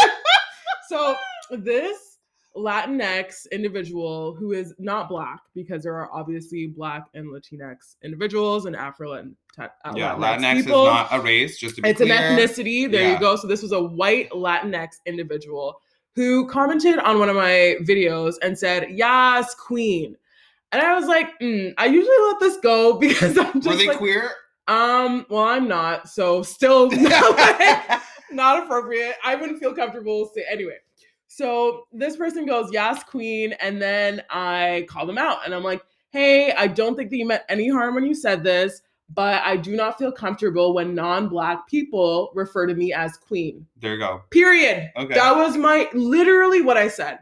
so 0.87 1.15
this 1.51 2.17
Latinx 2.57 3.49
individual 3.51 4.33
who 4.35 4.51
is 4.51 4.73
not 4.79 5.07
black 5.07 5.39
because 5.55 5.83
there 5.83 5.95
are 5.95 6.09
obviously 6.11 6.67
black 6.67 7.05
and 7.13 7.27
Latinx 7.27 7.95
individuals 8.03 8.65
and 8.65 8.75
Afro 8.75 9.13
and 9.13 9.35
uh, 9.57 9.67
Yeah, 9.95 10.15
Latinx, 10.15 10.39
Latinx 10.41 10.55
people. 10.65 10.81
is 10.87 10.91
not 10.91 11.07
a 11.11 11.21
race. 11.21 11.57
Just 11.59 11.75
to 11.75 11.81
be 11.81 11.89
It's 11.89 12.01
clear. 12.01 12.13
an 12.13 12.37
ethnicity. 12.37 12.91
There 12.91 13.03
Yeah. 13.03 13.13
you 13.13 13.19
go. 13.19 13.35
So 13.35 13.47
this 13.47 13.61
was 13.61 13.71
a 13.71 13.81
white 13.81 14.29
Latinx 14.31 14.87
individual 15.05 15.79
who 16.19 16.45
commented 16.47 16.99
on 16.99 17.17
one 17.17 17.29
of 17.29 17.35
my 17.37 17.77
videos 17.83 18.33
and 18.41 18.59
said, 18.59 18.91
"Yas, 18.91 19.55
queen." 19.55 20.17
And 20.73 20.81
I 20.81 20.93
was 20.93 21.05
like, 21.07 21.39
mm, 21.39 21.73
I 21.77 21.85
usually 21.85 22.17
let 22.27 22.41
this 22.41 22.57
go 22.57 22.93
because 22.99 23.37
I'm 23.37 23.53
just 23.61 23.67
Were 23.67 23.75
they 23.77 23.87
like, 23.87 23.99
queer? 23.99 24.29
um, 24.67 25.25
well, 25.29 25.45
I'm 25.45 25.69
not, 25.69 26.09
so 26.09 26.43
still 26.43 26.91
not, 26.91 27.37
like, 27.37 28.01
not 28.33 28.61
appropriate. 28.61 29.15
I 29.23 29.35
wouldn't 29.35 29.59
feel 29.61 29.73
comfortable. 29.73 30.29
Say 30.35 30.43
anyway. 30.51 30.79
So 31.27 31.85
this 31.93 32.17
person 32.17 32.45
goes, 32.45 32.69
"Yas, 32.73 33.01
queen," 33.05 33.53
and 33.61 33.81
then 33.81 34.21
I 34.29 34.87
call 34.89 35.05
them 35.05 35.17
out, 35.17 35.45
and 35.45 35.55
I'm 35.55 35.63
like, 35.63 35.81
"Hey, 36.09 36.51
I 36.51 36.67
don't 36.67 36.97
think 36.97 37.11
that 37.11 37.17
you 37.17 37.27
meant 37.27 37.43
any 37.47 37.69
harm 37.69 37.95
when 37.95 38.03
you 38.03 38.13
said 38.13 38.43
this." 38.43 38.81
But 39.11 39.41
I 39.43 39.57
do 39.57 39.75
not 39.75 39.97
feel 39.97 40.11
comfortable 40.11 40.73
when 40.75 40.93
non-black 40.93 41.67
people 41.67 42.31
refer 42.35 42.67
to 42.67 42.75
me 42.75 42.93
as 42.93 43.17
queen. 43.17 43.65
there 43.81 43.93
you 43.93 43.99
go. 43.99 44.21
Period. 44.29 44.91
Okay. 44.95 45.15
That 45.15 45.35
was 45.35 45.57
my 45.57 45.89
literally 45.93 46.61
what 46.61 46.77
I 46.77 46.87
said. 46.89 47.19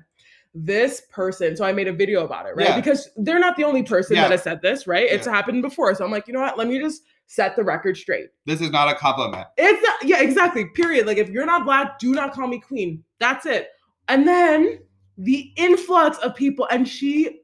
This 0.54 1.02
person, 1.12 1.56
so 1.56 1.63
I 1.63 1.71
made 1.71 1.88
a 1.88 1.93
video 1.93 2.26
about 2.26 2.45
it, 2.47 2.56
right? 2.56 2.69
Yeah. 2.69 2.76
Because 2.76 3.10
they're 3.15 3.39
not 3.39 3.56
the 3.58 3.63
only 3.63 3.84
person 3.84 4.15
Yeah. 4.15 4.23
that 4.23 4.32
has 4.32 4.43
said 4.43 4.62
this, 4.62 4.88
right? 4.88 5.08
It's 5.10 5.28
Yeah. 5.28 5.34
happened 5.34 5.62
before. 5.62 5.93
So 5.95 6.04
I'm 6.04 6.12
like, 6.12 6.28
you 6.28 6.34
know 6.34 6.41
what? 6.41 6.58
Let 6.58 6.67
me 6.67 6.80
just 6.80 7.04
set 7.28 7.56
the 7.56 7.63
record 7.63 7.95
straight. 7.95 8.30
This 8.45 8.60
is 8.60 8.71
not 8.71 8.91
a 8.91 8.95
compliment. 8.95 9.47
It's 9.58 9.82
not, 9.84 10.04
yeah, 10.04 10.21
exactly. 10.21 10.65
Period. 10.65 11.06
Like 11.06 11.17
if 11.17 11.30
you're 11.30 11.45
not 11.45 11.63
black, 11.63 12.00
do 12.00 12.12
not 12.13 12.34
call 12.34 12.47
me 12.47 12.60
queen. 12.60 13.04
That's 13.19 13.45
it. 13.45 13.69
And 14.08 14.28
then 14.28 14.80
the 15.17 15.52
influx 15.58 16.17
of 16.19 16.36
people, 16.36 16.67
and 16.71 16.88
she, 16.88 17.41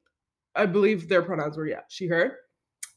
I 0.55 0.65
believe 0.65 1.07
their 1.07 1.21
pronouns 1.21 1.55
were 1.55 1.67
yeah, 1.67 1.81
she, 1.89 2.07
her. 2.07 2.37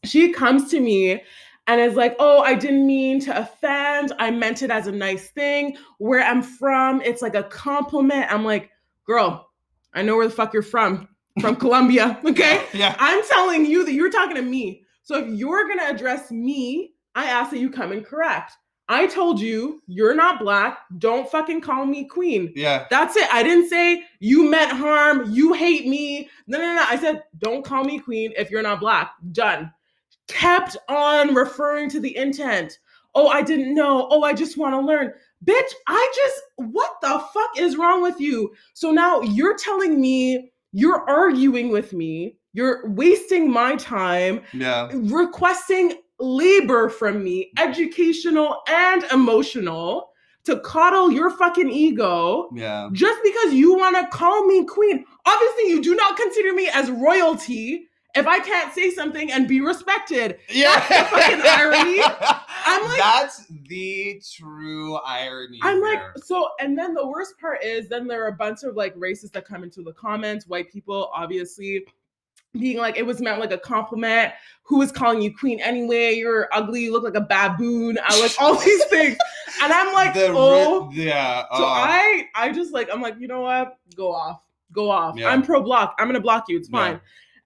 She 0.06 0.32
comes 0.32 0.70
to 0.70 0.80
me 0.80 1.22
and 1.66 1.80
is 1.80 1.96
like, 1.96 2.16
oh, 2.18 2.40
I 2.40 2.54
didn't 2.54 2.86
mean 2.86 3.20
to 3.20 3.38
offend. 3.38 4.12
I 4.18 4.30
meant 4.30 4.62
it 4.62 4.70
as 4.70 4.86
a 4.86 4.92
nice 4.92 5.30
thing. 5.30 5.76
Where 5.98 6.22
I'm 6.22 6.42
from, 6.42 7.02
it's 7.02 7.22
like 7.22 7.34
a 7.34 7.42
compliment. 7.44 8.32
I'm 8.32 8.44
like, 8.44 8.70
girl, 9.04 9.50
I 9.94 10.02
know 10.02 10.16
where 10.16 10.28
the 10.28 10.34
fuck 10.34 10.52
you're 10.52 10.62
from. 10.62 11.08
From 11.40 11.56
Colombia. 11.64 12.20
Okay. 12.24 12.64
Yeah. 12.72 12.94
I'm 12.98 13.22
telling 13.24 13.66
you 13.66 13.84
that 13.84 13.92
you're 13.92 14.10
talking 14.10 14.36
to 14.36 14.42
me. 14.42 14.82
So 15.02 15.16
if 15.18 15.28
you're 15.28 15.64
going 15.64 15.78
to 15.78 15.88
address 15.88 16.30
me, 16.30 16.94
I 17.14 17.26
ask 17.26 17.50
that 17.50 17.58
you 17.58 17.70
come 17.70 17.92
and 17.92 18.04
correct. 18.04 18.52
I 18.88 19.06
told 19.08 19.40
you 19.40 19.82
you're 19.86 20.14
not 20.14 20.38
black. 20.38 20.78
Don't 20.98 21.28
fucking 21.28 21.60
call 21.60 21.86
me 21.86 22.04
queen. 22.04 22.52
Yeah. 22.54 22.86
That's 22.88 23.16
it. 23.16 23.28
I 23.32 23.42
didn't 23.42 23.68
say 23.68 24.04
you 24.20 24.48
meant 24.48 24.70
harm. 24.70 25.30
You 25.32 25.52
hate 25.52 25.88
me. 25.88 26.28
No, 26.46 26.58
no, 26.58 26.74
no. 26.74 26.84
I 26.88 26.96
said 26.96 27.24
don't 27.38 27.64
call 27.64 27.84
me 27.84 27.98
queen 27.98 28.32
if 28.36 28.50
you're 28.50 28.62
not 28.62 28.78
black. 28.78 29.12
Done. 29.32 29.72
Kept 30.28 30.76
on 30.88 31.34
referring 31.34 31.88
to 31.90 32.00
the 32.00 32.16
intent. 32.16 32.78
oh, 33.18 33.28
I 33.28 33.40
didn't 33.40 33.74
know. 33.74 34.08
Oh, 34.10 34.24
I 34.24 34.34
just 34.34 34.58
want 34.58 34.74
to 34.74 34.80
learn. 34.80 35.10
Bitch, 35.42 35.72
I 35.88 36.12
just, 36.14 36.70
what 36.74 36.90
the 37.00 37.18
fuck 37.32 37.50
is 37.58 37.78
wrong 37.78 38.02
with 38.02 38.20
you? 38.20 38.52
So 38.74 38.90
now 38.90 39.22
you're 39.22 39.56
telling 39.56 39.98
me, 39.98 40.52
you're 40.72 41.08
arguing 41.08 41.70
with 41.70 41.94
me, 41.94 42.36
you're 42.52 42.86
wasting 42.90 43.50
my 43.50 43.76
time, 43.76 44.42
Yeah. 44.52 44.90
requesting 44.92 45.94
labor 46.20 46.90
from 46.90 47.24
me, 47.24 47.52
educational 47.58 48.60
and 48.68 49.02
emotional, 49.04 50.10
to 50.44 50.60
coddle 50.60 51.10
your 51.10 51.30
fucking 51.30 51.70
ego 51.70 52.50
Yeah. 52.54 52.90
just 52.92 53.18
because 53.24 53.54
you 53.54 53.74
want 53.74 53.96
to 53.96 54.06
call 54.14 54.46
me 54.46 54.64
queen. 54.66 55.06
Obviously, 55.24 55.70
you 55.70 55.80
do 55.82 55.94
not 55.94 56.18
consider 56.18 56.52
me 56.52 56.68
as 56.68 56.90
royalty 56.90 57.88
if 58.16 58.26
I 58.26 58.38
can't 58.40 58.72
say 58.74 58.90
something 58.90 59.30
and 59.32 59.46
be 59.46 59.60
respected. 59.60 60.38
Yeah. 60.50 60.84
That's 60.88 61.10
the 61.10 61.16
fucking 61.16 61.42
irony. 61.44 62.00
I'm 62.68 62.84
like- 62.88 62.98
that's 62.98 63.46
the 63.68 64.20
true 64.36 64.96
irony. 64.96 65.58
I'm 65.62 65.80
like, 65.80 66.00
so, 66.16 66.48
and 66.60 66.76
then 66.78 66.94
the 66.94 67.06
worst 67.06 67.38
part 67.40 67.62
is 67.62 67.88
then 67.88 68.06
there 68.06 68.24
are 68.24 68.28
a 68.28 68.32
bunch 68.32 68.62
of 68.64 68.74
like 68.76 68.94
racists 68.96 69.32
that 69.32 69.44
come 69.46 69.62
into 69.62 69.82
the 69.82 69.92
comments, 69.92 70.46
white 70.46 70.70
people, 70.72 71.10
obviously, 71.14 71.84
being 72.52 72.78
like, 72.78 72.96
it 72.96 73.04
was 73.04 73.20
meant 73.20 73.38
like 73.38 73.52
a 73.52 73.58
compliment. 73.58 74.32
Who 74.62 74.80
is 74.82 74.90
calling 74.90 75.20
you 75.20 75.36
queen 75.36 75.60
anyway? 75.60 76.14
You're 76.14 76.48
ugly. 76.52 76.84
You 76.84 76.92
look 76.92 77.04
like 77.04 77.14
a 77.14 77.20
baboon. 77.20 77.98
I 78.02 78.18
like 78.20 78.32
all 78.40 78.54
these 78.58 78.84
things. 78.90 79.16
And 79.62 79.72
I'm 79.72 79.92
like, 79.92 80.14
The 80.14 80.30
ri- 80.30 80.36
oh. 80.36 80.90
yeah. 80.92 81.42
So 81.56 81.64
uh, 81.64 81.68
I, 81.68 82.24
I 82.34 82.50
just 82.52 82.72
like, 82.72 82.88
I'm 82.92 83.02
like, 83.02 83.16
you 83.18 83.28
know 83.28 83.42
what? 83.42 83.78
Go 83.94 84.10
off. 84.12 84.40
Go 84.72 84.90
off. 84.90 85.16
Yeah. 85.18 85.28
I'm 85.28 85.42
pro 85.42 85.62
block. 85.62 85.94
I'm 85.98 86.06
going 86.06 86.14
to 86.14 86.20
block 86.20 86.46
you. 86.48 86.56
It's 86.56 86.68
Yeah. 86.72 86.78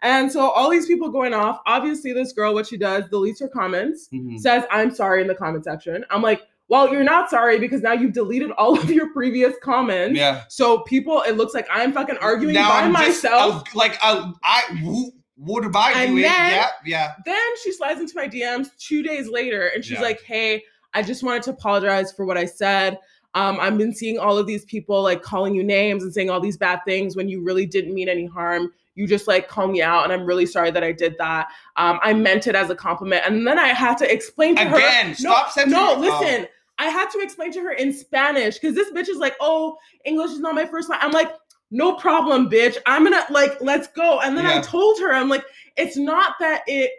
And 0.02 0.32
so 0.32 0.50
all 0.50 0.70
these 0.70 0.86
people 0.86 1.10
going 1.10 1.34
off, 1.34 1.60
obviously 1.66 2.12
this 2.12 2.32
girl, 2.32 2.54
what 2.54 2.66
she 2.66 2.76
does, 2.76 3.04
deletes 3.04 3.40
her 3.40 3.48
comments 3.48 4.08
mhm. 4.12 4.38
says 4.38 4.64
I'm 4.70 4.94
sorry 4.94 5.20
in 5.20 5.28
the 5.28 5.34
comment 5.34 5.64
section. 5.64 6.04
I'm 6.10 6.22
like, 6.22 6.42
well, 6.68 6.90
you're 6.92 7.02
not 7.04 7.28
sorry 7.28 7.58
because 7.58 7.82
now 7.82 7.92
you've 7.92 8.12
deleted 8.12 8.50
all 8.52 8.78
of 8.78 8.90
your 8.90 9.12
previous 9.12 9.54
comments. 9.62 10.16
Yeah. 10.16 10.44
So 10.48 10.78
people, 10.80 11.22
it 11.26 11.36
looks 11.36 11.52
like 11.52 11.66
I'm 11.70 11.92
fucking 11.92 12.16
arguing 12.18 12.54
Now 12.54 12.68
by 12.70 12.80
I'm 12.82 12.94
just, 12.94 13.24
myself. 13.24 13.62
uh, 13.62 13.64
like, 13.74 13.98
uh, 14.02 14.32
I, 14.44 14.62
who, 14.80 15.12
what 15.36 15.64
am 15.64 15.74
I 15.76 15.92
And 15.96 16.10
doing? 16.12 16.22
then- 16.22 16.50
yeah. 16.52 16.68
Yeah. 16.86 17.14
then 17.26 17.56
she 17.62 17.72
slides 17.72 18.00
into 18.00 18.14
my 18.16 18.28
DMs 18.28 18.68
two 18.78 19.02
days 19.02 19.28
later 19.28 19.66
and 19.74 19.84
she's 19.84 19.94
Yeah. 19.98 20.02
like, 20.02 20.22
hey, 20.22 20.62
I 20.94 21.02
just 21.02 21.22
wanted 21.22 21.42
to 21.44 21.50
apologize 21.50 22.12
for 22.12 22.24
what 22.24 22.38
I 22.38 22.44
said. 22.44 22.98
Um, 23.34 23.58
I've 23.60 23.76
been 23.78 23.92
seeing 23.94 24.18
all 24.18 24.38
of 24.38 24.46
these 24.46 24.64
people 24.64 25.02
like 25.02 25.22
calling 25.22 25.54
you 25.54 25.62
names 25.62 26.02
and 26.02 26.12
saying 26.12 26.30
all 26.30 26.40
these 26.40 26.56
bad 26.56 26.80
things 26.84 27.14
when 27.16 27.28
you 27.28 27.42
really 27.42 27.66
didn't 27.66 27.94
mean 27.94 28.08
any 28.08 28.26
harm. 28.26 28.72
You 28.94 29.06
just 29.06 29.28
like 29.28 29.48
call 29.48 29.68
me 29.68 29.82
out, 29.82 30.04
and 30.04 30.12
I'm 30.12 30.24
really 30.24 30.46
sorry 30.46 30.70
that 30.72 30.82
I 30.82 30.92
did 30.92 31.16
that. 31.18 31.48
Um, 31.76 32.00
I 32.02 32.12
meant 32.12 32.46
it 32.46 32.54
as 32.54 32.70
a 32.70 32.74
compliment, 32.74 33.22
and 33.26 33.46
then 33.46 33.58
I 33.58 33.68
had 33.68 33.96
to 33.98 34.12
explain 34.12 34.56
to 34.56 34.64
her. 34.64 34.76
Again, 34.76 35.14
stop 35.14 35.50
sending. 35.50 35.72
No, 35.72 35.94
oh, 35.96 36.00
listen. 36.00 36.48
I 36.78 36.86
had 36.86 37.10
to 37.10 37.20
explain 37.20 37.52
to 37.52 37.60
her 37.60 37.72
in 37.72 37.92
Spanish 37.92 38.58
because 38.58 38.74
this 38.74 38.90
bitch 38.90 39.10
is 39.10 39.18
like, 39.18 39.36
oh, 39.38 39.76
English 40.06 40.30
is 40.30 40.40
not 40.40 40.54
my 40.54 40.64
first 40.64 40.88
language. 40.88 41.06
I'm 41.06 41.12
like, 41.12 41.34
no 41.70 41.94
problem, 41.94 42.48
bitch. 42.48 42.78
I'm 42.86 43.04
gonna 43.04 43.22
like, 43.30 43.60
let's 43.60 43.86
go. 43.88 44.20
And 44.20 44.36
then 44.36 44.46
I 44.46 44.60
told 44.62 44.98
her, 45.00 45.14
I'm 45.14 45.28
like, 45.28 45.44
it's 45.76 45.98
not 45.98 46.36
that 46.40 46.62
it, 46.66 46.90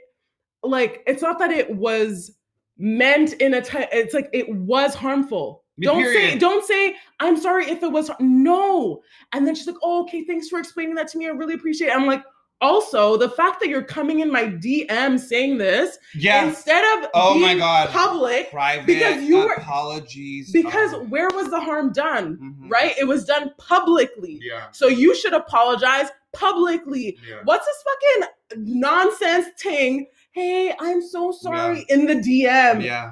like, 0.62 1.02
it's 1.08 1.24
not 1.24 1.40
that 1.40 1.50
it 1.50 1.76
was 1.76 2.32
meant 2.78 3.34
in 3.34 3.56
a 3.56 3.62
time. 3.62 3.88
It's 3.92 4.14
like 4.14 4.30
it 4.34 4.54
was 4.56 4.94
harmful. 4.94 5.61
Yeah, 5.78 5.92
Don't 5.92 6.04
say, 6.14 6.38
don't 6.38 6.66
say, 6.66 6.96
I'm 7.20 7.38
sorry 7.38 7.66
if 7.70 7.82
it 7.84 7.92
was 7.92 8.08
har-" 8.10 8.18
no. 8.20 9.02
And 9.34 9.48
then 9.48 9.56
she's 9.56 9.68
like, 9.68 9.78
oh, 9.84 10.02
okay, 10.04 10.24
thanks 10.26 10.48
for 10.50 10.60
explaining 10.60 10.96
that 10.96 11.08
to 11.10 11.18
me. 11.18 11.28
I 11.28 11.30
really 11.30 11.54
appreciate 11.56 11.88
it. 11.88 11.96
I'm 11.96 12.06
like, 12.06 12.24
also, 12.60 13.18
the 13.18 13.30
fact 13.30 13.60
that 13.60 13.70
you're 13.70 13.82
coming 13.82 14.20
in 14.20 14.32
my 14.32 14.44
DM 14.46 15.20
saying 15.20 15.58
this 15.58 15.98
Yeah. 16.14 16.46
instead 16.46 16.84
of 17.04 17.10
Oh 17.16 17.40
my 17.40 17.56
God. 17.58 17.90
public, 17.90 18.52
Private 18.52 18.86
because 18.86 19.24
you 19.24 19.38
were- 19.38 19.54
apologies. 19.54 20.52
because 20.52 20.94
oh, 20.94 21.04
where 21.06 21.28
was 21.30 21.50
the 21.50 21.60
harm 21.60 21.92
done? 21.92 22.38
mhm. 22.38 22.70
Right? 22.70 22.94
It 23.00 23.06
was 23.06 23.26
done 23.26 23.52
publicly. 23.58 24.40
Yeah. 24.44 24.66
So 24.74 24.88
you 24.88 25.16
should 25.16 25.34
apologize 25.34 26.10
publicly. 26.34 27.18
Yeah. 27.28 27.38
What's 27.46 27.66
this 27.66 27.84
fucking 27.84 28.64
nonsense 28.80 29.48
thing? 29.60 30.08
Hey, 30.34 30.74
I'm 30.80 31.02
so 31.02 31.32
sorry 31.32 31.86
in 31.90 32.06
the 32.06 32.16
DM. 32.16 32.84
Yeah. 32.84 33.12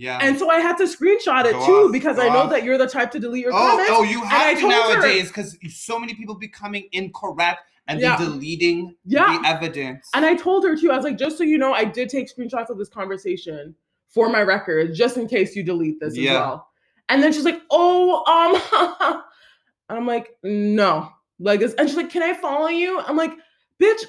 Yeah. 0.00 0.20
And 0.22 0.38
so 0.38 0.48
I 0.48 0.60
had 0.60 0.76
to 0.76 0.84
screenshot 0.84 1.44
it 1.44 1.52
Go 1.54 1.66
too 1.66 1.72
off, 1.86 1.92
because 1.92 2.20
I 2.20 2.28
know 2.28 2.42
off. 2.42 2.50
that 2.50 2.62
you're 2.62 2.78
the 2.78 2.86
type 2.86 3.10
to 3.10 3.18
delete 3.18 3.42
your 3.42 3.52
oh, 3.52 3.56
comments. 3.56 3.90
oh, 3.92 4.04
you 4.04 4.22
have 4.22 4.56
to 4.60 4.68
nowadays 4.68 5.26
because 5.26 5.58
so 5.68 5.98
many 5.98 6.14
people 6.14 6.36
becoming 6.36 6.88
incorrect 6.92 7.62
and 7.88 7.98
Yeah. 8.00 8.16
then 8.16 8.30
deleting 8.30 8.94
Yeah. 9.04 9.40
the 9.42 9.48
evidence. 9.48 10.08
And 10.14 10.24
I 10.24 10.36
told 10.36 10.62
her 10.64 10.76
too, 10.76 10.92
I 10.92 10.96
was 10.96 11.04
like, 11.04 11.18
just 11.18 11.36
so 11.36 11.42
you 11.42 11.58
know, 11.58 11.72
I 11.72 11.84
did 11.84 12.08
take 12.10 12.32
screenshots 12.32 12.70
of 12.70 12.78
this 12.78 12.88
conversation 12.88 13.74
for 14.08 14.28
my 14.28 14.40
record, 14.42 14.94
just 14.94 15.16
in 15.16 15.26
case 15.26 15.56
you 15.56 15.64
delete 15.64 15.98
this 15.98 16.16
Yeah. 16.16 16.30
as 16.30 16.36
well. 16.38 16.68
And 17.08 17.20
then 17.22 17.32
she's 17.32 17.44
like, 17.44 17.60
oh, 17.70 18.22
um, 18.24 19.22
I'm 19.88 20.06
like, 20.06 20.36
no. 20.44 21.08
Like 21.40 21.58
this, 21.60 21.74
and 21.74 21.88
she's 21.88 21.96
like, 21.96 22.10
can 22.10 22.22
I 22.22 22.34
follow 22.34 22.68
you? 22.68 23.00
I'm 23.00 23.16
like, 23.16 23.32
bitch, 23.82 24.04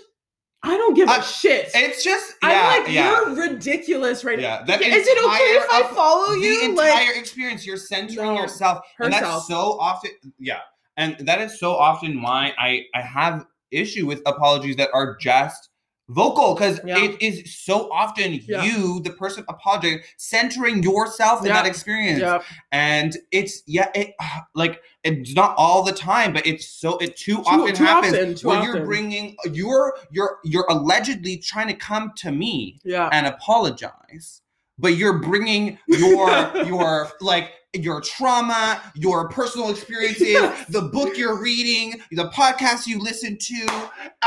I 0.61 0.75
don't 0.75 0.93
give 0.93 1.07
a 1.07 1.13
I- 1.13 1.21
shit. 1.21 1.69
it's 1.73 2.03
just 2.03 2.33
yeah, 2.43 2.49
I'm 2.49 2.83
like, 2.83 2.91
yeah. 2.93 3.09
you're 3.25 3.35
ridiculous 3.49 4.23
right 4.25 4.39
Yeah, 4.39 4.63
now. 4.67 4.75
Is 4.75 5.07
it 5.07 5.17
okay 5.25 5.43
if 5.55 5.69
I 5.71 5.77
entire- 5.79 5.93
follow 5.95 6.33
the 6.33 6.39
you? 6.41 6.69
entire 6.71 6.93
Like 7.07 7.17
experience 7.17 7.65
you're 7.65 7.77
centering 7.77 8.35
No, 8.35 8.41
yourself 8.41 8.79
and 8.99 9.13
herself. 9.13 9.33
that's 9.35 9.47
so 9.47 9.79
often 9.79 10.11
yeah 10.37 10.59
and 10.97 11.15
that 11.21 11.39
is 11.39 11.57
so 11.59 11.73
often 11.75 12.21
why 12.21 12.53
i 12.59 12.83
i 12.93 13.01
have 13.01 13.45
issue 13.71 14.05
with 14.05 14.21
apologies 14.25 14.75
that 14.75 14.89
are 14.93 15.15
just 15.17 15.68
vocal 16.09 16.55
because 16.55 16.79
Yeah. 16.83 16.97
it 16.97 17.21
is 17.21 17.55
so 17.55 17.89
often 17.91 18.41
Yeah. 18.47 18.63
you 18.63 18.99
the 19.01 19.11
person 19.11 19.45
apologizing 19.47 20.01
centering 20.17 20.81
yourself 20.83 21.41
in 21.41 21.47
Yeah. 21.47 21.53
that 21.53 21.65
experience 21.67 22.43
and 22.71 23.15
it's 23.31 23.61
yeah 23.67 23.89
it 23.93 24.15
like 24.55 24.81
it's 25.03 25.35
not 25.35 25.53
all 25.57 25.83
the 25.83 25.91
time 25.93 26.33
but 26.33 26.45
it's 26.45 26.67
so 26.67 26.97
it 26.97 27.15
too, 27.15 27.43
often 27.45 27.73
too 27.75 27.83
happens 27.83 28.13
often, 28.13 28.35
too 28.35 28.47
where 28.47 28.63
you're 28.63 28.85
bringing 28.85 29.35
you're 29.51 29.95
you're 30.11 30.39
you're 30.43 30.65
allegedly 30.69 31.37
trying 31.37 31.67
to 31.67 31.75
come 31.75 32.11
to 32.15 32.31
me 32.31 32.79
yeah. 32.83 33.09
and 33.11 33.27
apologize 33.27 34.41
but 34.79 34.95
you're 34.97 35.19
bringing 35.19 35.77
your 35.87 36.29
your 36.65 37.09
like 37.21 37.51
your 37.73 38.01
trauma 38.01 38.81
your 38.95 39.29
personal 39.29 39.69
experiences 39.69 40.35
the 40.69 40.81
book 40.91 41.15
you're 41.15 41.39
reading 41.39 42.01
the 42.11 42.27
podcast 42.29 42.87
you 42.87 42.97
listen 42.99 43.37
to 43.39 43.63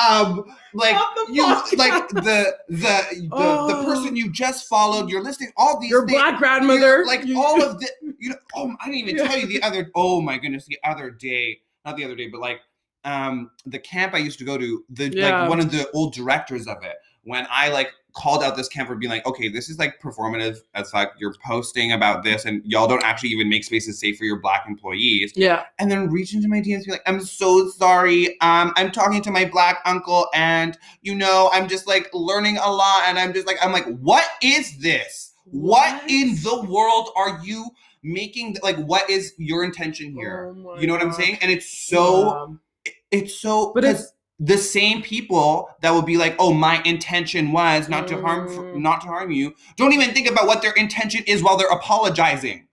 um 0.00 0.44
like 0.74 0.94
the 1.26 1.32
you 1.32 1.44
podcast. 1.44 1.76
like 1.76 2.08
the 2.10 2.20
the 2.20 2.54
the, 2.68 3.02
the 3.18 3.28
Oh. 3.32 3.82
person 3.84 4.14
you 4.14 4.30
just 4.30 4.68
followed 4.68 5.10
you're 5.10 5.22
listening 5.24 5.50
all 5.56 5.80
these 5.80 5.90
Your 5.90 6.06
things 6.06 6.20
black 6.20 6.38
grandmother. 6.38 7.04
like 7.04 7.24
you- 7.24 7.42
all 7.42 7.60
of 7.60 7.80
the 7.80 7.88
you 8.20 8.30
know 8.30 8.36
oh 8.54 8.72
i 8.80 8.84
didn't 8.86 9.00
even 9.00 9.16
Yeah. 9.16 9.26
tell 9.26 9.38
you 9.38 9.46
the 9.48 9.62
other 9.64 9.90
oh 9.96 10.20
my 10.20 10.38
goodness 10.38 10.64
the 10.66 10.78
other 10.84 11.10
day 11.10 11.58
not 11.84 11.96
the 11.96 12.04
other 12.04 12.14
day 12.14 12.28
but 12.28 12.40
like 12.40 12.60
um 13.04 13.50
the 13.66 13.78
camp 13.80 14.14
i 14.14 14.18
used 14.18 14.38
to 14.38 14.44
go 14.44 14.56
to 14.56 14.84
the 14.90 15.08
Yeah. 15.08 15.40
like 15.40 15.50
one 15.50 15.58
of 15.58 15.72
the 15.72 15.90
old 15.94 16.14
directors 16.14 16.68
of 16.68 16.76
it 16.84 16.94
when 17.24 17.44
i 17.50 17.70
like 17.70 17.90
called 18.14 18.42
out 18.42 18.56
this 18.56 18.68
camp 18.68 18.88
for 18.88 18.94
being 18.94 19.10
like 19.10 19.26
okay 19.26 19.48
this 19.48 19.68
is 19.68 19.78
like 19.78 20.00
performative 20.00 20.58
as 20.74 20.90
fuck 20.90 21.14
you're 21.18 21.34
posting 21.44 21.92
about 21.92 22.22
this 22.22 22.44
and 22.44 22.62
y'all 22.64 22.86
don't 22.86 23.04
actually 23.04 23.30
even 23.30 23.48
make 23.48 23.64
spaces 23.64 23.98
safe 23.98 24.18
for 24.18 24.24
your 24.24 24.40
black 24.40 24.64
employees 24.66 25.32
yeah. 25.36 25.64
and 25.78 25.90
then 25.90 26.08
reach 26.10 26.34
into 26.34 26.48
my 26.48 26.60
DMs 26.60 26.76
and 26.76 26.84
be 26.86 26.90
like, 26.92 27.02
I'm 27.06 27.20
so 27.20 27.68
sorry. 27.68 28.40
Um, 28.40 28.72
I'm 28.76 28.90
talking 28.90 29.22
to 29.22 29.30
my 29.30 29.44
black 29.44 29.80
uncle, 29.84 30.28
and 30.34 30.78
you 31.02 31.14
know, 31.14 31.50
I'm 31.52 31.68
just 31.68 31.86
like 31.86 32.08
learning 32.12 32.58
a 32.58 32.70
lot, 32.70 33.02
and 33.06 33.18
I'm 33.18 33.32
just 33.32 33.46
like, 33.46 33.58
I'm 33.62 33.72
like, 33.72 33.86
what 33.98 34.24
is 34.42 34.78
this? 34.78 35.32
what, 35.44 35.94
What? 35.94 36.10
in 36.10 36.36
the 36.36 36.66
world 36.68 37.10
are 37.16 37.40
you 37.42 37.68
making? 38.02 38.56
Like, 38.62 38.76
what 38.76 39.08
is 39.10 39.34
your 39.38 39.64
intention 39.64 40.12
here? 40.12 40.54
Oh 40.56 40.78
you 40.78 40.86
know 40.86 40.92
what 40.92 41.02
I'm 41.02 41.12
saying? 41.12 41.38
And 41.40 41.50
it's 41.50 41.68
so, 41.68 42.58
Yeah. 42.86 42.92
it's 43.10 43.34
so, 43.34 43.72
but 43.74 43.84
it's 43.84 44.12
the 44.44 44.58
same 44.58 45.02
people 45.02 45.70
that 45.82 45.92
will 45.92 46.02
be 46.02 46.16
like, 46.16 46.34
"Oh, 46.38 46.52
my 46.52 46.82
intention 46.84 47.52
was 47.52 47.88
not 47.88 48.08
to 48.08 48.20
harm, 48.20 48.48
Mm. 48.48 48.76
not 48.80 49.00
to 49.02 49.06
harm 49.06 49.30
you." 49.30 49.54
Don't 49.76 49.92
even 49.92 50.12
think 50.12 50.28
about 50.28 50.48
what 50.48 50.62
their 50.62 50.72
intention 50.72 51.22
is 51.28 51.42
while 51.42 51.56
they're 51.56 51.68
apologizing. 51.68 52.66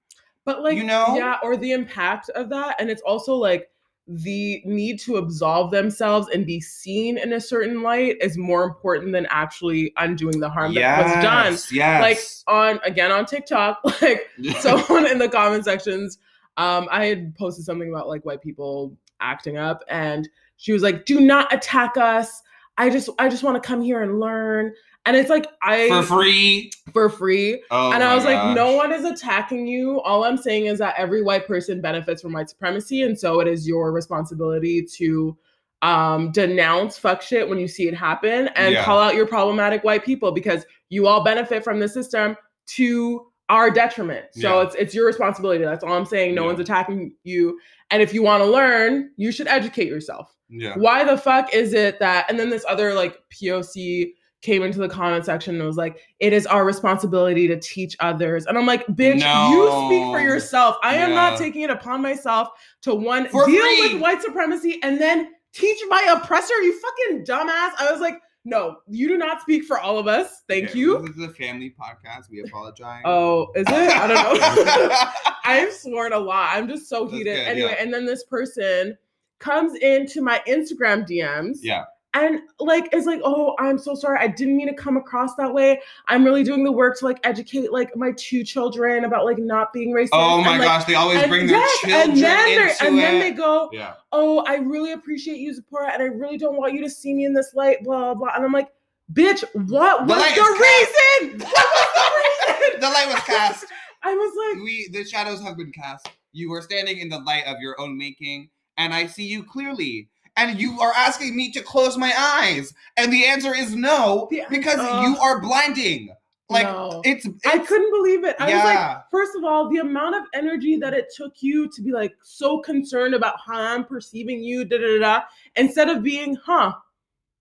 But 0.45 0.63
like, 0.63 0.77
You 0.77 0.84
know? 0.84 1.15
yeah, 1.15 1.38
or 1.43 1.55
the 1.55 1.71
impact 1.71 2.29
of 2.29 2.49
that, 2.49 2.75
and 2.79 2.89
it's 2.89 3.03
also 3.03 3.36
like 3.36 3.69
the 4.08 4.63
need 4.65 4.99
to 5.01 5.17
absolve 5.17 5.69
themselves 5.69 6.27
and 6.34 6.43
be 6.43 6.60
seen 6.60 7.19
in 7.19 7.32
a 7.34 7.39
certain 7.39 7.84
light 7.84 8.17
is 8.21 8.36
more 8.39 8.63
important 8.63 9.12
than 9.12 9.27
actually 9.29 9.93
undoing 9.97 10.39
the 10.39 10.49
harm 10.49 10.73
that 10.73 11.03
was 11.03 11.23
done. 11.23 11.58
Yes. 11.71 12.01
Like 12.01 12.19
on 12.47 12.79
again 12.84 13.12
on 13.12 13.27
TikTok, 13.27 13.79
like 14.01 14.27
someone 14.60 15.05
in 15.05 15.19
the 15.19 15.29
comment 15.29 15.63
sections, 15.65 16.17
um, 16.58 16.88
I 16.89 17.05
had 17.05 17.36
posted 17.36 17.63
something 17.65 17.88
about 17.88 18.08
like 18.08 18.25
white 18.25 18.41
people 18.41 18.97
acting 19.21 19.58
up, 19.58 19.84
and 19.88 20.27
she 20.60 20.72
was 20.72 20.84
like, 20.84 21.06
"Do 21.06 21.19
not 21.19 21.52
attack 21.52 21.98
us. 21.98 22.41
I 22.78 22.89
just, 22.89 23.10
I 23.17 23.28
just 23.28 23.43
want 23.43 23.62
to 23.62 23.67
come 23.67 23.82
here 23.82 24.02
and 24.04 24.19
learn." 24.19 24.72
And 25.06 25.15
it's 25.17 25.30
like 25.30 25.48
I 25.63 25.88
for 25.88 26.04
free. 26.04 26.72
for 26.93 27.10
free. 27.10 27.63
Oh 27.72 27.91
and 27.93 28.04
I 28.04 28.13
was 28.13 28.26
like, 28.26 28.54
no 28.56 28.76
one 28.76 28.91
is 28.91 29.06
attacking 29.06 29.65
you. 29.65 30.02
All 30.02 30.24
I'm 30.26 30.38
saying 30.38 30.65
is 30.65 30.78
that 30.80 30.93
every 30.98 31.24
white 31.24 31.48
person 31.48 31.82
benefits 31.82 32.22
from 32.22 32.34
white 32.34 32.50
supremacy. 32.50 33.02
And 33.04 33.17
so 33.17 33.39
it 33.39 33.48
is 33.48 33.67
your 33.67 33.91
responsibility 33.93 34.86
to 34.98 35.36
um, 35.82 36.32
denounce 36.34 36.98
fuck 36.98 37.22
shit 37.22 37.48
when 37.48 37.58
you 37.58 37.67
see 37.67 37.88
it 37.88 37.95
happen 37.95 38.50
and 38.56 38.74
Yeah. 38.74 38.84
call 38.84 39.00
out 39.00 39.15
your 39.15 39.26
problematic 39.26 39.84
white 39.86 40.04
people 40.04 40.32
because 40.34 40.65
you 40.89 41.08
all 41.08 41.24
benefit 41.24 41.63
from 41.63 41.80
the 41.80 41.88
system 41.88 42.36
to 42.76 43.26
our 43.48 43.72
detriment. 43.72 44.26
So 44.34 44.60
Yeah. 44.60 44.67
it's 44.67 44.76
it's 44.76 44.93
your 44.93 45.08
responsibility. 45.08 45.63
That's 45.63 45.84
all 45.84 45.93
I'm 45.93 46.06
saying. 46.06 46.36
No 46.36 46.41
Yeah. 46.41 46.48
one's 46.48 46.60
attacking 46.60 47.13
you. 47.24 47.58
And 47.89 48.02
if 48.04 48.13
you 48.13 48.22
want 48.22 48.43
to 48.43 48.50
learn, 48.50 49.12
you 49.15 49.32
should 49.32 49.48
educate 49.48 49.88
yourself. 49.88 50.36
Yeah. 50.49 50.75
Why 50.75 51.03
the 51.03 51.17
fuck 51.17 51.53
is 51.53 51.73
it 51.73 51.99
that 51.99 52.25
and 52.29 52.39
then 52.39 52.49
this 52.49 52.65
other 52.67 52.93
like 52.93 53.21
POC 53.31 54.13
came 54.41 54.63
into 54.63 54.79
the 54.79 54.88
comment 54.88 55.25
section 55.25 55.55
and 55.55 55.65
was 55.65 55.75
like, 55.75 55.99
it 56.19 56.31
is 56.31 56.47
our 56.47 56.63
responsibility 56.65 57.45
to 57.47 57.59
teach 57.59 57.95
others. 57.99 58.45
And 58.45 58.57
I'm 58.57 58.65
like, 58.65 58.88
bitch, 58.88 59.19
you 59.51 59.88
speak 59.88 60.03
for 60.13 60.21
yourself. 60.21 60.77
I 60.81 60.95
am 60.95 61.12
not 61.12 61.38
taking 61.38 61.62
it 61.63 61.69
upon 61.69 62.01
myself 62.01 62.47
to 62.83 62.95
one 62.95 63.27
For 63.27 63.45
deal 63.45 63.59
free. 63.62 63.93
with 63.93 64.01
white 64.01 64.21
supremacy 64.21 64.79
and 64.81 64.99
then 64.99 65.31
teach 65.53 65.77
my 65.89 66.15
oppressor, 66.17 66.53
you 66.62 66.79
fucking 66.79 67.25
dumbass. 67.25 67.71
I 67.79 67.89
was 67.91 67.99
like, 67.99 68.15
no, 68.45 68.77
you 68.88 69.09
do 69.09 69.17
not 69.17 69.41
speak 69.41 69.65
for 69.65 69.77
all 69.77 69.99
of 69.99 70.07
us. 70.07 70.43
Thank 70.47 70.69
Okay, 70.69 70.79
you. 70.79 71.05
This 71.05 71.17
is 71.17 71.23
a 71.25 71.33
family 71.33 71.75
podcast. 71.77 72.29
We 72.31 72.41
apologize. 72.41 73.01
Oh, 73.03 73.47
is 73.55 73.65
it? 73.67 73.69
I 73.69 74.07
don't 74.07 74.39
know. 74.39 75.05
I've 75.43 75.73
sworn 75.73 76.13
a 76.13 76.17
lot. 76.17 76.51
I'm 76.55 76.69
just 76.69 76.88
so 76.88 77.03
That's 77.03 77.17
heated. 77.17 77.35
good, 77.35 77.47
anyway, 77.47 77.71
yeah. 77.77 77.83
and 77.83 77.93
then 77.93 78.05
this 78.05 78.23
person 78.23 78.97
comes 79.39 79.75
into 79.80 80.21
my 80.21 80.41
Instagram 80.47 81.08
DMs 81.08 81.60
yeah. 81.62 81.86
and 82.13 82.41
like 82.60 82.93
is 82.93 83.06
like, 83.06 83.21
"Oh, 83.23 83.56
I'm 83.60 83.78
so 83.78 83.95
sorry. 83.95 84.17
I 84.19 84.28
didn't 84.28 84.58
mean 84.58 84.67
to 84.67 84.73
come 84.73 84.97
across 84.97 85.36
that 85.36 85.54
way. 85.54 85.82
I'm 86.08 86.23
really 86.25 86.43
doing 86.43 86.63
the 86.63 86.71
work 86.71 86.99
to 86.99 87.06
like 87.06 87.19
educate 87.23 87.71
like 87.71 87.95
my 87.95 88.12
two 88.17 88.43
children 88.43 89.06
about 89.06 89.25
like 89.25 89.38
not 89.38 89.71
being 89.73 89.93
racist." 89.93 90.10
Oh 90.13 90.41
my 90.41 90.52
And, 90.52 90.60
like, 90.60 90.67
gosh, 90.67 90.86
they 90.86 90.95
always 90.95 91.25
bring 91.28 91.47
their 91.47 91.58
yes, 91.58 91.80
children 91.80 92.02
and 92.10 92.17
then 92.17 92.62
into 92.69 92.86
and 92.86 92.97
it. 92.97 93.02
then 93.02 93.19
they 93.19 93.32
go, 93.32 93.69
yeah. 93.71 93.93
"Oh, 94.12 94.43
I 94.45 94.56
really 94.56 94.91
appreciate 94.91 95.38
you 95.38 95.54
support, 95.54 95.89
and 95.93 96.02
I 96.04 96.08
really 96.08 96.38
don't 96.38 96.58
want 96.58 96.73
you 96.73 96.82
to 96.84 96.89
see 96.89 97.13
me 97.13 97.25
in 97.25 97.34
this 97.34 97.54
light." 97.54 97.84
Blah 97.84 98.13
blah. 98.13 98.13
blah. 98.15 98.36
And 98.36 98.43
I'm 98.43 98.52
like, 98.54 98.69
"Bitch, 99.13 99.43
what 99.54 100.08
The 100.08 100.13
was 100.13 100.21
light 100.21 100.36
the 100.36 101.28
reason? 101.30 101.39
What 101.47 101.54
was 101.54 101.88
the 101.95 102.58
reason?" 102.60 102.82
the 102.82 102.88
light 102.89 103.08
was 103.08 103.23
cast. 103.23 103.65
I 104.04 104.13
was 104.13 104.56
like, 104.56 104.63
we 104.63 104.88
the 104.91 105.04
shadows 105.04 105.41
have 105.41 105.58
been 105.58 105.71
cast. 105.73 106.10
You 106.32 106.54
are 106.54 106.62
standing 106.62 106.99
in 106.99 107.10
the 107.10 107.19
light 107.19 107.45
of 107.45 107.58
your 107.60 107.80
own 107.82 107.97
making, 107.97 108.49
and 108.79 108.93
I 108.93 109.05
see 109.05 109.25
you 109.27 109.43
clearly. 109.43 110.09
And 110.37 110.59
you 110.59 110.79
are 110.79 110.93
asking 110.95 111.35
me 111.35 111.51
to 111.51 111.61
close 111.61 111.97
my 111.97 112.13
eyes, 112.17 112.73
and 112.95 113.11
the 113.11 113.25
answer 113.25 113.53
is 113.53 113.75
no 113.75 114.29
because 114.49 114.79
uh, 114.79 115.03
you 115.05 115.17
are 115.17 115.41
blinding. 115.41 116.09
Like 116.49 116.63
no. 116.65 117.01
it's, 117.03 117.25
it's 117.25 117.45
I 117.45 117.59
couldn't 117.59 117.91
believe 117.91 118.23
it. 118.23 118.35
I 118.39 118.45
was 118.45 118.63
like, 118.63 118.73
Yeah. 118.75 119.01
first 119.11 119.35
of 119.35 119.43
all, 119.43 119.69
the 119.69 119.77
amount 119.79 120.15
of 120.15 120.23
energy 120.33 120.77
that 120.77 120.93
it 120.93 121.13
took 121.15 121.43
you 121.43 121.69
to 121.69 121.81
be 121.81 121.91
like 121.91 122.15
so 122.23 122.59
concerned 122.61 123.13
about 123.13 123.35
how 123.45 123.59
I'm 123.61 123.83
perceiving 123.85 124.41
you, 124.41 124.63
da 124.65 124.77
da 124.77 124.87
da, 124.87 124.99
da, 124.99 125.21
instead 125.57 125.89
of 125.89 126.01
being, 126.01 126.35
huh, 126.35 126.73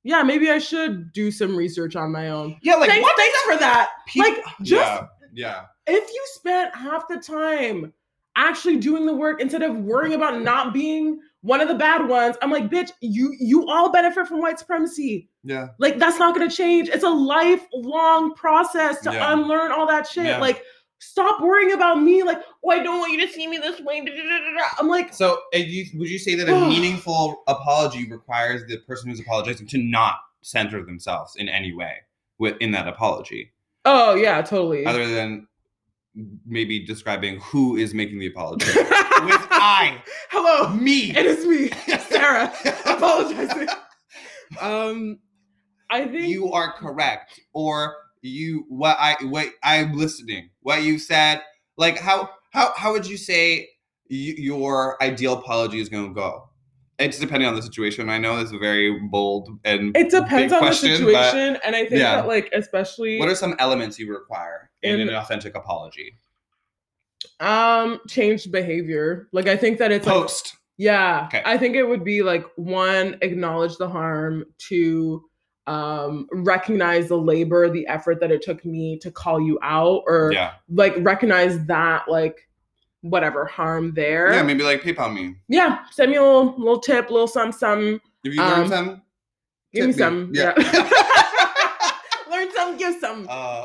yeah, 0.02 0.22
maybe 0.22 0.50
I 0.50 0.58
should 0.58 1.12
do 1.12 1.30
some 1.30 1.56
research 1.56 1.94
on 1.96 2.10
my 2.10 2.30
own. 2.30 2.58
yeah, 2.62 2.74
like 2.74 2.90
thanks, 2.90 3.02
what 3.02 3.16
thanks 3.16 3.38
for 3.42 3.56
that. 3.58 3.90
people- 4.06 4.30
like, 4.32 4.44
just 4.62 4.72
yeah, 4.72 5.06
yeah. 5.32 5.62
if 5.86 6.08
you 6.12 6.22
spent 6.34 6.74
half 6.74 7.06
the 7.08 7.18
time 7.18 7.92
actually 8.36 8.76
doing 8.76 9.06
the 9.06 9.14
work 9.14 9.40
instead 9.40 9.62
of 9.62 9.76
worrying 9.76 10.14
about 10.14 10.42
not 10.42 10.72
being 10.74 11.20
one 11.48 11.60
of 11.60 11.68
the 11.68 11.74
bad 11.74 12.06
ones, 12.08 12.36
I'm 12.42 12.50
like, 12.50 12.68
bitch, 12.70 12.90
you 13.00 13.34
you 13.38 13.66
all 13.68 13.90
benefit 13.90 14.26
from 14.28 14.40
white 14.40 14.58
supremacy. 14.58 15.28
Yeah. 15.42 15.68
Like 15.78 15.98
that's 15.98 16.18
not 16.18 16.34
gonna 16.34 16.50
change. 16.50 16.88
It's 16.88 17.04
a 17.04 17.08
lifelong 17.08 18.34
process 18.34 19.00
to 19.02 19.12
Yeah. 19.12 19.32
unlearn 19.32 19.72
all 19.72 19.86
that 19.86 20.06
shit. 20.06 20.26
Yeah. 20.26 20.38
Like, 20.38 20.62
stop 20.98 21.40
worrying 21.40 21.72
about 21.72 22.02
me. 22.02 22.22
Like, 22.22 22.40
oh, 22.64 22.70
I 22.70 22.82
don't 22.82 22.98
want 23.00 23.12
you 23.12 23.26
to 23.26 23.32
see 23.32 23.46
me 23.46 23.56
this 23.58 23.80
way. 23.80 24.00
da, 24.04 24.10
da, 24.10 24.22
da, 24.22 24.38
da, 24.38 24.58
da." 24.58 24.64
I'm 24.78 24.88
like, 24.88 25.14
So, 25.14 25.38
uh, 25.54 25.58
you, 25.58 25.86
would 25.98 26.08
you 26.10 26.18
say 26.18 26.34
that 26.34 26.48
a 26.48 26.60
meaningful 26.68 27.42
apology 27.48 28.08
requires 28.10 28.66
the 28.68 28.76
person 28.78 29.08
who's 29.08 29.20
apologizing 29.20 29.66
to 29.68 29.78
not 29.78 30.16
center 30.42 30.84
themselves 30.84 31.34
in 31.36 31.48
any 31.48 31.72
way 31.72 31.94
within 32.38 32.70
that 32.72 32.86
apology, 32.86 33.50
oh 33.84 34.14
yeah, 34.14 34.40
totally. 34.42 34.86
other 34.86 35.06
than 35.08 35.47
maybe 36.46 36.84
describing 36.84 37.40
who 37.40 37.76
is 37.76 37.94
making 37.94 38.18
the 38.18 38.26
apology? 38.26 38.66
With 38.76 39.46
I, 39.50 40.02
Hello, 40.30 40.70
me. 40.74 41.10
it 41.16 41.26
is 41.26 41.44
me, 41.46 41.68
Sarah, 42.08 42.52
apologizing. 42.86 43.68
Um, 44.60 45.18
I 45.90 46.06
think 46.06 46.28
you 46.28 46.52
are 46.52 46.72
correct, 46.72 47.40
or 47.52 47.96
you 48.22 48.64
what 48.68 48.96
I 49.00 49.16
what 49.24 49.48
I'm 49.62 49.94
listening. 49.96 50.50
What 50.60 50.82
you 50.82 50.98
said, 50.98 51.42
like 51.76 51.98
how 51.98 52.30
how 52.52 52.72
how 52.76 52.92
would 52.92 53.06
you 53.06 53.16
say 53.16 53.68
y- 54.10 54.34
your 54.38 55.02
ideal 55.02 55.34
apology 55.34 55.80
is 55.80 55.88
going 55.88 56.08
to 56.08 56.14
go? 56.14 56.47
It's 56.98 57.18
depending 57.18 57.48
on 57.48 57.54
the 57.54 57.62
situation. 57.62 58.10
I 58.10 58.18
know 58.18 58.38
it's 58.38 58.52
a 58.52 58.58
very 58.58 58.98
bold 59.08 59.48
and 59.64 59.96
it 59.96 60.10
depends 60.10 60.50
big 60.50 60.52
on 60.52 60.58
question, 60.58 61.04
the 61.04 61.12
but 61.12 61.30
situation, 61.30 61.58
and 61.64 61.76
I 61.76 61.80
think 61.80 62.00
yeah. 62.00 62.16
that 62.16 62.26
like 62.26 62.50
especially 62.52 63.18
What 63.20 63.28
are 63.28 63.34
some 63.36 63.54
elements 63.60 63.98
you 63.98 64.10
require 64.12 64.70
in, 64.82 65.00
In- 65.00 65.08
an 65.08 65.14
authentic 65.14 65.54
apology? 65.56 66.16
um 67.40 68.00
changed 68.08 68.50
behavior. 68.50 69.28
Like 69.32 69.46
I 69.48 69.56
think 69.56 69.78
that 69.78 69.92
it's 69.92 70.06
like 70.06 70.14
Post. 70.14 70.56
Yeah. 70.76 71.24
Okay. 71.26 71.42
I 71.44 71.56
think 71.58 71.74
it 71.76 71.82
would 71.84 72.04
be 72.04 72.22
like 72.22 72.44
one, 72.56 73.16
acknowledge 73.22 73.76
the 73.78 73.88
harm, 73.88 74.44
two, 74.58 75.24
um, 75.66 76.28
recognize 76.32 77.08
the 77.08 77.18
labor, 77.18 77.68
the 77.68 77.86
effort 77.88 78.20
that 78.20 78.30
it 78.30 78.42
took 78.42 78.64
me 78.64 78.96
to 79.00 79.10
call 79.10 79.40
you 79.40 79.58
out, 79.62 80.02
or 80.06 80.30
Yeah. 80.32 80.52
like 80.68 80.94
recognize 80.98 81.64
that 81.66 82.08
like 82.08 82.48
whatever 83.02 83.44
harm 83.46 83.92
there. 83.94 84.32
Yeah, 84.32 84.42
maybe 84.42 84.62
like 84.64 84.82
PayPal 84.82 85.12
me. 85.14 85.36
Yeah, 85.48 85.78
Send 85.90 86.10
me 86.10 86.16
a 86.16 86.22
little 86.22 86.54
little 86.58 86.80
tip, 86.80 87.10
little 87.10 87.28
some 87.28 87.52
some. 87.52 88.00
If 88.24 88.34
you 88.34 88.42
Um, 88.42 88.60
learn 88.60 88.68
some, 88.68 89.02
Give 89.72 89.82
me 89.86 89.92
me. 89.92 89.98
some. 89.98 90.30
Yeah. 90.34 90.54
Yeah. 90.56 90.90
Learn 92.30 92.48
some, 92.54 92.76
give 92.76 92.94
some. 93.00 93.26
uh, 93.30 93.64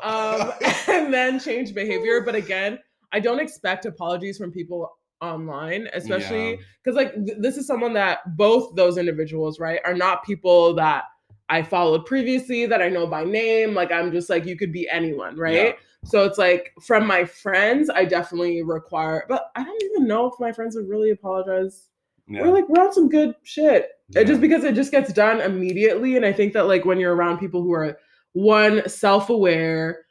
um, 0.61 0.69
and 0.87 1.13
then 1.13 1.39
change 1.39 1.73
behavior. 1.73 2.21
But 2.21 2.35
again, 2.35 2.79
I 3.11 3.19
don't 3.19 3.39
expect 3.39 3.85
apologies 3.85 4.37
from 4.37 4.51
people 4.51 4.89
online, 5.21 5.87
especially 5.93 6.51
Yeah. 6.51 6.55
because 6.83 6.95
like 6.95 7.13
th- 7.13 7.37
this 7.39 7.57
is 7.57 7.67
someone 7.67 7.93
that 7.93 8.19
both 8.37 8.75
those 8.75 8.97
individuals, 8.97 9.59
right, 9.59 9.79
are 9.85 9.93
not 9.93 10.23
people 10.23 10.73
that 10.75 11.03
I 11.49 11.61
followed 11.61 12.05
previously 12.05 12.65
that 12.67 12.81
I 12.81 12.87
know 12.89 13.05
by 13.05 13.25
name. 13.25 13.73
Like 13.73 13.91
I'm 13.91 14.11
just 14.11 14.29
like 14.29 14.45
you 14.45 14.55
could 14.57 14.71
be 14.71 14.87
anyone, 14.89 15.37
right? 15.37 15.75
So 16.03 16.25
it's 16.25 16.37
like 16.37 16.73
from 16.81 17.07
my 17.07 17.25
friends, 17.25 17.89
I 17.89 18.05
definitely 18.05 18.61
require, 18.61 19.25
but 19.29 19.51
I 19.55 19.63
don't 19.63 19.83
even 19.83 20.07
know 20.07 20.27
if 20.27 20.33
my 20.39 20.51
friends 20.51 20.75
would 20.75 20.89
really 20.89 21.11
apologize. 21.11 21.89
yeah. 22.27 22.41
We're 22.41 22.53
like 22.53 22.67
we're 22.69 22.83
on 22.83 22.93
some 22.93 23.09
good 23.09 23.35
shit. 23.43 23.89
It 24.15 24.25
just 24.25 24.41
because 24.41 24.63
it 24.63 24.75
just 24.75 24.91
gets 24.91 25.11
done 25.11 25.41
immediately, 25.41 26.15
and 26.17 26.25
I 26.25 26.33
think 26.33 26.53
that 26.53 26.67
like 26.67 26.85
when 26.85 26.99
you're 26.99 27.15
around 27.15 27.39
people 27.39 27.63
who 27.63 27.73
are 27.73 27.97
one 28.33 28.87
self-aware, 28.87 30.05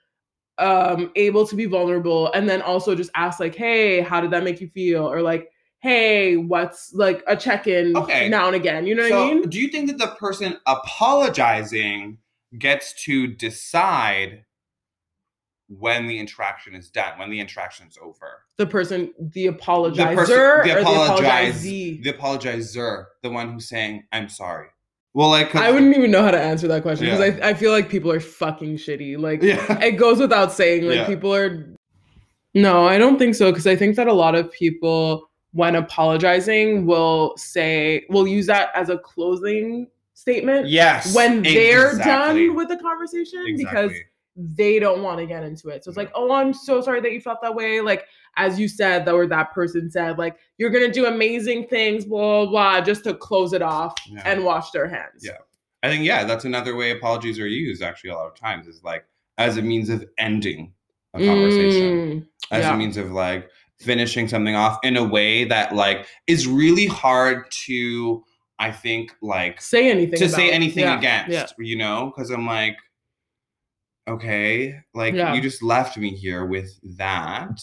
um, 0.58 1.12
able 1.14 1.46
to 1.46 1.54
be 1.54 1.66
vulnerable, 1.66 2.32
and 2.32 2.48
then 2.48 2.62
also 2.62 2.96
just 2.96 3.10
ask 3.14 3.38
like, 3.38 3.54
"Hey, 3.54 4.00
how 4.00 4.20
did 4.20 4.32
that 4.32 4.42
make 4.42 4.60
you 4.60 4.68
feel?" 4.68 5.08
or 5.08 5.22
like, 5.22 5.50
"Hey, 5.80 6.36
what's 6.36 6.92
like 6.94 7.22
a 7.28 7.36
check-in 7.36 7.96
Okay. 7.96 8.28
now 8.28 8.48
and 8.48 8.56
again?" 8.56 8.86
You 8.86 8.96
know 8.96 9.02
what 9.04 9.12
I 9.12 9.34
mean? 9.34 9.48
do 9.48 9.60
you 9.60 9.68
think 9.68 9.88
that 9.88 9.98
the 9.98 10.16
person 10.18 10.56
apologizing 10.66 12.18
gets 12.58 12.92
to 13.04 13.28
decide 13.28 14.44
when 15.78 16.06
the 16.06 16.18
interaction 16.18 16.74
is 16.74 16.90
done, 16.90 17.18
when 17.18 17.30
the 17.30 17.40
interaction 17.40 17.86
is 17.86 17.98
over? 18.02 18.42
The 18.58 18.66
person, 18.66 19.12
the 19.18 19.46
apologizer, 19.46 19.96
the 20.10 20.14
person, 20.16 20.38
or 20.38 20.62
the 20.64 20.74
the 20.74 20.80
apologize, 20.80 21.64
apologizee. 21.64 22.02
the 22.02 22.12
apologizer, 22.12 23.04
the 23.22 23.30
one 23.30 23.52
who's 23.52 23.68
saying, 23.68 24.04
"I'm 24.12 24.28
sorry." 24.28 24.68
Well, 25.14 25.28
like 25.28 25.54
I 25.54 25.70
wouldn't 25.70 25.94
even 25.96 26.10
know 26.10 26.22
how 26.22 26.30
to 26.30 26.40
answer 26.40 26.66
that 26.68 26.82
question 26.82 27.06
because 27.06 27.20
Yeah. 27.36 27.44
I, 27.46 27.50
I 27.50 27.54
feel 27.54 27.70
like 27.72 27.88
people 27.90 28.10
are 28.10 28.20
fucking 28.20 28.76
shitty. 28.76 29.18
Like 29.18 29.42
Yeah. 29.42 29.78
it 29.82 29.92
goes 29.92 30.18
without 30.18 30.52
saying 30.52 30.84
like 30.86 30.96
Yeah. 30.96 31.06
people 31.06 31.34
are 31.34 31.68
no 32.54 32.86
i 32.86 32.98
don't 32.98 33.18
think 33.18 33.34
so 33.34 33.50
because 33.50 33.66
i 33.66 33.74
think 33.74 33.96
that 33.96 34.06
a 34.08 34.12
lot 34.12 34.34
of 34.34 34.50
people 34.52 35.30
when 35.52 35.74
apologizing 35.74 36.84
will 36.86 37.34
say 37.38 38.04
will 38.10 38.26
use 38.26 38.46
that 38.46 38.68
as 38.74 38.88
a 38.90 38.98
closing 38.98 39.86
statement 40.14 40.68
Yes. 40.68 41.14
when 41.14 41.42
they're 41.42 41.90
exactly. 41.92 42.46
done 42.48 42.54
with 42.56 42.68
the 42.68 42.76
conversation 42.76 43.42
because 43.56 43.90
Exactly. 43.90 44.04
They 44.36 44.78
don't 44.78 45.02
want 45.02 45.18
to 45.18 45.26
get 45.26 45.42
into 45.44 45.68
it. 45.68 45.84
So 45.84 45.90
it's 45.90 45.96
like 45.98 46.10
oh 46.14 46.32
i'm 46.32 46.52
so 46.54 46.80
sorry 46.80 47.00
that 47.00 47.12
you 47.12 47.20
felt 47.20 47.40
that 47.42 47.54
way. 47.54 47.80
Like 47.80 48.06
as 48.36 48.58
you 48.58 48.66
said 48.68 49.04
that 49.04 49.12
or 49.14 49.26
that 49.26 49.52
person 49.52 49.90
said 49.90 50.18
like 50.18 50.36
you're 50.58 50.70
gonna 50.70 50.90
do 50.90 51.06
amazing 51.06 51.66
things 51.68 52.04
blah 52.06 52.44
blah, 52.46 52.50
blah 52.50 52.80
just 52.80 53.04
to 53.04 53.14
close 53.14 53.52
it 53.52 53.62
off 53.62 53.94
Yeah. 54.08 54.22
and 54.24 54.44
wash 54.44 54.70
their 54.70 54.88
hands. 54.88 55.22
Yeah. 55.22 55.38
I 55.82 55.88
think 55.88 56.04
yeah, 56.04 56.24
that's 56.24 56.44
another 56.44 56.76
way 56.76 56.92
apologies 56.92 57.38
are 57.38 57.46
used 57.46 57.82
actually 57.82 58.10
a 58.10 58.14
lot 58.14 58.26
of 58.26 58.34
times 58.34 58.66
is 58.66 58.82
like 58.82 59.04
as 59.38 59.56
a 59.58 59.62
means 59.62 59.88
of 59.90 60.04
ending 60.18 60.72
a 61.14 61.18
conversation, 61.26 61.82
Mm, 61.82 62.26
as 62.52 62.64
yeah. 62.64 62.74
a 62.74 62.76
means 62.76 62.96
of 62.96 63.10
like 63.12 63.50
finishing 63.80 64.28
something 64.28 64.54
off 64.54 64.78
in 64.82 64.96
a 64.96 65.04
way 65.04 65.44
that 65.44 65.74
like 65.74 66.06
is 66.26 66.46
really 66.46 66.86
hard 66.86 67.50
to 67.66 68.24
I 68.58 68.70
think 68.70 69.12
like 69.20 69.60
say 69.60 69.90
anything 69.90 70.18
to 70.20 70.28
say 70.28 70.50
anything 70.52 70.84
against, 70.86 71.30
yeah. 71.32 71.46
you 71.58 71.76
know, 71.76 72.12
because 72.14 72.30
I'm 72.30 72.46
like, 72.46 72.76
okay, 74.08 74.80
like 74.94 75.14
Yeah. 75.14 75.34
you 75.34 75.40
just 75.40 75.62
left 75.62 75.96
me 75.96 76.10
here 76.10 76.44
with 76.44 76.70
that, 76.96 77.60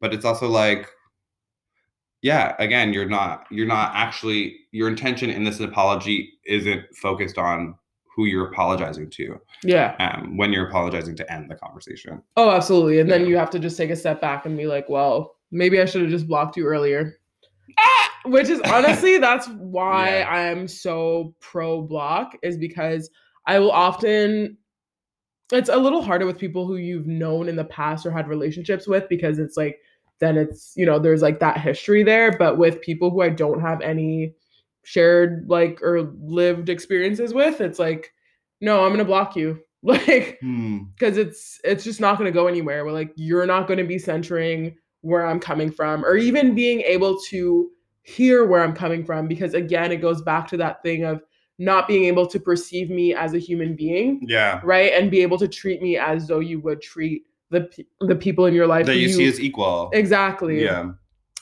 but 0.00 0.14
it's 0.14 0.24
also 0.24 0.48
like, 0.48 0.88
yeah, 2.22 2.54
again, 2.58 2.92
you're 2.92 3.08
not, 3.08 3.46
you're 3.50 3.66
not 3.66 3.92
actually, 3.94 4.56
your 4.72 4.88
intention 4.88 5.30
in 5.30 5.44
this 5.44 5.60
apology 5.60 6.32
isn't 6.44 6.82
focused 6.96 7.38
on 7.38 7.74
who 8.14 8.26
you're 8.26 8.48
apologizing 8.48 9.08
to 9.08 9.40
Yeah. 9.64 9.94
um, 10.00 10.36
when 10.36 10.52
you're 10.52 10.68
apologizing 10.68 11.16
to 11.16 11.32
end 11.32 11.50
the 11.50 11.54
conversation. 11.54 12.22
Oh, 12.36 12.50
absolutely. 12.50 12.98
And 13.00 13.10
then 13.10 13.26
you 13.26 13.36
have 13.38 13.50
to 13.50 13.58
just 13.58 13.76
take 13.76 13.90
a 13.90 13.96
step 13.96 14.20
back 14.20 14.44
and 14.44 14.56
be 14.58 14.66
like, 14.66 14.88
well, 14.88 15.36
maybe 15.50 15.80
I 15.80 15.84
should 15.86 16.02
have 16.02 16.10
just 16.10 16.28
blocked 16.28 16.56
you 16.56 16.66
earlier. 16.66 17.18
Which 18.26 18.48
is 18.50 18.60
honestly, 18.62 19.16
that's 19.16 19.48
why 19.48 20.18
Yeah. 20.18 20.28
I'm 20.28 20.68
so 20.68 21.34
pro 21.40 21.80
block, 21.80 22.36
is 22.42 22.58
because 22.58 23.08
I 23.46 23.58
will 23.58 23.70
often. 23.72 24.58
It's 25.52 25.68
a 25.68 25.76
little 25.76 26.02
harder 26.02 26.26
with 26.26 26.38
people 26.38 26.66
who 26.66 26.76
you've 26.76 27.06
known 27.06 27.48
in 27.48 27.56
the 27.56 27.64
past 27.64 28.06
or 28.06 28.10
had 28.10 28.28
relationships 28.28 28.86
with 28.86 29.08
because 29.08 29.38
it's 29.38 29.56
like, 29.56 29.78
then 30.20 30.36
it's, 30.36 30.72
you 30.76 30.84
know, 30.86 30.98
there's 30.98 31.22
like 31.22 31.40
that 31.40 31.58
history 31.58 32.02
there. 32.02 32.36
But 32.36 32.58
with 32.58 32.80
people 32.82 33.10
who 33.10 33.22
I 33.22 33.30
don't 33.30 33.60
have 33.60 33.80
any 33.80 34.34
shared 34.84 35.44
like 35.48 35.82
or 35.82 36.02
lived 36.20 36.68
experiences 36.68 37.34
with, 37.34 37.60
it's 37.60 37.78
like, 37.78 38.12
no, 38.60 38.82
I'm 38.82 38.88
going 38.90 38.98
to 38.98 39.04
block 39.04 39.36
you. 39.36 39.60
Like, 39.82 40.36
Hmm. 40.42 40.80
because 40.94 41.16
it's 41.16 41.58
it's 41.64 41.84
just 41.84 42.02
not 42.02 42.18
going 42.18 42.30
to 42.30 42.38
go 42.38 42.48
anywhere 42.48 42.84
where 42.84 42.92
like 42.92 43.14
you're 43.16 43.46
not 43.46 43.66
going 43.66 43.78
to 43.78 43.84
be 43.84 43.98
centering 43.98 44.76
where 45.00 45.26
i'm 45.26 45.40
coming 45.40 45.72
from 45.72 46.04
or 46.04 46.16
even 46.18 46.54
being 46.54 46.82
able 46.82 47.18
to 47.30 47.70
hear 48.02 48.44
where 48.44 48.62
i'm 48.62 48.74
coming 48.74 49.02
from 49.06 49.26
because 49.26 49.54
again 49.54 49.90
it 49.90 50.02
goes 50.02 50.20
back 50.20 50.46
to 50.48 50.58
that 50.58 50.82
thing 50.82 51.04
of 51.04 51.22
not 51.60 51.86
being 51.86 52.04
able 52.06 52.26
to 52.26 52.40
perceive 52.40 52.88
me 52.90 53.14
as 53.14 53.34
a 53.34 53.38
human 53.38 53.76
being 53.76 54.20
Yeah. 54.26 54.60
right 54.64 54.92
and 54.94 55.10
be 55.10 55.20
able 55.20 55.36
to 55.38 55.46
treat 55.46 55.82
me 55.82 55.96
as 55.98 56.26
though 56.26 56.40
you 56.40 56.58
would 56.60 56.80
treat 56.80 57.24
the 57.50 57.68
the 58.00 58.16
people 58.16 58.46
in 58.46 58.54
your 58.54 58.66
life 58.66 58.86
That 58.86 58.94
who 58.94 59.00
you 59.00 59.08
see 59.10 59.28
as 59.28 59.38
equal. 59.38 59.90
exactly 59.92 60.64
Yeah. 60.64 60.92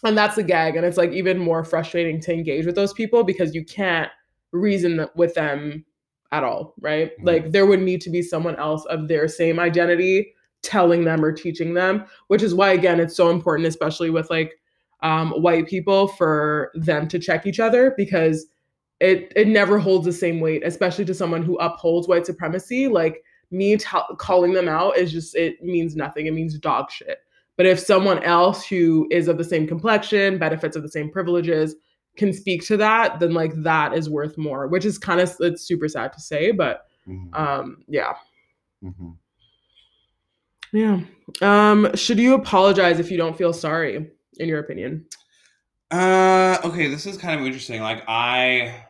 and 0.05 0.19
that's 0.19 0.35
the 0.37 0.43
gag 0.43 0.75
and 0.77 0.85
it's 0.85 0.97
like 0.97 1.13
even 1.13 1.39
more 1.39 1.65
frustrating 1.65 2.21
to 2.23 2.33
engage 2.35 2.67
with 2.67 2.75
those 2.75 2.93
people 2.93 3.23
because 3.23 3.55
you 3.55 3.65
can't 3.65 4.11
reason 4.53 5.07
with 5.15 5.35
them 5.35 5.85
at 6.33 6.43
all 6.43 6.75
right 6.81 7.13
Mhm. 7.21 7.25
like 7.27 7.53
there 7.53 7.65
would 7.67 7.81
need 7.81 8.01
to 8.03 8.11
be 8.11 8.21
someone 8.23 8.57
else 8.57 8.85
of 8.87 9.07
their 9.09 9.29
same 9.29 9.59
identity 9.61 10.35
telling 10.63 11.05
them 11.05 11.25
or 11.25 11.31
teaching 11.31 11.75
them 11.75 12.05
which 12.27 12.43
is 12.43 12.55
why 12.55 12.73
again 12.73 12.99
it's 12.99 13.15
so 13.17 13.31
important 13.31 13.69
especially 13.69 14.11
with 14.11 14.29
like 14.31 14.59
um, 15.01 15.31
white 15.43 15.69
people 15.69 16.09
for 16.09 16.73
them 16.75 17.07
to 17.07 17.21
check 17.21 17.47
each 17.47 17.61
other 17.61 17.95
because 17.97 18.47
it 19.01 19.33
it 19.37 19.49
never 19.49 19.79
holds 19.79 20.05
the 20.05 20.13
same 20.13 20.41
weight 20.41 20.63
especially 20.65 21.05
to 21.05 21.15
someone 21.15 21.43
who 21.43 21.57
upholds 21.59 22.09
white 22.09 22.27
supremacy 22.27 22.89
like 22.89 23.23
me 23.51 23.77
t- 23.77 23.87
calling 24.19 24.53
them 24.53 24.69
out 24.69 24.97
is 24.97 25.13
just 25.13 25.35
it 25.37 25.63
means 25.63 25.95
nothing 25.97 26.27
it 26.27 26.33
means 26.35 26.59
dog 26.59 26.91
shit 26.91 27.19
but 27.57 27.67
if 27.67 27.81
someone 27.81 28.23
else 28.23 28.65
who 28.65 29.09
is 29.11 29.27
of 29.27 29.37
the 29.37 29.43
same 29.43 29.67
complexion, 29.67 30.39
benefits 30.39 30.77
of 30.77 30.85
the 30.85 30.89
same 30.89 31.11
privileges, 31.11 31.75
can 32.17 32.33
speak 32.33 32.65
to 32.69 32.77
that, 32.77 33.19
then 33.19 33.35
like 33.35 33.53
that 33.65 33.93
is 33.95 34.09
worth 34.09 34.39
more, 34.39 34.69
which 34.69 34.85
is 34.85 34.97
kind 34.97 35.21
of 35.21 35.35
it's 35.41 35.63
super 35.63 35.89
sad 35.89 36.13
to 36.13 36.21
say, 36.21 36.53
but 36.53 36.87
Mhm. 37.09 37.37
um 37.37 37.83
yeah. 37.89 38.13
Mhm. 38.81 39.17
Yeah. 40.73 41.01
Um 41.43 41.91
should 41.97 42.21
you 42.21 42.35
apologize 42.35 43.01
if 43.01 43.11
you 43.11 43.17
don't 43.17 43.37
feel 43.37 43.53
sorry 43.53 44.09
in 44.39 44.49
your 44.49 44.61
opinion? 44.61 45.07
Uh, 45.91 46.59
okay, 46.65 46.87
this 46.87 47.07
is 47.07 47.17
kind 47.17 47.41
of 47.41 47.45
interesting. 47.47 47.83
Like 47.83 48.05
I, 48.07 48.85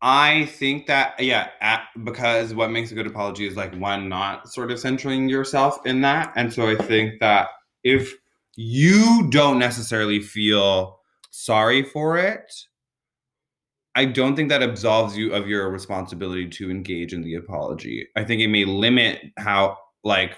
I 0.00 0.46
think 0.46 0.86
that 0.86 1.18
yeah, 1.18 1.48
at, 1.60 1.88
because 2.04 2.54
what 2.54 2.70
makes 2.70 2.92
a 2.92 2.94
good 2.94 3.06
apology 3.06 3.46
is 3.46 3.56
like 3.56 3.74
one 3.74 4.08
not 4.08 4.48
sort 4.48 4.70
of 4.70 4.78
centering 4.78 5.28
yourself 5.28 5.84
in 5.86 6.00
that, 6.02 6.32
and 6.36 6.52
so 6.52 6.68
I 6.68 6.76
think 6.76 7.20
that 7.20 7.48
if 7.82 8.14
you 8.56 9.28
don't 9.30 9.58
necessarily 9.58 10.20
feel 10.20 11.00
sorry 11.30 11.82
for 11.82 12.16
it, 12.16 12.52
I 13.94 14.04
don't 14.04 14.36
think 14.36 14.48
that 14.50 14.62
absolves 14.62 15.16
you 15.16 15.32
of 15.32 15.48
your 15.48 15.70
responsibility 15.70 16.48
to 16.48 16.70
engage 16.70 17.12
in 17.12 17.22
the 17.22 17.34
apology. 17.34 18.06
I 18.16 18.22
think 18.22 18.40
it 18.40 18.48
may 18.48 18.64
limit 18.64 19.20
how 19.36 19.78
like 20.04 20.36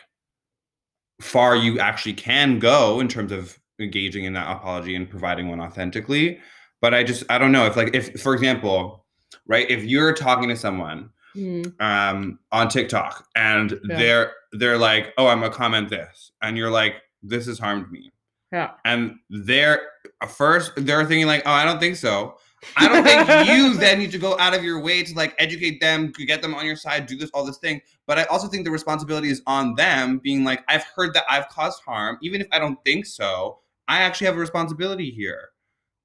far 1.21 1.57
you 1.57 1.79
actually 1.79 2.15
can 2.15 2.59
go 2.59 3.01
in 3.01 3.09
terms 3.09 3.33
of 3.33 3.59
engaging 3.79 4.25
in 4.25 4.33
that 4.33 4.51
apology 4.51 4.95
and 4.97 5.09
providing 5.09 5.49
one 5.49 5.61
authentically. 5.61 6.39
But 6.81 6.95
I 6.95 7.05
just 7.05 7.25
I 7.29 7.37
don't 7.37 7.53
know 7.53 7.67
if 7.67 7.77
like 7.77 7.95
if 7.95 8.21
for 8.23 8.33
example, 8.33 9.05
right, 9.47 9.71
if 9.71 9.85
you're 9.85 10.13
talking 10.15 10.49
to 10.49 10.57
someone 10.57 11.11
Mm, 11.37 11.81
um 11.81 12.41
on 12.51 12.69
TikTok 12.69 13.25
and 13.37 13.79
Yeah. 13.89 13.97
they're 13.97 14.33
they're 14.53 14.77
like, 14.79 15.13
"Oh, 15.17 15.29
I'm 15.29 15.39
gonna 15.41 15.55
comment 15.55 15.89
this," 15.89 16.33
and 16.43 16.57
you're 16.57 16.73
like, 16.73 16.95
"This 17.23 17.47
has 17.47 17.57
harmed 17.57 17.89
me," 17.93 18.11
yeah. 18.51 18.73
and 18.85 19.15
they're 19.31 19.81
first 20.29 20.73
they're 20.77 21.05
thinking 21.05 21.29
like, 21.29 21.43
"Oh, 21.47 21.53
I 21.53 21.65
don't 21.65 21.79
think 21.79 21.95
so." 21.95 22.37
I 22.77 22.89
don't 22.89 23.05
think 23.05 23.49
you 23.49 23.75
then 23.79 24.01
need 24.01 24.11
to 24.11 24.19
go 24.19 24.37
out 24.41 24.55
of 24.55 24.65
your 24.65 24.81
way 24.81 25.05
to 25.05 25.15
like 25.15 25.37
educate 25.39 25.81
them, 25.81 26.13
to 26.15 26.27
get 26.27 26.43
them 26.43 26.53
on 26.53 26.67
your 26.67 26.75
side, 26.75 27.07
do 27.07 27.17
this 27.17 27.31
all 27.31 27.45
this 27.45 27.59
thing. 27.59 27.81
But 28.09 28.19
I 28.19 28.25
also 28.25 28.49
think 28.49 28.65
the 28.65 28.71
responsibility 28.73 29.31
is 29.31 29.41
on 29.47 29.77
them, 29.77 30.19
being 30.19 30.43
like, 30.43 30.65
"I've 30.69 30.83
heard 30.97 31.15
that 31.15 31.25
I've 31.31 31.49
caused 31.49 31.81
harm, 31.85 32.19
even 32.23 32.41
if 32.41 32.49
I 32.51 32.59
don't 32.59 32.83
think 32.85 33.07
so. 33.07 33.61
I 33.87 34.01
actually 34.01 34.27
have 34.27 34.37
a 34.37 34.41
responsibility 34.41 35.13
here 35.13 35.51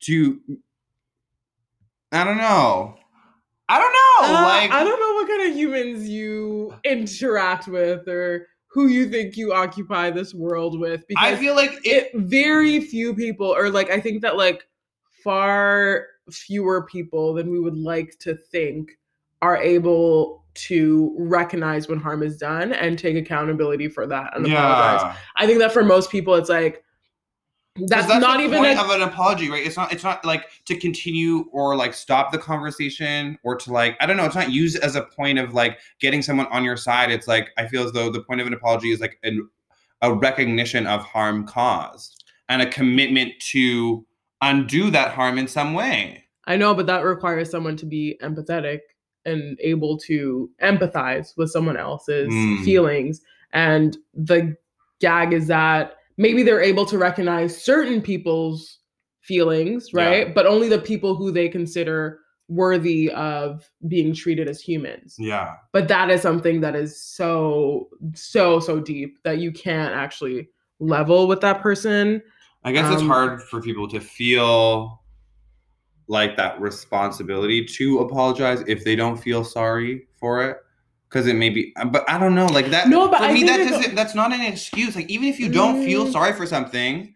to." 0.02 0.40
I 2.12 2.24
don't 2.24 2.38
know. 2.38 3.00
I 3.68 3.80
don't 3.80 3.94
know. 3.94 4.38
Uh, 4.38 4.42
like 4.44 4.72
I 4.72 4.84
don't 4.84 5.00
know 5.00 5.14
what 5.16 5.28
kind 5.28 5.50
of 5.50 5.58
humans 5.58 6.08
you 6.08 6.74
interact 6.84 7.68
with 7.68 8.08
or 8.08 8.48
who 8.68 8.88
you 8.88 9.10
think 9.10 9.38
you 9.38 9.54
occupy 9.54 10.12
this 10.12 10.34
world 10.34 10.78
with 10.80 11.08
because 11.08 11.24
I 11.24 11.38
feel 11.38 11.56
like 11.56 11.72
it. 11.86 12.12
it 12.14 12.16
very 12.16 12.82
few 12.82 13.16
people 13.16 13.48
or 13.48 13.70
like 13.70 13.90
i 13.90 14.02
think 14.02 14.22
that 14.22 14.36
like 14.36 14.68
far 15.24 16.08
fewer 16.30 16.86
people 16.86 17.34
than 17.34 17.50
we 17.50 17.60
would 17.60 17.78
like 17.78 18.20
to 18.20 18.36
think 18.36 18.92
are 19.42 19.58
able 19.58 20.44
to 20.56 21.16
recognize 21.18 21.88
when 21.88 22.00
harm 22.00 22.22
is 22.22 22.38
done 22.38 22.74
and 22.74 23.00
take 23.00 23.16
accountability 23.16 23.88
for 23.88 24.06
that 24.08 24.36
and 24.36 24.46
apologize 24.46 25.02
Yeah. 25.04 25.16
i 25.38 25.48
think 25.48 25.60
that 25.60 25.72
for 25.72 25.84
most 25.84 26.12
people 26.12 26.36
it's 26.36 26.50
like 26.50 26.84
that's, 27.78 28.08
that's 28.08 28.22
not 28.22 28.40
even 28.40 28.60
point 28.60 28.78
a, 28.78 28.82
of 28.82 28.90
an 28.90 29.02
apology, 29.02 29.50
right? 29.50 29.66
It's 29.66 29.76
not. 29.76 29.92
It's 29.92 30.04
not 30.04 30.24
like 30.24 30.46
to 30.66 30.78
continue 30.78 31.46
or 31.52 31.76
like 31.76 31.94
stop 31.94 32.32
the 32.32 32.38
conversation 32.38 33.38
or 33.44 33.56
to 33.58 33.72
like 33.74 33.98
I 34.00 34.06
don't 34.06 34.16
know. 34.18 34.26
It's 34.26 34.36
not 34.36 34.52
used 34.52 34.78
as 34.78 34.96
a 34.96 35.02
point 35.04 35.40
of 35.40 35.54
like 35.54 35.80
getting 36.00 36.22
someone 36.22 36.48
on 36.48 36.64
your 36.64 36.78
side. 36.78 37.12
It's 37.12 37.28
like 37.28 37.50
I 37.58 37.68
feel 37.68 37.84
as 37.84 37.92
though 37.92 38.10
the 38.10 38.22
point 38.22 38.40
of 38.42 38.48
an 38.48 38.54
apology 38.54 38.92
is 38.92 39.02
like 39.02 39.20
an, 39.24 39.48
a 40.02 40.14
recognition 40.14 40.88
of 40.88 41.02
harm 41.04 41.46
caused 41.46 42.24
and 42.48 42.62
a 42.62 42.70
commitment 42.70 43.34
to 43.40 44.06
undo 44.42 44.90
that 44.92 45.12
harm 45.12 45.38
in 45.38 45.48
some 45.48 45.74
way. 45.74 46.24
i 46.46 46.56
know 46.56 46.76
but 46.76 46.86
that 46.86 47.04
requires 47.04 47.50
someone 47.50 47.76
to 47.78 47.86
be 47.86 48.18
empathetic 48.22 48.80
and 49.26 49.58
able 49.62 49.98
to 49.98 50.50
empathize 50.62 51.36
with 51.38 51.50
someone 51.50 51.78
else's 51.78 52.28
Mm. 52.32 52.64
feelings 52.64 53.22
and 53.54 53.98
the 54.14 54.56
gag 55.00 55.34
is 55.34 55.48
that 55.48 55.96
maybe 56.18 56.44
they're 56.44 56.62
able 56.62 56.86
to 56.86 56.98
recognize 56.98 57.62
certain 57.62 58.02
people's 58.02 58.80
feelings, 59.22 59.90
Yeah. 59.94 60.06
right? 60.06 60.36
But 60.36 60.46
only 60.46 60.70
the 60.70 60.80
people 60.80 61.16
who 61.16 61.32
they 61.32 61.50
consider 61.50 62.20
worthy 62.48 63.10
of 63.12 63.68
being 63.88 64.14
treated 64.14 64.48
as 64.48 64.62
humans. 64.62 65.16
Yeah. 65.18 65.56
But 65.74 65.88
that 65.88 66.12
is 66.12 66.22
something 66.22 66.62
that 66.62 66.76
is 66.76 67.02
so, 67.02 67.90
so, 68.14 68.60
so 68.60 68.80
deep 68.80 69.18
that 69.24 69.40
you 69.40 69.52
can't 69.52 69.96
actually 69.96 70.50
level 70.80 71.28
with 71.28 71.42
that 71.42 71.62
person. 71.62 72.22
I 72.64 72.72
guess 72.72 72.92
it's 72.94 73.02
Um, 73.02 73.08
hard 73.08 73.42
for 73.42 73.62
people 73.62 73.88
to 73.90 74.00
feel 74.00 75.02
like 76.08 76.38
that 76.38 76.62
responsibility 76.62 77.66
to 77.66 78.00
apologize 78.00 78.64
if 78.68 78.84
they 78.84 78.96
don't 78.96 79.18
feel 79.18 79.44
sorry 79.44 80.08
for 80.20 80.44
it. 80.48 80.58
Because 81.16 81.28
it 81.28 81.38
may 81.38 81.50
be, 81.50 81.74
but 81.92 82.04
I 82.10 82.20
don't 82.20 82.36
know. 82.36 82.46
Like 82.46 82.72
that. 82.72 82.90
No, 82.90 83.08
but 83.08 83.20
for 83.20 83.24
I 83.24 83.32
me, 83.32 83.44
that 83.44 83.70
doesn't. 83.70 83.96
That's 83.96 84.16
not 84.16 84.34
an 84.34 84.42
excuse. 84.42 84.98
Like 84.98 85.10
even 85.10 85.30
if 85.30 85.40
you 85.40 85.48
don't 85.48 85.86
feel 85.86 86.06
Mm. 86.06 86.12
sorry 86.12 86.34
for 86.34 86.46
something, 86.46 87.16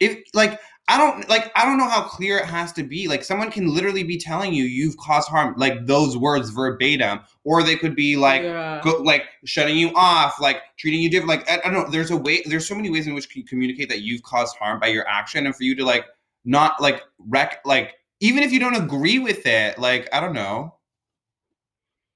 if 0.00 0.20
like 0.32 0.58
I 0.88 0.96
don't 0.96 1.28
like 1.28 1.52
I 1.54 1.66
don't 1.66 1.76
know 1.76 1.86
how 1.86 2.04
clear 2.04 2.38
it 2.38 2.46
has 2.46 2.72
to 2.72 2.82
be. 2.82 3.08
Like 3.08 3.22
someone 3.22 3.50
can 3.50 3.74
literally 3.74 4.04
be 4.04 4.16
telling 4.16 4.54
you 4.54 4.64
you've 4.64 4.96
caused 4.96 5.28
harm, 5.28 5.52
like 5.58 5.84
those 5.84 6.16
words 6.16 6.48
verbatim, 6.48 7.20
or 7.44 7.62
they 7.62 7.76
could 7.76 7.94
be 7.94 8.16
like 8.16 8.40
yeah. 8.40 8.80
go, 8.82 9.02
like 9.02 9.24
shutting 9.44 9.76
you 9.76 9.92
off, 9.94 10.40
like 10.40 10.62
treating 10.78 11.02
you 11.02 11.10
different. 11.10 11.28
Like 11.28 11.50
I, 11.50 11.56
I 11.62 11.70
don't 11.70 11.74
know. 11.74 11.90
There's 11.90 12.12
a 12.12 12.16
way. 12.16 12.42
There's 12.46 12.66
so 12.66 12.74
many 12.74 12.88
ways 12.88 13.06
in 13.06 13.12
which 13.12 13.36
you 13.36 13.44
communicate 13.44 13.90
that 13.90 14.00
you've 14.00 14.22
caused 14.22 14.56
harm 14.56 14.80
by 14.80 14.86
your 14.86 15.06
action, 15.06 15.44
and 15.44 15.54
for 15.54 15.64
you 15.64 15.74
to 15.74 15.84
like 15.84 16.06
not 16.46 16.80
like 16.80 17.02
wreck 17.18 17.60
like 17.66 17.96
even 18.20 18.42
if 18.42 18.50
you 18.50 18.60
don't 18.60 18.76
agree 18.76 19.18
with 19.18 19.44
it, 19.44 19.78
like 19.78 20.08
I 20.10 20.20
don't 20.20 20.32
know. 20.32 20.75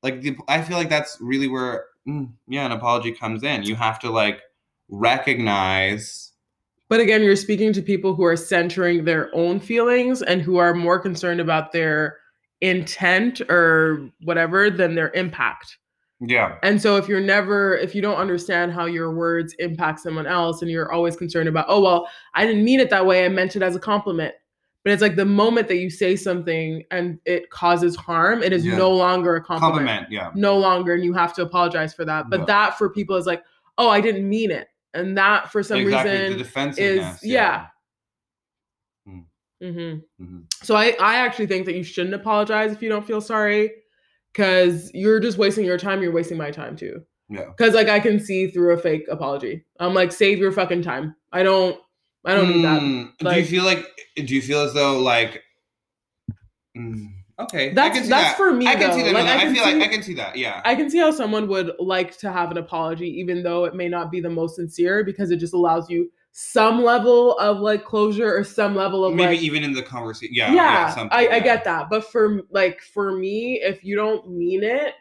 Like 0.02 0.22
the, 0.22 0.36
I 0.48 0.62
feel 0.62 0.76
like 0.76 0.88
that's 0.88 1.18
really 1.20 1.48
where 1.48 1.86
mm, 2.08 2.30
yeah 2.48 2.66
an 2.66 2.72
apology 2.72 3.12
comes 3.12 3.42
in. 3.42 3.64
You 3.64 3.74
have 3.76 3.98
to 4.00 4.10
like 4.10 4.40
recognize. 4.88 6.32
But 6.88 7.00
again, 7.00 7.22
you're 7.22 7.36
speaking 7.36 7.72
to 7.74 7.82
people 7.82 8.14
who 8.14 8.24
are 8.24 8.36
centering 8.36 9.04
their 9.04 9.34
own 9.34 9.60
feelings 9.60 10.22
and 10.22 10.42
who 10.42 10.56
are 10.56 10.74
more 10.74 10.98
concerned 10.98 11.40
about 11.40 11.72
their 11.72 12.16
intent 12.60 13.40
or 13.48 14.10
whatever 14.22 14.70
than 14.70 14.94
their 14.94 15.12
impact. 15.12 15.78
Yeah. 16.20 16.56
And 16.62 16.80
so 16.82 16.96
if 16.96 17.08
you're 17.08 17.20
never 17.20 17.76
if 17.76 17.94
you 17.94 18.02
don't 18.02 18.18
understand 18.18 18.72
how 18.72 18.84
your 18.84 19.14
words 19.14 19.54
impact 19.58 20.00
someone 20.00 20.26
else 20.26 20.60
and 20.60 20.70
you're 20.70 20.92
always 20.92 21.16
concerned 21.16 21.48
about, 21.48 21.66
oh 21.68 21.80
well, 21.80 22.08
I 22.34 22.44
didn't 22.46 22.64
mean 22.64 22.80
it 22.80 22.90
that 22.90 23.06
way, 23.06 23.24
I 23.24 23.28
meant 23.28 23.56
it 23.56 23.62
as 23.62 23.74
a 23.74 23.80
compliment. 23.80 24.34
But 24.82 24.92
it's 24.94 25.02
like 25.02 25.16
the 25.16 25.26
moment 25.26 25.68
that 25.68 25.76
you 25.76 25.90
say 25.90 26.16
something 26.16 26.82
and 26.90 27.18
it 27.26 27.50
causes 27.50 27.94
harm, 27.96 28.42
it 28.42 28.52
is 28.52 28.64
Yeah. 28.64 28.76
no 28.78 28.90
longer 28.90 29.36
a 29.36 29.44
compliment. 29.44 29.86
Compliment, 29.86 30.10
yeah. 30.10 30.30
No 30.34 30.56
longer, 30.56 30.94
and 30.94 31.04
you 31.04 31.12
have 31.12 31.34
to 31.34 31.42
apologize 31.42 31.92
for 31.92 32.04
that. 32.06 32.30
But 32.30 32.40
Yeah. 32.40 32.46
that 32.46 32.78
for 32.78 32.88
people 32.88 33.16
is 33.16 33.26
like, 33.26 33.42
oh, 33.76 33.90
I 33.90 34.00
didn't 34.00 34.26
mean 34.28 34.50
it, 34.50 34.68
and 34.94 35.16
that 35.18 35.52
for 35.52 35.62
some 35.62 35.80
exactly. 35.80 36.12
reason 36.12 36.32
the 36.32 36.38
defensiveness. 36.44 37.22
Is 37.22 37.28
yeah. 37.28 37.66
Mm. 39.06 39.24
hmm 39.60 40.24
Mhm. 40.24 40.44
So 40.62 40.74
I, 40.74 40.96
I 41.00 41.16
actually 41.16 41.46
think 41.46 41.66
that 41.66 41.74
you 41.74 41.82
shouldn't 41.84 42.14
apologize 42.14 42.72
if 42.72 42.82
you 42.82 42.88
don't 42.88 43.06
feel 43.06 43.20
sorry, 43.20 43.70
because 44.32 44.90
you're 44.94 45.20
just 45.20 45.36
wasting 45.38 45.66
your 45.66 45.78
time. 45.78 46.02
You're 46.02 46.12
wasting 46.12 46.38
my 46.38 46.50
time 46.50 46.76
too. 46.76 47.02
Yeah. 47.28 47.44
Because 47.56 47.74
like 47.74 47.88
I 47.88 48.00
can 48.00 48.18
see 48.18 48.48
through 48.48 48.72
a 48.72 48.78
fake 48.78 49.06
apology. 49.10 49.64
I'm 49.78 49.92
like, 49.94 50.10
save 50.12 50.38
your 50.38 50.52
fucking 50.52 50.82
time. 50.82 51.14
I 51.32 51.42
don't. 51.42 51.78
I 52.24 52.34
don't 52.34 52.48
need 52.48 52.64
that. 52.64 52.82
Mm, 52.82 53.18
do 53.18 53.38
you 53.38 53.46
feel 53.46 53.64
like 53.64 53.86
do 54.16 54.34
you 54.34 54.42
feel 54.42 54.60
as 54.60 54.74
though 54.74 54.98
like 54.98 55.42
mm, 56.76 57.08
okay. 57.38 57.70
I 57.70 57.74
That's 57.74 57.94
can 57.94 58.04
see 58.04 58.10
that's 58.10 58.30
that. 58.30 58.36
for 58.36 58.52
me. 58.52 58.66
I 58.66 58.74
can 58.74 58.90
though. 58.90 58.96
see 58.96 59.02
that. 59.02 59.14
Like, 59.14 59.24
no, 59.24 59.32
I, 59.32 59.38
can 59.38 59.54
feel 59.54 59.64
see, 59.64 59.74
like 59.74 59.82
I 59.82 59.92
can 59.92 60.02
see 60.02 60.14
that. 60.14 60.36
Yeah. 60.36 60.60
I 60.64 60.74
can 60.74 60.90
see 60.90 60.98
how 60.98 61.10
someone 61.10 61.48
would 61.48 61.72
like 61.78 62.16
to 62.18 62.30
have 62.30 62.50
an 62.50 62.58
apology, 62.58 63.08
even 63.08 63.42
though 63.42 63.64
it 63.64 63.74
may 63.74 63.88
not 63.88 64.10
be 64.10 64.20
the 64.20 64.30
most 64.30 64.56
sincere, 64.56 65.04
because 65.04 65.30
it 65.30 65.36
just 65.36 65.54
allows 65.54 65.88
you 65.88 66.10
some 66.32 66.82
level 66.82 67.36
of 67.38 67.58
like 67.58 67.84
closure 67.84 68.36
or 68.36 68.44
some 68.44 68.74
level 68.74 69.04
of 69.04 69.14
Maybe 69.14 69.36
like 69.36 69.42
even 69.42 69.64
in 69.64 69.72
the 69.72 69.82
conversation. 69.82 70.34
Yeah. 70.34 70.52
yeah, 70.52 70.94
something, 70.94 71.10
I, 71.12 71.26
I 71.26 71.36
yeah. 71.36 71.38
get 71.40 71.64
that. 71.64 71.90
But 71.90 72.04
for 72.04 72.42
like 72.50 72.80
for 72.80 73.16
me, 73.16 73.60
if 73.62 73.84
you 73.84 73.96
don't 73.96 74.30
mean 74.30 74.62
it, 74.62 74.94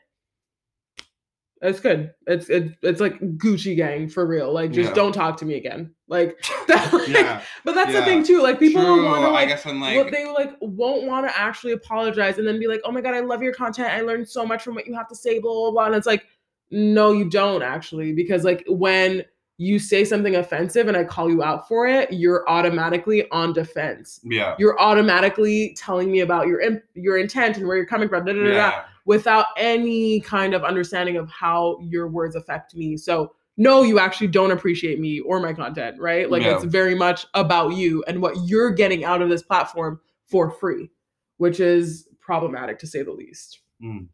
it's 1.62 1.80
good. 1.80 2.14
It's 2.28 2.49
it's 2.49 2.74
it's 2.82 3.01
like 3.01 3.20
Gucci 3.38 3.76
gang 3.76 4.07
for 4.10 4.26
real. 4.26 4.53
Like 4.53 4.72
just 4.72 4.89
Yeah. 4.89 4.95
don't 4.95 5.12
talk 5.14 5.38
to 5.38 5.45
me 5.45 5.55
again. 5.55 5.93
Like, 6.07 6.41
that, 6.68 6.91
like 6.93 7.07
Yeah. 7.10 7.41
but 7.66 7.76
that's 7.76 7.91
the 7.93 8.03
thing 8.03 8.24
too. 8.24 8.41
Like 8.41 8.60
people 8.60 8.82
True. 8.82 9.05
want 9.05 9.22
to 9.24 9.28
I 9.28 9.32
like 9.32 9.49
guess 9.49 9.66
I'm 9.66 9.82
like 9.82 10.12
they 10.12 10.26
like 10.26 10.55
won't 10.62 11.05
want 11.05 11.28
to 11.28 11.38
actually 11.38 11.74
apologize 11.74 12.38
and 12.38 12.47
then 12.47 12.60
be 12.60 12.68
like, 12.68 12.82
"Oh 12.86 12.91
my 12.91 13.01
god, 13.01 13.14
I 13.14 13.20
love 13.20 13.41
your 13.43 13.53
content. 13.53 13.89
I 13.89 14.01
learned 14.01 14.28
so 14.30 14.45
much 14.45 14.64
from 14.64 14.76
what 14.76 14.88
you 14.88 14.93
have 14.95 15.07
to 15.10 15.16
say." 15.16 15.39
Blah 15.39 15.53
blah 15.53 15.72
blah. 15.72 15.86
And 15.88 15.95
it's 15.95 16.07
like, 16.07 16.26
no, 16.72 17.12
you 17.12 17.30
don't 17.30 17.62
actually, 17.64 18.14
because 18.14 18.43
like 18.43 18.64
when 18.68 19.26
you 19.62 19.78
say 19.78 20.05
something 20.05 20.38
offensive 20.38 20.88
and 20.88 20.95
I 20.95 21.03
call 21.03 21.30
you 21.30 21.43
out 21.43 21.68
for 21.68 21.86
it, 21.86 22.14
you're 22.14 22.47
automatically 22.49 23.30
on 23.32 23.51
defense. 23.51 24.22
yeah. 24.24 24.55
You're 24.57 24.80
automatically 24.80 25.76
telling 25.78 26.10
me 26.12 26.22
about 26.22 26.47
your 26.47 26.62
in- 26.62 26.82
your 26.93 27.18
intent 27.18 27.57
and 27.57 27.68
where 27.68 27.76
you're 27.76 27.86
coming 27.86 28.07
from, 28.07 28.24
da, 28.24 28.32
da, 28.32 28.39
da, 28.39 28.45
da, 28.47 28.53
Yeah. 28.55 28.84
Without 29.10 29.47
any 29.57 30.20
kind 30.20 30.53
of 30.53 30.64
understanding 30.64 31.18
of 31.18 31.28
how 31.32 31.80
your 31.82 32.07
words 32.07 32.36
affect 32.36 32.76
me. 32.76 32.95
So 32.95 33.34
no, 33.57 33.82
you 33.82 33.97
actually 33.97 34.28
don't 34.28 34.51
appreciate 34.51 34.99
me 34.99 35.20
or 35.22 35.39
my 35.39 35.51
content, 35.51 35.99
right? 35.99 36.30
Like 36.30 36.43
Yeah. 36.43 36.57
it's 36.57 36.66
very 36.66 36.93
much 36.93 37.26
about 37.34 37.74
you 37.74 38.03
and 38.07 38.22
what 38.22 38.36
you're 38.45 38.70
getting 38.70 39.03
out 39.03 39.24
of 39.24 39.30
this 39.30 39.41
platform 39.41 39.99
for 40.28 40.51
free, 40.51 40.91
which 41.38 41.60
is 41.60 42.07
problematic 42.20 42.78
to 42.80 42.88
say 42.88 43.01
the 43.01 43.12
least. 43.12 43.62
Mm. 43.84 44.10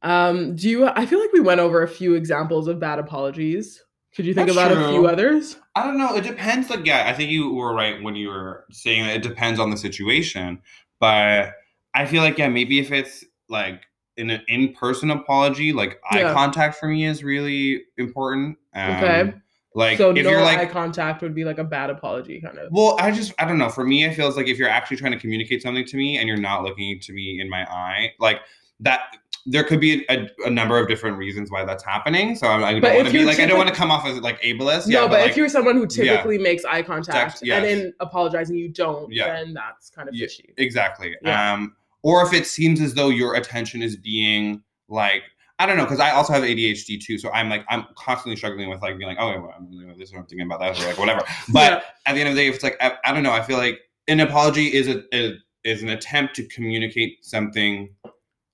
Um, 0.00 0.56
do 0.56 0.70
you 0.70 0.86
I 0.86 1.04
feel 1.04 1.20
like 1.20 1.34
we 1.34 1.40
went 1.40 1.60
over 1.60 1.82
a 1.82 1.88
few 1.88 2.14
examples 2.14 2.68
of 2.68 2.80
bad 2.80 2.98
apologies. 2.98 3.84
Could 4.16 4.24
you 4.24 4.32
think 4.32 4.46
That's 4.46 4.56
about 4.56 4.72
a 4.72 4.88
few 4.88 5.06
others? 5.06 5.58
I 5.74 5.84
don't 5.84 5.98
know. 5.98 6.16
It 6.16 6.24
depends. 6.24 6.70
Like, 6.70 6.86
yeah, 6.86 7.10
I 7.10 7.12
think 7.12 7.30
you 7.30 7.52
were 7.52 7.74
right 7.74 8.02
when 8.02 8.16
you 8.16 8.28
were 8.28 8.64
saying 8.70 9.04
that 9.04 9.16
it 9.16 9.22
depends 9.22 9.60
on 9.60 9.70
the 9.70 9.76
situation. 9.76 10.62
But 10.98 11.52
I 11.94 12.06
feel 12.06 12.22
like, 12.22 12.38
yeah, 12.38 12.48
maybe 12.48 12.78
if 12.78 12.90
it's 12.90 13.24
like 13.52 13.82
in 14.16 14.30
an 14.30 14.42
in-person 14.48 15.10
apology, 15.10 15.72
like 15.72 16.00
Yeah. 16.12 16.30
eye 16.30 16.34
contact 16.34 16.76
for 16.76 16.88
me 16.88 17.06
is 17.06 17.22
really 17.22 17.82
important. 17.98 18.58
Um, 18.74 18.90
Okay. 18.96 19.32
Like, 19.74 19.96
so 19.96 20.10
if 20.10 20.24
no 20.24 20.30
you're 20.32 20.44
eye 20.44 20.66
contact 20.66 21.22
would 21.22 21.34
be 21.34 21.44
like 21.44 21.56
a 21.58 21.64
bad 21.64 21.88
apology 21.88 22.40
kind 22.42 22.58
of. 22.58 22.70
well, 22.72 22.94
I 23.00 23.10
just, 23.10 23.32
I 23.38 23.46
don't 23.46 23.56
know. 23.56 23.70
For 23.70 23.84
me, 23.84 24.04
it 24.04 24.14
feels 24.14 24.36
like 24.36 24.46
if 24.46 24.58
you're 24.58 24.68
actually 24.68 24.98
trying 24.98 25.12
to 25.12 25.18
communicate 25.18 25.62
something 25.62 25.86
to 25.86 25.96
me 25.96 26.18
and 26.18 26.28
you're 26.28 26.36
not 26.36 26.62
looking 26.62 27.00
to 27.00 27.12
me 27.14 27.40
in 27.40 27.48
my 27.48 27.64
eye, 27.70 28.12
like 28.18 28.40
that. 28.80 29.00
There 29.44 29.64
could 29.64 29.80
be 29.80 30.04
a, 30.08 30.28
a 30.46 30.50
number 30.50 30.78
of 30.78 30.86
different 30.86 31.16
reasons 31.18 31.50
why 31.50 31.64
that's 31.64 31.82
happening. 31.82 32.36
So 32.36 32.46
I, 32.46 32.68
I 32.68 32.78
don't 32.78 32.94
want 32.94 33.08
to 33.08 33.12
be 33.12 33.24
like 33.24 33.40
I 33.40 33.46
don't 33.46 33.58
want 33.58 33.68
to 33.68 33.74
come 33.74 33.90
off 33.90 34.06
as 34.06 34.20
like 34.20 34.40
ableist. 34.42 34.86
no, 34.86 35.02
yeah, 35.02 35.08
but, 35.08 35.20
like, 35.20 35.30
if 35.30 35.36
you're 35.36 35.48
someone 35.48 35.74
who 35.74 35.82
yeah. 35.90 36.12
typically 36.12 36.38
makes 36.38 36.64
eye 36.64 36.82
contact 36.82 37.40
yes. 37.42 37.56
and 37.56 37.64
then 37.64 37.92
apologizing 37.98 38.56
you 38.56 38.68
don't, 38.68 39.10
Yeah. 39.12 39.32
then 39.32 39.52
that's 39.52 39.90
kind 39.90 40.08
of 40.08 40.14
Yeah. 40.14 40.26
fishy. 40.26 40.54
Exactly. 40.58 41.16
Yeah. 41.22 41.54
Um, 41.54 41.74
or 42.02 42.22
if 42.22 42.32
it 42.32 42.46
seems 42.46 42.80
as 42.80 42.94
though 42.94 43.08
your 43.08 43.34
attention 43.34 43.82
is 43.82 43.96
being 43.96 44.62
like, 44.88 45.22
I 45.58 45.66
don't 45.66 45.76
know, 45.76 45.84
because 45.84 46.00
I 46.00 46.10
also 46.10 46.32
have 46.32 46.42
ADHD 46.42 47.00
too. 47.00 47.18
So 47.18 47.30
I'm 47.30 47.48
like, 47.48 47.64
I'm 47.68 47.86
constantly 47.96 48.36
struggling 48.36 48.68
with 48.68 48.82
like 48.82 48.98
being 48.98 49.08
like, 49.08 49.18
oh, 49.20 49.40
well, 49.40 49.94
this, 49.96 50.12
or 50.12 50.18
I'm 50.18 50.26
thinking 50.26 50.46
about 50.46 50.60
that, 50.60 50.80
or 50.80 50.86
like 50.86 50.98
whatever. 50.98 51.22
But 51.52 51.84
at 52.06 52.14
the 52.14 52.20
end 52.20 52.28
of 52.28 52.34
the 52.34 52.40
day, 52.40 52.48
if 52.48 52.56
it's 52.56 52.64
like, 52.64 52.76
I, 52.80 52.94
I 53.04 53.12
don't 53.12 53.22
know, 53.22 53.32
I 53.32 53.42
feel 53.42 53.58
like 53.58 53.80
an 54.08 54.20
apology 54.20 54.72
is 54.72 54.88
a, 54.88 55.04
is, 55.14 55.40
is 55.64 55.82
an 55.82 55.90
attempt 55.90 56.34
to 56.36 56.46
communicate 56.48 57.24
something 57.24 57.94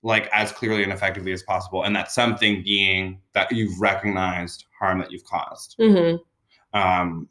like 0.03 0.29
as 0.33 0.53
clearly 0.53 0.83
and 0.83 0.93
effectively 0.93 1.33
as 1.33 1.43
possible, 1.43 1.83
and 1.83 1.97
that 1.97 2.11
something 2.11 2.63
being 2.63 3.21
that 3.33 3.51
you've 3.51 3.81
recognized 3.81 4.67
harm 4.79 4.99
that 4.99 5.11
you've 5.11 5.25
caused 5.25 5.75
hmm 5.79 6.17
um, 6.75 7.29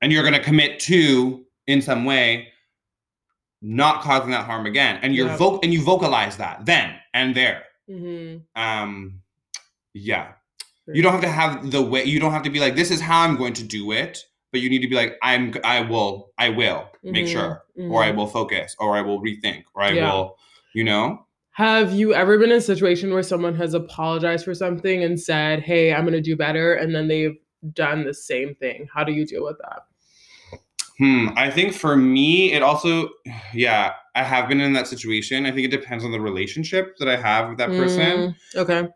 and 0.00 0.12
you're 0.12 0.22
going 0.22 0.34
to 0.34 0.42
commit 0.42 0.80
to 0.80 1.44
in 1.66 1.80
some 1.82 2.04
way 2.04 2.48
not 3.62 4.02
causing 4.02 4.30
that 4.32 4.44
harm 4.44 4.66
again 4.66 4.98
and 5.02 5.14
you're 5.14 5.28
voc 5.28 5.60
and 5.62 5.72
you 5.72 5.82
vocalize 5.82 6.36
that 6.36 6.64
then 6.66 6.94
and 7.14 7.34
there 7.34 7.62
hmm 7.88 8.36
um 8.56 9.20
yeah 9.94 10.32
you 10.88 11.00
don't 11.02 11.12
have 11.12 11.20
to 11.22 11.28
have 11.28 11.70
the 11.70 11.80
way 11.80 12.04
you 12.04 12.18
don't 12.20 12.32
have 12.32 12.42
to 12.42 12.50
be 12.50 12.60
like 12.60 12.74
this 12.76 12.90
is 12.90 13.00
how 13.00 13.20
i'm 13.22 13.36
going 13.36 13.52
to 13.52 13.62
do 13.62 13.92
it 13.92 14.18
but 14.50 14.60
you 14.60 14.68
need 14.68 14.80
to 14.82 14.88
be 14.88 14.96
like 14.96 15.16
i'm 15.22 15.54
i 15.64 15.80
will 15.80 16.32
i 16.38 16.48
will 16.48 16.90
make 17.04 17.24
Mhm, 17.26 17.32
sure 17.32 17.62
or 17.88 18.02
i 18.02 18.10
mhm. 18.10 18.16
will 18.16 18.26
focus 18.26 18.74
or 18.78 18.96
i 18.96 19.00
will 19.00 19.20
rethink 19.22 19.62
or 19.74 19.82
i 19.82 19.92
Yeah. 19.92 20.10
will 20.12 20.36
you 20.74 20.84
know 20.84 21.24
Have 21.52 21.92
you 21.92 22.14
ever 22.14 22.38
been 22.38 22.50
in 22.50 22.56
a 22.58 22.60
situation 22.60 23.12
where 23.12 23.22
someone 23.22 23.54
has 23.56 23.74
apologized 23.74 24.44
for 24.44 24.54
something 24.54 25.04
and 25.04 25.20
said, 25.20 25.60
"Hey, 25.60 25.92
I'm 25.92 26.00
going 26.02 26.14
to 26.14 26.20
do 26.22 26.34
better," 26.34 26.74
and 26.74 26.94
then 26.94 27.08
they've 27.08 27.36
done 27.74 28.04
the 28.04 28.14
same 28.14 28.54
thing? 28.54 28.88
How 28.92 29.04
do 29.04 29.12
you 29.12 29.26
deal 29.26 29.44
with 29.44 29.58
that? 29.58 29.82
Hmm. 31.02 31.30
I 31.34 31.50
think 31.50 31.74
for 31.74 31.96
me, 31.96 32.52
it 32.52 32.62
also, 32.62 33.08
yeah, 33.52 33.94
I 34.14 34.22
have 34.22 34.48
been 34.48 34.60
in 34.60 34.72
that 34.74 34.86
situation. 34.86 35.46
I 35.46 35.50
think 35.50 35.64
it 35.64 35.72
depends 35.72 36.04
on 36.04 36.12
the 36.12 36.20
relationship 36.20 36.96
that 36.98 37.08
I 37.08 37.16
have 37.16 37.48
with 37.48 37.58
that 37.58 37.70
person. 37.70 38.36
Mm, 38.54 38.56
okay. 38.56 38.88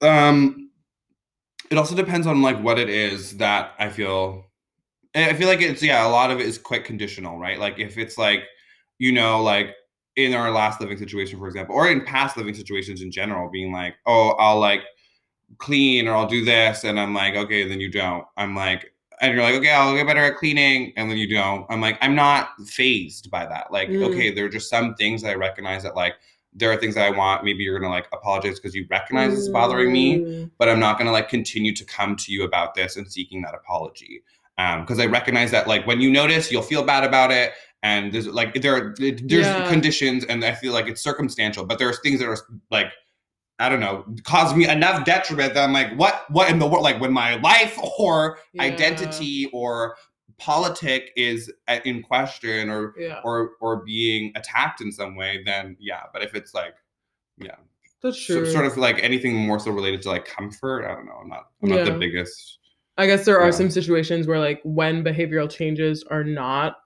Um, 0.00 0.70
it 1.70 1.76
also 1.76 1.94
depends 1.94 2.26
on 2.26 2.40
like 2.40 2.58
what 2.62 2.78
it 2.78 2.88
is 2.88 3.36
that 3.36 3.74
I 3.78 3.90
feel. 3.90 4.46
I 5.14 5.34
feel 5.34 5.46
like 5.46 5.60
it's 5.60 5.82
yeah, 5.82 6.06
a 6.06 6.08
lot 6.08 6.30
of 6.30 6.40
it 6.40 6.46
is 6.46 6.56
quite 6.56 6.86
conditional, 6.86 7.38
right? 7.38 7.58
Like 7.58 7.78
if 7.78 7.98
it's 7.98 8.16
like, 8.16 8.44
you 8.96 9.12
know, 9.12 9.42
like 9.42 9.74
in 10.16 10.32
our 10.32 10.50
last 10.50 10.80
living 10.80 10.96
situation, 10.96 11.38
for 11.38 11.48
example, 11.48 11.74
or 11.74 11.90
in 11.90 12.02
past 12.02 12.38
living 12.38 12.54
situations 12.54 13.02
in 13.02 13.10
general, 13.10 13.50
being 13.50 13.74
like, 13.74 13.96
oh, 14.06 14.30
I'll 14.38 14.58
like 14.58 14.84
clean 15.58 16.08
or 16.08 16.14
I'll 16.14 16.26
do 16.26 16.46
this, 16.46 16.84
and 16.84 16.98
I'm 16.98 17.12
like, 17.12 17.34
okay, 17.34 17.68
then 17.68 17.78
you 17.78 17.90
don't. 17.90 18.24
I'm 18.38 18.56
like, 18.56 18.90
and 19.20 19.34
you're 19.34 19.42
like, 19.42 19.54
okay, 19.54 19.70
I'll 19.70 19.94
get 19.94 20.06
better 20.06 20.22
at 20.24 20.36
cleaning, 20.36 20.92
and 20.96 21.10
then 21.10 21.16
you 21.18 21.28
don't. 21.28 21.66
I'm 21.70 21.80
like, 21.80 21.98
I'm 22.00 22.14
not 22.14 22.50
fazed 22.66 23.30
by 23.30 23.46
that. 23.46 23.72
Like, 23.72 23.88
Mm. 23.88 24.02
okay, 24.04 24.30
there 24.34 24.44
are 24.46 24.48
just 24.50 24.68
some 24.70 24.94
things 24.94 25.22
that 25.22 25.30
I 25.30 25.34
recognize 25.34 25.82
that 25.84 25.96
like 25.96 26.14
there 26.52 26.70
are 26.72 26.76
things 26.76 26.94
that 26.94 27.04
I 27.04 27.10
want. 27.16 27.44
Maybe 27.44 27.62
you're 27.64 27.78
gonna 27.78 27.92
like 27.92 28.08
apologize 28.12 28.58
because 28.58 28.74
you 28.74 28.86
recognize 28.90 29.32
it's 29.36 29.48
bothering 29.48 29.92
me, 29.92 30.18
Mm, 30.20 30.50
but 30.58 30.68
I'm 30.68 30.80
not 30.80 30.98
gonna 30.98 31.12
like 31.12 31.28
continue 31.28 31.74
to 31.74 31.84
come 31.84 32.16
to 32.16 32.32
you 32.32 32.44
about 32.44 32.74
this 32.74 32.96
and 32.96 33.10
seeking 33.10 33.42
that 33.42 33.54
apology. 33.54 34.22
Um, 34.58 34.80
because 34.82 34.98
I 34.98 35.04
recognize 35.06 35.50
that 35.50 35.66
like 35.68 35.86
when 35.86 36.00
you 36.00 36.10
notice, 36.10 36.50
you'll 36.50 36.62
feel 36.62 36.82
bad 36.82 37.04
about 37.04 37.30
it. 37.30 37.52
And 37.82 38.10
there's 38.12 38.26
like 38.26 38.54
there 38.62 38.74
are 38.74 38.94
there's 38.98 39.46
Yeah. 39.46 39.68
conditions, 39.68 40.24
and 40.24 40.42
I 40.44 40.52
feel 40.54 40.72
like 40.72 40.86
it's 40.88 41.02
circumstantial, 41.02 41.66
but 41.66 41.78
there's 41.78 42.00
things 42.00 42.20
that 42.20 42.28
are 42.28 42.38
like 42.70 42.86
I 43.58 43.68
don't 43.70 43.80
know, 43.80 44.04
cause 44.24 44.54
me 44.54 44.68
enough 44.68 45.04
detriment 45.06 45.54
that 45.54 45.64
I'm 45.64 45.72
like, 45.72 45.92
what 45.96 46.24
what 46.30 46.50
in 46.50 46.58
the 46.58 46.66
world? 46.66 46.82
Like 46.84 47.00
when 47.00 47.12
my 47.12 47.36
life 47.36 47.78
or 47.98 48.38
Yeah. 48.52 48.62
identity 48.64 49.48
or 49.52 49.96
politic 50.38 51.10
is 51.16 51.50
uh, 51.68 51.78
in 51.84 52.02
question 52.02 52.68
or 52.68 52.94
Yeah, 52.98 53.20
or 53.24 53.52
or 53.60 53.82
being 53.84 54.32
attacked 54.36 54.80
in 54.82 54.92
some 54.92 55.16
way, 55.16 55.42
then 55.46 55.76
yeah. 55.80 56.02
But 56.12 56.22
if 56.22 56.34
it's 56.34 56.52
like, 56.52 56.74
yeah, 57.38 57.56
that's 58.02 58.20
so, 58.26 58.40
true. 58.42 58.50
sort 58.52 58.66
of 58.66 58.76
like 58.76 59.02
anything 59.02 59.34
more 59.34 59.58
so 59.58 59.70
related 59.70 60.02
to 60.02 60.10
like 60.10 60.26
comfort. 60.26 60.84
I 60.84 60.94
don't 60.94 61.06
know. 61.06 61.18
I'm 61.22 61.28
not. 61.28 61.44
I'm 61.62 61.68
not 61.70 61.84
the 61.86 61.92
biggest. 61.92 62.58
I 62.98 63.06
guess 63.06 63.24
there 63.24 63.38
are 63.40 63.46
Yeah. 63.46 63.50
some 63.52 63.70
situations 63.70 64.26
where, 64.26 64.38
like, 64.38 64.58
when 64.64 65.04
behavioral 65.04 65.50
changes 65.50 66.02
are 66.10 66.24
not 66.24 66.76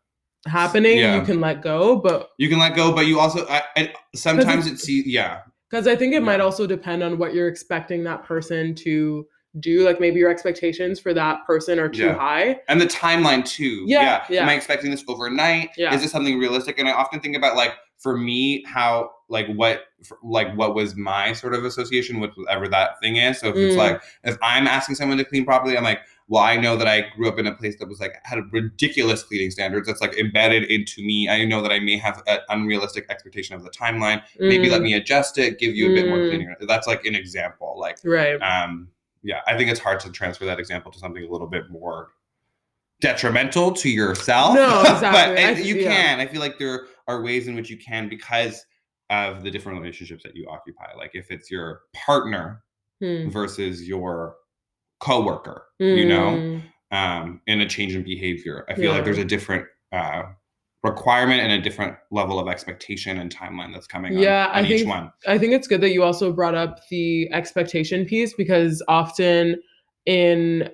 happening, 0.49 0.99
Yeah. 0.99 1.17
you 1.17 1.23
can 1.23 1.41
let 1.41 1.63
go, 1.63 1.97
but 1.97 2.31
You 2.37 2.49
can 2.49 2.59
let 2.59 2.75
go, 2.75 2.93
but 2.93 3.07
you 3.07 3.21
also. 3.21 3.47
I, 3.49 3.63
I, 3.77 3.93
sometimes 4.15 4.67
it's- 4.67 4.89
it's 4.89 5.07
yeah. 5.07 5.43
Because 5.71 5.87
I 5.87 5.95
think 5.95 6.15
it 6.15 6.23
might 6.23 6.41
also 6.41 6.67
depend 6.67 7.03
on 7.03 7.17
what 7.17 7.33
you're 7.33 7.47
expecting 7.49 8.03
that 8.05 8.25
person 8.25 8.75
to 8.77 9.27
do. 9.61 9.85
Like 9.85 10.01
maybe 10.01 10.19
your 10.19 10.31
expectations 10.31 10.99
for 10.99 11.15
that 11.15 11.47
person 11.47 11.79
are 11.79 11.89
too 11.89 12.07
Yeah. 12.07 12.15
high. 12.15 12.61
And 12.69 12.81
the 12.81 12.87
timeline 12.87 13.45
too. 13.45 13.85
Yeah, 13.87 14.25
yeah. 14.29 14.43
Am 14.43 14.49
I 14.49 14.55
expecting 14.55 14.91
this 14.91 15.05
overnight? 15.07 15.71
Yeah. 15.77 15.95
Is 15.95 16.03
this 16.03 16.11
something 16.11 16.39
realistic? 16.39 16.79
And 16.79 16.89
I 16.89 16.93
often 16.93 17.21
think 17.21 17.37
about 17.37 17.57
like 17.57 17.73
for 18.01 18.17
me 18.17 18.65
how 18.67 19.11
like 19.29 19.47
what 19.55 19.85
like 20.23 20.53
what 20.57 20.75
was 20.75 20.97
my 20.97 21.33
sort 21.35 21.55
of 21.55 21.65
association 21.65 22.19
with 22.19 22.31
whatever 22.35 22.67
that 22.67 22.99
thing 23.01 23.17
is 23.17 23.39
so 23.39 23.49
if 23.51 23.57
it's 23.57 23.75
Mm. 23.75 23.79
like 23.79 24.03
if 24.25 24.37
i'm 24.43 24.67
asking 24.67 24.95
someone 24.97 25.19
to 25.19 25.25
clean 25.25 25.45
properly 25.45 25.77
i'm 25.77 25.85
like 25.85 26.01
well 26.29 26.43
i 26.43 26.57
know 26.57 26.77
that 26.77 26.89
i 26.89 27.05
grew 27.15 27.29
up 27.29 27.39
in 27.39 27.47
a 27.47 27.55
place 27.55 27.77
that 27.79 27.87
was 27.89 28.01
like 28.01 28.15
had 28.25 28.39
ridiculous 28.53 29.23
cleaning 29.23 29.51
standards 29.51 29.87
that's 29.87 30.01
like 30.01 30.17
embedded 30.17 30.65
into 30.71 31.03
me 31.05 31.29
i 31.29 31.45
know 31.45 31.61
that 31.61 31.71
i 31.71 31.79
may 31.79 31.99
have 31.99 32.23
an 32.27 32.39
unrealistic 32.49 33.05
expectation 33.11 33.55
of 33.55 33.63
the 33.63 33.71
timeline 33.71 34.23
maybe 34.39 34.71
let 34.71 34.81
Mm, 34.81 34.85
me 34.85 34.95
adjust 34.95 35.37
it 35.37 35.59
give 35.59 35.75
you 35.77 35.91
a 35.91 35.95
bit 35.95 36.09
more 36.09 36.19
Mm. 36.19 36.29
cleaning 36.31 36.55
that's 36.67 36.87
like 36.87 37.05
an 37.05 37.15
example 37.15 37.77
like 37.79 37.99
right. 38.05 38.41
um 38.41 38.89
yeah 39.23 39.41
i 39.47 39.55
think 39.57 39.71
it's 39.71 39.81
hard 39.81 40.01
to 40.01 40.11
transfer 40.11 40.47
that 40.47 40.59
example 40.59 40.91
to 40.91 40.99
something 40.99 41.23
a 41.23 41.31
little 41.31 41.47
bit 41.47 41.71
more 41.71 42.09
detrimental 43.01 43.73
to 43.73 43.89
yourself 43.89 44.55
No, 44.55 44.83
but 44.85 44.93
exactly. 44.95 45.45
I 45.45 45.51
you 45.53 45.77
yeah. 45.77 45.91
can 45.91 46.21
i 46.21 46.27
feel 46.27 46.41
like 46.41 46.59
there 46.59 46.87
are 47.09 47.23
ways 47.23 47.49
in 47.49 47.55
which 47.55 47.71
you 47.71 47.77
can 47.77 48.09
because 48.09 48.65
of 49.11 49.43
the 49.43 49.51
different 49.51 49.79
relationships 49.81 50.23
that 50.23 50.37
you 50.37 50.47
occupy. 50.49 50.93
Like 50.97 51.11
if 51.15 51.31
it's 51.31 51.51
your 51.51 51.81
partner 51.95 52.63
Hmm. 53.03 53.31
versus 53.31 53.89
your 53.89 54.37
coworker 55.01 55.65
you 55.79 56.05
know? 56.07 56.37
Mm, 56.37 56.63
um 56.93 57.41
in 57.47 57.61
a 57.63 57.69
change 57.69 57.95
in 57.95 58.03
behavior. 58.03 58.67
I 58.69 58.75
feel 58.75 58.85
Yeah. 58.85 58.91
like 58.97 59.05
there's 59.05 59.17
a 59.19 59.25
different 59.25 59.67
uh 59.93 60.23
requirement 60.83 61.41
and 61.41 61.53
a 61.53 61.61
different 61.61 61.97
level 62.11 62.39
of 62.39 62.49
expectation 62.49 63.19
and 63.19 63.35
timeline 63.35 63.73
that's 63.73 63.87
coming 63.87 64.17
on- 64.17 64.23
Yeah, 64.23 64.47
on, 64.49 64.65
I 64.65 64.69
each 64.69 64.79
think- 64.81 64.89
one. 64.89 65.13
I 65.27 65.37
think 65.39 65.53
it's 65.53 65.67
good 65.69 65.81
that 65.83 65.91
you 65.91 66.03
also 66.03 66.33
brought 66.33 66.55
up 66.55 66.81
the 66.91 67.31
expectation 67.33 68.05
piece 68.07 68.33
because 68.35 68.83
often 68.89 69.61
in 70.07 70.71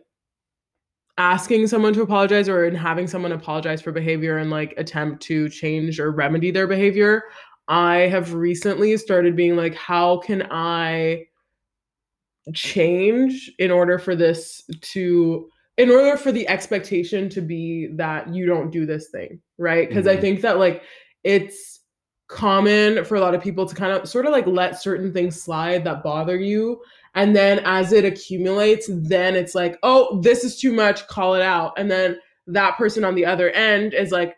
asking 1.18 1.66
someone 1.66 1.92
to 1.94 2.02
apologize 2.02 2.48
or 2.48 2.64
in 2.64 2.74
having 2.74 3.06
someone 3.06 3.32
apologize 3.32 3.80
for 3.82 3.92
behavior 3.92 4.38
and 4.38 4.50
like 4.50 4.74
attempt 4.76 5.22
to 5.24 5.48
change 5.48 5.98
or 6.00 6.10
remedy 6.10 6.50
their 6.50 6.66
behavior, 6.66 7.24
I 7.68 7.96
have 8.08 8.34
recently 8.34 8.96
started 8.96 9.34
being 9.36 9.56
like, 9.56 9.74
how 9.74 10.18
can 10.18 10.46
I 10.50 11.26
change 12.54 13.50
in 13.58 13.70
order 13.70 13.98
for 13.98 14.14
this 14.14 14.62
to 14.80 15.48
in 15.78 15.90
order 15.90 16.16
for 16.16 16.32
the 16.32 16.48
expectation 16.48 17.28
to 17.28 17.42
be 17.42 17.88
that 17.96 18.32
you 18.32 18.46
don't 18.46 18.70
do 18.70 18.86
this 18.86 19.08
thing, 19.10 19.40
right? 19.58 19.88
Because 19.88 20.06
I 20.06 20.16
Mhm. 20.16 20.20
think 20.20 20.40
that 20.40 20.58
like 20.58 20.82
it's 21.24 21.80
common 22.28 23.04
for 23.04 23.16
a 23.16 23.20
lot 23.20 23.34
of 23.34 23.42
people 23.42 23.66
to 23.66 23.74
kind 23.74 23.92
of 23.92 24.08
sort 24.08 24.26
of 24.26 24.32
like 24.32 24.46
let 24.46 24.80
certain 24.80 25.12
things 25.12 25.40
slide 25.40 25.84
that 25.84 26.02
bother 26.02 26.38
you. 26.38 26.80
And 27.16 27.34
then 27.34 27.60
as 27.64 27.92
it 27.92 28.04
accumulates, 28.04 28.88
then 28.92 29.34
it's 29.34 29.54
like, 29.54 29.78
oh, 29.82 30.20
this 30.20 30.44
is 30.44 30.60
too 30.60 30.72
much, 30.72 31.06
call 31.08 31.34
it 31.34 31.42
out. 31.42 31.72
And 31.78 31.90
then 31.90 32.18
that 32.46 32.76
person 32.76 33.04
on 33.04 33.14
the 33.14 33.24
other 33.24 33.50
end 33.50 33.94
is 33.94 34.12
like, 34.12 34.36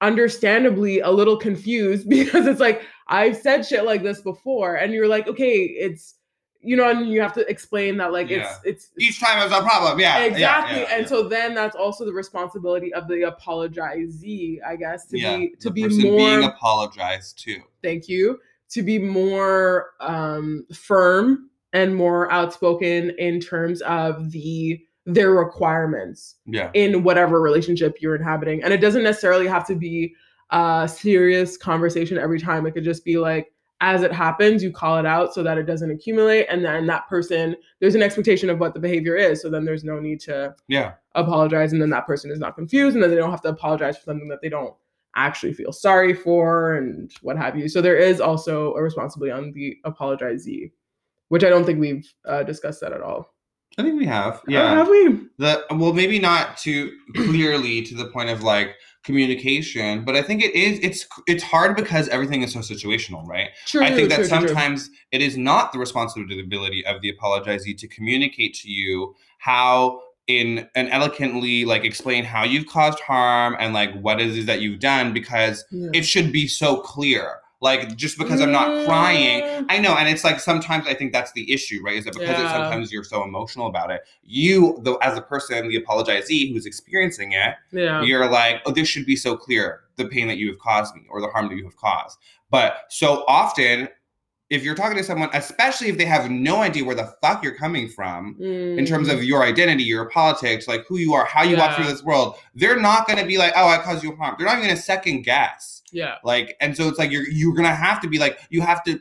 understandably 0.00 1.00
a 1.00 1.10
little 1.10 1.36
confused 1.36 2.08
because 2.08 2.46
it's 2.46 2.60
like, 2.60 2.82
I've 3.08 3.36
said 3.36 3.66
shit 3.66 3.84
like 3.84 4.02
this 4.02 4.20
before. 4.20 4.76
And 4.76 4.92
you're 4.92 5.08
like, 5.08 5.26
okay, 5.28 5.62
it's, 5.62 6.14
you 6.60 6.76
know, 6.76 6.88
and 6.88 7.08
you 7.10 7.20
have 7.20 7.32
to 7.34 7.48
explain 7.48 7.96
that 7.96 8.12
like 8.12 8.30
Yeah. 8.30 8.56
it's, 8.64 8.64
it's, 8.64 8.90
each 8.98 9.20
time 9.20 9.44
is 9.44 9.52
a 9.52 9.60
problem 9.62 9.98
yeah 9.98 10.22
exactly 10.22 10.82
yeah, 10.82 10.88
and 10.92 11.02
yeah. 11.02 11.08
so 11.08 11.28
then 11.28 11.54
that's 11.54 11.74
also 11.74 12.04
the 12.04 12.12
responsibility 12.12 12.94
of 12.94 13.08
the 13.08 13.22
apologizee 13.22 14.58
i 14.64 14.76
guess 14.76 15.06
to 15.06 15.14
be 15.14 15.54
to 15.58 15.68
the 15.68 15.70
be 15.72 15.82
person 15.82 16.02
more 16.04 16.16
being 16.16 16.44
apologized 16.44 17.36
to 17.40 17.56
thank 17.82 18.08
you 18.08 18.38
to 18.70 18.82
be 18.82 18.96
more 18.96 19.90
um 19.98 20.64
firm 20.72 21.50
and 21.72 21.94
more 21.94 22.30
outspoken 22.30 23.10
in 23.18 23.40
terms 23.40 23.80
of 23.82 24.30
the 24.30 24.80
their 25.04 25.32
requirements 25.32 26.36
yeah. 26.46 26.70
in 26.74 27.02
whatever 27.02 27.40
relationship 27.40 27.96
you're 28.00 28.14
inhabiting. 28.14 28.62
And 28.62 28.72
it 28.72 28.80
doesn't 28.80 29.02
necessarily 29.02 29.48
have 29.48 29.66
to 29.66 29.74
be 29.74 30.14
a 30.50 30.88
serious 30.92 31.56
conversation 31.56 32.18
every 32.18 32.38
time. 32.38 32.66
It 32.66 32.72
could 32.72 32.84
just 32.84 33.04
be 33.04 33.18
like 33.18 33.52
as 33.80 34.02
it 34.02 34.12
happens 34.12 34.62
you 34.62 34.70
call 34.70 34.96
it 34.96 35.06
out 35.06 35.34
so 35.34 35.42
that 35.42 35.58
it 35.58 35.64
doesn't 35.64 35.90
accumulate 35.90 36.46
and 36.48 36.64
then 36.64 36.86
that 36.86 37.08
person 37.08 37.56
there's 37.80 37.96
an 37.96 38.02
expectation 38.02 38.48
of 38.48 38.60
what 38.60 38.74
the 38.74 38.78
behavior 38.78 39.16
is 39.16 39.42
so 39.42 39.50
then 39.50 39.64
there's 39.64 39.82
no 39.82 39.98
need 39.98 40.20
to 40.20 40.54
yeah. 40.68 40.92
apologize 41.16 41.72
and 41.72 41.82
then 41.82 41.90
that 41.90 42.06
person 42.06 42.30
is 42.30 42.38
not 42.38 42.54
confused 42.54 42.94
and 42.94 43.02
then 43.02 43.10
they 43.10 43.16
don't 43.16 43.32
have 43.32 43.40
to 43.40 43.48
apologize 43.48 43.98
for 43.98 44.04
something 44.04 44.28
that 44.28 44.40
they 44.40 44.48
don't 44.48 44.72
actually 45.16 45.52
feel 45.52 45.72
sorry 45.72 46.14
for 46.14 46.74
and 46.76 47.12
what 47.22 47.36
have 47.36 47.56
you. 47.56 47.68
So 47.68 47.80
there 47.82 47.96
is 47.96 48.20
also 48.20 48.74
a 48.74 48.82
responsibility 48.82 49.32
on 49.32 49.52
the 49.52 49.76
apologizee 49.84 50.72
which 51.32 51.42
i 51.44 51.48
don't 51.48 51.64
think 51.64 51.80
we've 51.80 52.06
uh, 52.28 52.42
discussed 52.42 52.80
that 52.82 52.92
at 52.92 53.00
all. 53.00 53.34
I 53.78 53.82
think 53.82 53.98
we 53.98 54.04
have 54.04 54.42
yeah. 54.46 54.74
have 54.74 54.88
we? 54.88 55.28
The 55.38 55.64
well 55.70 55.94
maybe 55.94 56.18
not 56.18 56.58
too 56.58 56.92
clearly 57.16 57.80
to 57.88 57.94
the 57.94 58.04
point 58.04 58.28
of 58.28 58.42
like 58.42 58.74
communication 59.02 60.04
but 60.04 60.14
i 60.14 60.22
think 60.22 60.42
it 60.44 60.54
is 60.54 60.78
it's 60.80 61.06
it's 61.26 61.42
hard 61.42 61.74
because 61.74 62.06
everything 62.08 62.42
is 62.42 62.52
so 62.52 62.60
situational 62.60 63.26
right? 63.26 63.48
True 63.66 63.82
i 63.82 63.90
think 63.90 64.10
that 64.10 64.16
true, 64.16 64.28
true, 64.28 64.38
true. 64.40 64.48
sometimes 64.48 64.90
it 65.10 65.22
is 65.22 65.36
not 65.38 65.72
the 65.72 65.78
responsibility 65.78 66.84
of 66.86 67.00
the 67.00 67.10
apologizee 67.14 67.76
to 67.78 67.88
communicate 67.88 68.54
to 68.62 68.70
you 68.70 69.14
how 69.38 70.02
in 70.28 70.68
and 70.76 70.88
elegantly 70.90 71.64
like 71.64 71.84
explain 71.84 72.24
how 72.24 72.44
you've 72.44 72.66
caused 72.66 73.00
harm 73.00 73.56
and 73.58 73.72
like 73.74 73.92
what 74.00 74.20
it 74.20 74.28
is 74.28 74.46
that 74.46 74.60
you've 74.60 74.80
done 74.80 75.12
because 75.12 75.64
Yeah. 75.70 75.90
it 75.94 76.04
should 76.04 76.30
be 76.30 76.46
so 76.46 76.76
clear 76.76 77.41
like 77.62 77.96
just 77.96 78.18
because 78.18 78.40
i'm 78.42 78.52
not 78.52 78.84
crying 78.86 79.42
I 79.68 79.78
know, 79.78 79.94
and 79.96 80.08
it's 80.08 80.24
like 80.24 80.40
sometimes 80.40 80.86
I 80.86 80.94
think 80.94 81.12
that's 81.12 81.32
the 81.32 81.50
issue, 81.52 81.80
right? 81.84 81.96
Is 81.96 82.04
that 82.04 82.14
because 82.14 82.38
it, 82.38 82.48
sometimes 82.48 82.92
you're 82.92 83.04
so 83.04 83.22
emotional 83.22 83.68
about 83.68 83.90
it, 83.90 84.02
you, 84.24 84.78
though, 84.82 84.96
as 84.96 85.16
a 85.16 85.22
person, 85.22 85.68
the 85.68 85.80
apologizee 85.80 86.52
who's 86.52 86.66
experiencing 86.66 87.32
it, 87.32 87.54
yeah 87.70 88.02
you're 88.02 88.28
like, 88.28 88.60
oh, 88.66 88.72
this 88.72 88.88
should 88.88 89.06
be 89.06 89.16
so 89.16 89.36
clear, 89.36 89.80
the 89.96 90.06
pain 90.06 90.26
that 90.28 90.36
you 90.38 90.48
have 90.48 90.58
caused 90.58 90.94
me 90.96 91.02
or 91.08 91.20
the 91.20 91.28
harm 91.28 91.48
that 91.48 91.56
you 91.56 91.64
have 91.64 91.76
caused. 91.76 92.18
But 92.50 92.86
so 92.88 93.24
often, 93.28 93.88
if 94.52 94.62
you're 94.62 94.74
talking 94.74 94.98
to 94.98 95.02
someone, 95.04 95.30
especially 95.32 95.88
if 95.88 95.96
they 95.96 96.04
have 96.04 96.30
no 96.30 96.56
idea 96.68 96.84
where 96.84 96.94
the 96.94 97.12
fuck 97.22 97.42
you're 97.42 97.54
coming 97.54 97.88
from, 97.88 98.36
in 98.78 98.84
terms 98.86 99.08
Mm. 99.08 99.14
of 99.14 99.24
your 99.24 99.42
identity, 99.42 99.82
your 99.84 100.06
politics, 100.10 100.68
like 100.68 100.84
who 100.86 100.98
you 100.98 101.14
are, 101.14 101.24
how 101.24 101.42
you 101.42 101.56
walk 101.56 101.74
through 101.76 101.86
this 101.86 102.02
world, 102.04 102.36
they're 102.54 102.78
not 102.78 103.06
going 103.06 103.18
to 103.18 103.24
be 103.24 103.38
like, 103.38 103.52
oh, 103.56 103.66
I 103.66 103.78
caused 103.78 104.04
you 104.04 104.14
harm. 104.16 104.34
They're 104.36 104.46
not 104.46 104.56
even 104.58 104.66
going 104.66 104.76
to 104.76 104.82
second 104.82 105.22
guess. 105.22 105.82
Yeah. 105.90 106.16
Like 106.22 106.56
and 106.60 106.76
so 106.76 106.88
it's 106.88 106.98
like 106.98 107.10
you're 107.10 107.28
you're 107.28 107.54
gonna 107.54 107.74
have 107.74 108.00
to 108.02 108.08
be 108.08 108.18
like 108.18 108.38
you 108.50 108.60
have 108.62 108.82
to 108.84 108.98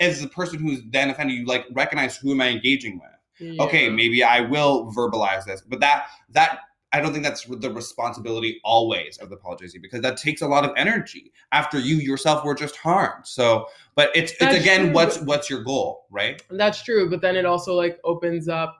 as 0.00 0.20
the 0.20 0.28
person 0.28 0.58
who's 0.58 0.80
then 0.90 1.10
offended 1.10 1.36
you 1.36 1.46
like 1.46 1.64
recognize 1.72 2.16
who 2.16 2.32
am 2.32 2.40
i 2.40 2.48
engaging 2.48 3.00
with? 3.00 3.58
Okay 3.60 3.88
maybe 3.90 4.22
i 4.22 4.40
will 4.40 4.92
verbalize 4.94 5.44
this 5.44 5.60
but 5.62 5.80
that 5.80 6.06
that 6.30 6.60
i 6.94 7.00
don't 7.00 7.12
think 7.12 7.24
that's 7.24 7.44
the 7.44 7.70
responsibility 7.70 8.60
always 8.64 9.18
of 9.18 9.28
the 9.28 9.36
apologizee 9.36 9.82
because 9.82 10.00
that 10.00 10.16
takes 10.16 10.40
a 10.40 10.46
lot 10.48 10.64
of 10.64 10.70
energy 10.76 11.32
after 11.52 11.78
you 11.78 11.96
yourself 11.96 12.44
were 12.44 12.54
just 12.54 12.76
harmed 12.76 13.26
so 13.26 13.66
but 13.94 14.10
it's 14.14 14.32
it's 14.32 14.40
That's 14.40 14.56
again 14.56 14.84
true, 14.86 14.92
what's 14.92 15.20
what's 15.20 15.50
your 15.50 15.62
goal 15.62 16.06
right 16.10 16.42
That's 16.50 16.82
true, 16.82 17.10
but 17.10 17.20
then 17.20 17.36
it 17.36 17.44
also 17.44 17.74
like 17.74 17.98
opens 18.04 18.48
up 18.48 18.76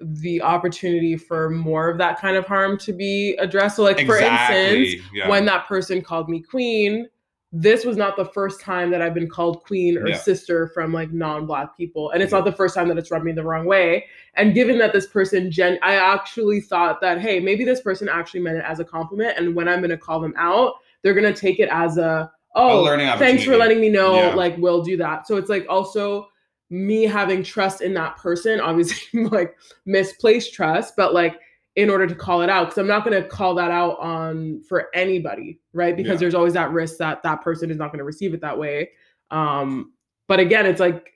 the 0.00 0.42
opportunity 0.42 1.16
for 1.16 1.50
more 1.50 1.88
of 1.88 1.98
that 1.98 2.20
kind 2.20 2.36
of 2.36 2.46
harm 2.46 2.76
to 2.78 2.92
be 2.92 3.36
addressed. 3.38 3.76
So 3.76 3.84
like 3.84 4.04
for 4.04 4.16
instance, 4.16 5.02
yeah. 5.12 5.28
when 5.28 5.44
that 5.46 5.66
person 5.66 6.02
called 6.02 6.28
me 6.28 6.40
queen, 6.40 7.08
this 7.56 7.84
was 7.84 7.96
not 7.96 8.16
the 8.16 8.24
first 8.24 8.60
time 8.60 8.90
that 8.90 9.00
I've 9.00 9.14
been 9.14 9.28
called 9.28 9.62
queen 9.62 9.96
or 9.96 10.08
Yeah. 10.08 10.16
sister 10.16 10.66
from 10.74 10.92
like 10.92 11.12
non-black 11.12 11.76
people. 11.76 12.10
And 12.10 12.20
it's 12.20 12.32
not 12.32 12.44
the 12.44 12.50
first 12.50 12.74
time 12.74 12.88
that 12.88 12.98
it's 12.98 13.12
rubbed 13.12 13.24
me 13.24 13.30
the 13.30 13.44
wrong 13.44 13.64
way. 13.64 14.06
And 14.34 14.54
given 14.54 14.76
that 14.78 14.92
this 14.92 15.06
person 15.06 15.52
gen 15.52 15.78
I 15.80 15.94
actually 15.94 16.60
thought 16.60 17.00
that, 17.02 17.20
hey, 17.20 17.38
maybe 17.38 17.64
this 17.64 17.80
person 17.80 18.08
actually 18.08 18.40
meant 18.40 18.56
it 18.56 18.64
as 18.66 18.80
a 18.80 18.84
compliment. 18.84 19.38
And 19.38 19.54
when 19.54 19.68
I'm 19.68 19.80
gonna 19.80 19.96
call 19.96 20.18
them 20.18 20.34
out, 20.36 20.74
they're 21.02 21.14
gonna 21.14 21.32
take 21.32 21.60
it 21.60 21.68
as 21.70 21.96
a 21.96 22.28
oh 22.56 22.82
learning 22.82 23.06
thanks 23.18 23.44
for 23.44 23.56
letting 23.56 23.80
me 23.80 23.88
know, 23.88 24.16
Yeah. 24.16 24.34
like 24.34 24.56
we'll 24.58 24.82
do 24.82 24.96
that. 24.96 25.28
So 25.28 25.36
it's 25.36 25.48
like 25.48 25.64
also 25.68 26.28
me 26.70 27.04
having 27.04 27.44
trust 27.44 27.82
in 27.82 27.94
that 27.94 28.16
person, 28.16 28.58
obviously 28.58 29.24
like 29.30 29.54
misplaced 29.86 30.52
trust, 30.54 30.96
but 30.96 31.14
like 31.14 31.38
in 31.76 31.90
order 31.90 32.06
to 32.06 32.14
call 32.14 32.40
it 32.42 32.48
out, 32.48 32.66
because 32.66 32.78
I'm 32.78 32.86
not 32.86 33.04
going 33.04 33.20
to 33.20 33.28
call 33.28 33.54
that 33.56 33.70
out 33.70 33.98
on 33.98 34.62
for 34.68 34.88
anybody, 34.94 35.58
right? 35.72 35.96
Because 35.96 36.12
Yeah. 36.12 36.16
there's 36.18 36.34
always 36.34 36.52
that 36.52 36.70
risk 36.70 36.98
that 36.98 37.22
that 37.24 37.42
person 37.42 37.70
is 37.70 37.76
not 37.78 37.88
going 37.90 37.98
to 37.98 38.04
receive 38.04 38.32
it 38.32 38.40
that 38.42 38.56
way. 38.58 38.90
Um, 39.30 39.92
but 40.28 40.38
again, 40.38 40.66
it's 40.66 40.78
like 40.80 41.10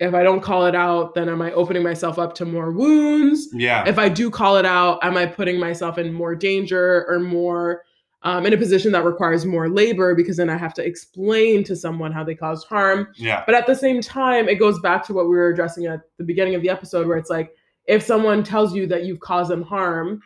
if 0.00 0.12
I 0.12 0.24
don't 0.24 0.40
call 0.40 0.66
it 0.66 0.74
out, 0.74 1.14
then 1.14 1.28
am 1.28 1.40
I 1.40 1.52
opening 1.52 1.84
myself 1.84 2.18
up 2.18 2.34
to 2.34 2.44
more 2.44 2.72
wounds? 2.72 3.48
yeah 3.52 3.84
If 3.86 3.96
I 3.98 4.08
do 4.08 4.28
call 4.30 4.56
it 4.56 4.66
out, 4.66 4.98
am 5.04 5.16
I 5.16 5.26
putting 5.26 5.60
myself 5.60 5.98
in 5.98 6.12
more 6.12 6.34
danger 6.34 7.06
or 7.08 7.20
more 7.20 7.82
um, 8.22 8.44
in 8.46 8.52
a 8.52 8.56
position 8.56 8.90
that 8.92 9.04
requires 9.04 9.44
more 9.46 9.68
labor 9.68 10.14
because 10.16 10.38
then 10.38 10.50
I 10.50 10.56
have 10.56 10.74
to 10.74 10.84
explain 10.84 11.62
to 11.64 11.76
someone 11.76 12.10
how 12.10 12.24
they 12.24 12.34
caused 12.34 12.66
harm? 12.66 13.08
yeah 13.14 13.44
But 13.46 13.54
at 13.54 13.66
the 13.68 13.76
same 13.76 14.00
time, 14.00 14.48
it 14.48 14.56
goes 14.56 14.80
back 14.80 15.06
to 15.06 15.14
what 15.14 15.26
we 15.28 15.36
were 15.36 15.50
addressing 15.50 15.86
at 15.86 16.00
the 16.18 16.24
beginning 16.24 16.56
of 16.56 16.62
the 16.62 16.70
episode, 16.70 17.06
where 17.06 17.16
it's 17.16 17.30
like, 17.30 17.54
if 17.86 18.02
someone 18.02 18.42
tells 18.42 18.74
you 18.74 18.86
that 18.88 19.04
you've 19.04 19.20
caused 19.20 19.50
them 19.50 19.62
harm, 19.62 20.22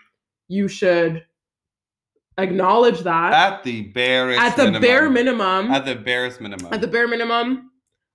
you 0.49 0.69
should 0.69 1.25
acknowledge 2.39 3.01
that 3.01 3.33
at 3.33 3.65
the 3.65 3.83
barest 3.89 4.41
at 4.41 4.57
the 4.57 4.65
minimum. 4.65 4.83
bare 4.83 5.11
minimum. 5.11 5.71
at 5.71 5.85
the 5.85 5.95
barest 5.95 6.41
minimum 6.41 6.73
At 6.73 6.81
the 6.81 6.87
bare 6.87 7.09
minimum, 7.09 7.71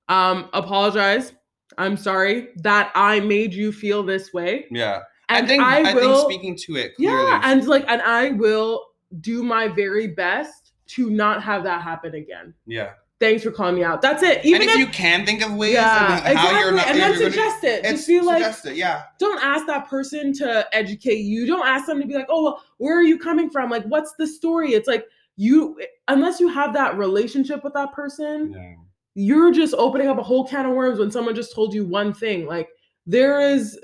um, 0.07 0.49
apologize. 0.53 1.33
I'm 1.77 1.97
sorry 1.97 2.49
that 2.57 2.91
I 2.95 3.19
made 3.19 3.53
you 3.53 3.71
feel 3.71 4.03
this 4.03 4.33
way. 4.33 4.65
yeah 4.71 5.01
And 5.29 5.45
I 5.45 5.47
think 5.47 5.63
I, 5.63 5.91
I, 5.91 5.93
will, 5.93 6.27
think 6.27 6.31
speaking 6.31 6.57
to 6.65 6.75
it 6.77 6.95
clearly 6.95 7.31
yeah, 7.31 7.41
and 7.43 7.65
like, 7.67 7.85
and 7.87 8.01
I 8.01 8.31
will 8.31 8.85
do 9.21 9.43
my 9.43 9.67
very 9.67 10.07
best 10.07 10.71
to 10.85 11.09
not 11.09 11.43
have 11.43 11.63
that 11.63 11.81
happen 11.81 12.15
again. 12.15 12.53
Yeah. 12.65 12.91
Thanks 13.23 13.41
for 13.41 13.51
calling 13.51 13.75
me 13.75 13.83
out. 13.85 14.01
That's 14.01 14.21
it. 14.21 14.43
Even 14.43 14.63
and 14.63 14.69
if, 14.69 14.75
if 14.75 14.79
you 14.81 14.87
can 14.87 15.25
think 15.25 15.41
of 15.41 15.53
ways 15.53 15.75
yeah, 15.75 16.17
and 16.27 16.37
how 16.37 16.49
exactly. 16.49 16.59
you're 16.59 16.71
not 16.73 16.87
and 16.87 16.99
then 16.99 17.11
you're 17.13 17.31
suggest 17.31 17.63
it. 17.63 17.85
it's 17.85 17.91
Just 17.91 18.07
be 18.09 18.19
like, 18.19 18.43
it, 18.65 18.75
yeah. 18.75 19.03
don't 19.17 19.41
ask 19.41 19.65
that 19.67 19.87
person 19.87 20.33
to 20.33 20.67
educate 20.75 21.19
you. 21.19 21.47
Don't 21.47 21.65
ask 21.65 21.85
them 21.85 22.01
to 22.01 22.05
be 22.05 22.15
like, 22.15 22.25
oh, 22.27 22.43
well, 22.43 22.63
where 22.79 22.99
are 22.99 23.03
you 23.03 23.17
coming 23.17 23.49
from? 23.49 23.69
Like, 23.69 23.85
what's 23.85 24.13
the 24.17 24.27
story? 24.27 24.73
It's 24.73 24.89
like 24.89 25.05
you, 25.37 25.79
unless 26.09 26.41
you 26.41 26.49
have 26.49 26.73
that 26.73 26.97
relationship 26.97 27.63
with 27.63 27.73
that 27.75 27.93
person, 27.93 28.51
Yeah. 28.51 28.73
you're 29.15 29.53
just 29.53 29.73
opening 29.75 30.09
up 30.09 30.17
a 30.17 30.23
whole 30.23 30.45
can 30.45 30.65
of 30.65 30.73
worms 30.73 30.99
when 30.99 31.09
someone 31.09 31.33
just 31.33 31.55
told 31.55 31.73
you 31.73 31.85
one 31.85 32.13
thing. 32.13 32.45
Like, 32.45 32.67
there 33.07 33.39
is, 33.39 33.79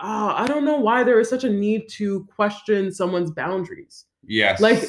uh, 0.00 0.34
I 0.36 0.46
don't 0.46 0.66
know 0.66 0.78
why 0.78 1.02
there 1.02 1.18
is 1.18 1.30
such 1.30 1.44
a 1.44 1.50
need 1.50 1.88
to 1.92 2.26
question 2.26 2.92
someone's 2.92 3.30
boundaries. 3.30 4.04
Yes. 4.26 4.60
Like, 4.60 4.84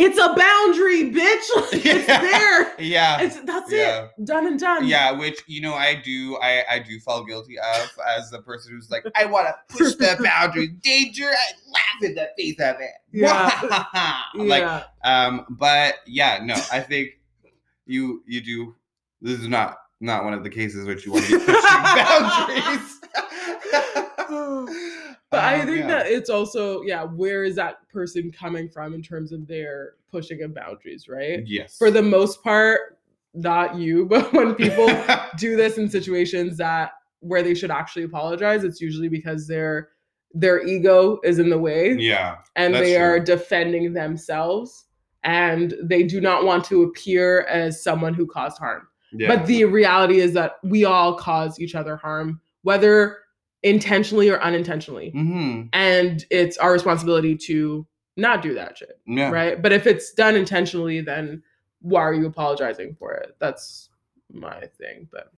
It's 0.00 0.16
a 0.16 0.28
boundary, 0.34 1.10
bitch. 1.10 1.72
Like, 1.72 1.84
it's 1.84 2.06
there. 2.06 2.74
yeah. 2.78 3.20
It's 3.20 3.40
that's 3.40 3.70
Yeah. 3.72 4.04
it. 4.16 4.24
Done 4.24 4.46
and 4.46 4.58
done. 4.58 4.86
Yeah, 4.86 5.10
which 5.10 5.42
you 5.48 5.60
know 5.60 5.74
I 5.74 5.96
do 5.96 6.38
I 6.40 6.62
I 6.70 6.78
do 6.78 7.00
fall 7.00 7.24
guilty 7.24 7.58
of 7.58 7.90
as 8.16 8.30
the 8.30 8.40
person 8.40 8.72
who's 8.72 8.90
like 8.90 9.04
I 9.16 9.24
want 9.24 9.48
to 9.48 9.76
push 9.76 9.94
the 9.96 10.16
boundary, 10.24 10.68
danger. 10.68 11.24
I 11.26 11.52
laugh 11.70 12.02
in 12.02 12.14
the 12.14 12.28
face 12.38 12.60
of 12.60 12.76
it. 12.80 12.92
Yeah. 13.12 13.50
like 14.34 14.62
yeah. 14.62 14.84
um, 15.04 15.46
but 15.50 15.96
yeah, 16.06 16.40
no, 16.44 16.54
I 16.72 16.78
think 16.80 17.10
you 17.86 18.22
you 18.26 18.40
do. 18.40 18.74
This 19.20 19.40
is 19.40 19.48
not 19.48 19.78
not 20.00 20.22
one 20.22 20.32
of 20.32 20.44
the 20.44 20.50
cases 20.50 20.86
which 20.86 21.04
you 21.04 21.12
want 21.12 21.24
to 21.26 21.38
be 21.40 21.44
pushing 21.44 21.82
boundaries. 21.82 23.00
But 25.30 25.40
I 25.40 25.60
Um, 25.60 25.66
think 25.66 25.78
yeah. 25.80 25.86
that 25.88 26.06
it's 26.06 26.30
also, 26.30 26.82
yeah, 26.82 27.02
where 27.04 27.44
is 27.44 27.56
that 27.56 27.86
person 27.90 28.32
coming 28.32 28.68
from 28.68 28.94
in 28.94 29.02
terms 29.02 29.30
of 29.30 29.46
their 29.46 29.94
pushing 30.10 30.42
of 30.42 30.54
boundaries, 30.54 31.06
right? 31.06 31.42
yes 31.46 31.76
For 31.76 31.90
the 31.90 32.00
most 32.02 32.42
part, 32.42 32.98
not 33.34 33.76
you, 33.76 34.06
but 34.10 34.32
when 34.32 34.54
people 34.54 34.88
do 35.36 35.54
this 35.56 35.76
in 35.76 35.88
situations 35.88 36.56
that 36.56 36.92
where 37.20 37.42
they 37.42 37.54
should 37.54 37.70
actually 37.70 38.04
apologize, 38.04 38.64
it's 38.64 38.80
usually 38.80 39.08
because 39.08 39.46
their 39.46 39.90
their 40.34 40.66
ego 40.66 41.18
is 41.24 41.38
in 41.38 41.48
the 41.48 41.56
way 41.58 41.94
yeah 41.98 42.36
and 42.54 42.74
they 42.74 42.98
are 42.98 43.18
defending 43.18 43.94
themselves 43.94 44.84
and 45.24 45.74
they 45.82 46.02
do 46.02 46.20
not 46.20 46.44
want 46.44 46.62
to 46.66 46.82
appear 46.82 47.42
as 47.44 47.82
someone 47.82 48.12
who 48.12 48.26
caused 48.26 48.58
harm. 48.58 48.86
yeah 49.12 49.28
But 49.28 49.46
the 49.46 49.64
reality 49.64 50.20
is 50.20 50.34
that 50.34 50.56
we 50.62 50.84
all 50.84 51.14
cause 51.14 51.58
each 51.58 51.74
other 51.74 51.96
harm, 51.96 52.40
whether 52.62 53.18
intentionally 53.62 54.28
or 54.30 54.40
unintentionally. 54.40 55.10
hmm 55.10 55.62
And 55.72 56.24
it's 56.30 56.56
our 56.58 56.72
responsibility 56.72 57.36
to 57.46 57.86
not 58.16 58.42
do 58.42 58.54
that 58.54 58.78
shit. 58.78 58.98
yeah 59.06 59.30
Right. 59.30 59.60
But 59.60 59.72
if 59.72 59.86
it's 59.86 60.12
done 60.12 60.36
intentionally, 60.36 61.00
then 61.00 61.42
why 61.80 62.00
are 62.02 62.14
you 62.14 62.26
apologizing 62.26 62.96
for 62.98 63.14
it? 63.14 63.36
That's 63.38 63.90
my 64.32 64.60
thing. 64.78 65.08
But 65.12 65.32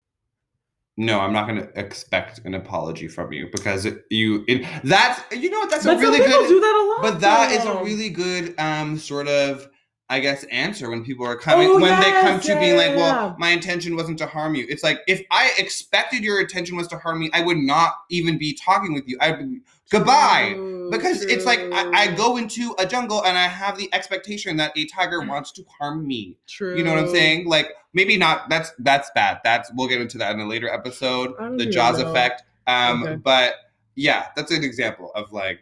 No, 0.97 1.21
I'm 1.21 1.33
not 1.33 1.47
going 1.49 1.61
to 1.61 1.79
expect 1.79 2.41
an 2.45 2.55
apology 2.55 3.09
from 3.09 3.33
you 3.33 3.49
because 3.53 3.85
it, 3.87 4.05
you 4.11 4.45
it, 4.49 4.66
that's 4.85 5.21
you 5.35 5.51
know 5.51 5.59
what 5.61 5.71
that's 5.71 5.85
but 5.85 5.97
a 5.97 6.01
really 6.01 6.19
good 6.19 6.49
do 6.49 6.61
that 6.61 6.75
a 6.77 6.85
lot. 6.91 7.12
but 7.12 7.21
that 7.21 7.53
is 7.53 7.64
a 7.64 7.83
really 7.85 8.11
good 8.11 8.55
um 8.59 8.97
sort 8.99 9.29
of 9.29 9.69
I 10.11 10.21
guess 10.21 10.45
answer 10.45 10.89
when 10.91 11.05
people 11.05 11.27
are 11.27 11.37
coming 11.37 11.69
Oh, 11.69 11.79
when 11.81 12.01
they 12.01 12.11
come 12.11 12.41
to 12.41 12.49
yeah, 12.53 12.61
being 12.61 12.77
like, 12.77 12.97
well, 12.97 13.29
yeah. 13.29 13.35
my 13.39 13.51
intention 13.51 13.95
wasn't 13.95 14.19
to 14.19 14.27
harm 14.27 14.55
you. 14.55 14.65
It's 14.69 14.83
like 14.83 15.01
if 15.07 15.23
I 15.31 15.51
expected 15.59 16.23
your 16.25 16.41
intention 16.41 16.77
was 16.77 16.89
to 16.89 16.99
harm 16.99 17.21
me, 17.21 17.31
I 17.35 17.43
would 17.43 17.59
not 17.59 17.93
even 18.09 18.39
be 18.39 18.55
talking 18.55 18.95
with 18.95 19.07
you. 19.07 19.19
I'd 19.21 19.39
be 19.39 19.61
goodbye. 19.91 20.53
True, 20.55 20.91
Because 20.91 21.23
it's 21.25 21.45
like 21.45 21.61
I, 21.73 21.91
I 22.05 22.07
go 22.15 22.39
into 22.39 22.75
a 22.79 22.87
jungle 22.87 23.23
and 23.25 23.37
I 23.37 23.49
have 23.49 23.77
the 23.77 23.93
expectation 23.93 24.57
that 24.57 24.73
a 24.77 24.87
tiger 24.87 25.21
wants 25.21 25.53
to 25.53 25.65
harm 25.79 26.07
me. 26.07 26.37
True. 26.47 26.77
You 26.77 26.85
know 26.85 26.95
what 26.95 27.01
I'm 27.05 27.11
saying? 27.11 27.47
Like 27.47 27.69
maybe 27.93 28.17
not. 28.17 28.49
That's 28.49 28.73
that's 28.79 29.11
bad. 29.15 29.41
That's 29.45 29.71
we'll 29.75 29.89
get 29.89 30.01
into 30.01 30.17
that 30.19 30.33
in 30.33 30.41
a 30.41 30.47
later 30.47 30.69
episode. 30.73 31.35
The 31.59 31.67
Jaws 31.67 31.99
know. 31.99 32.11
effect. 32.11 32.45
Um, 32.67 33.03
Okay. 33.03 33.17
but 33.17 33.55
yeah, 33.95 34.29
that's 34.37 34.53
an 34.53 34.63
example 34.65 35.11
of 35.15 35.33
like 35.33 35.61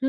Hmm. 0.00 0.06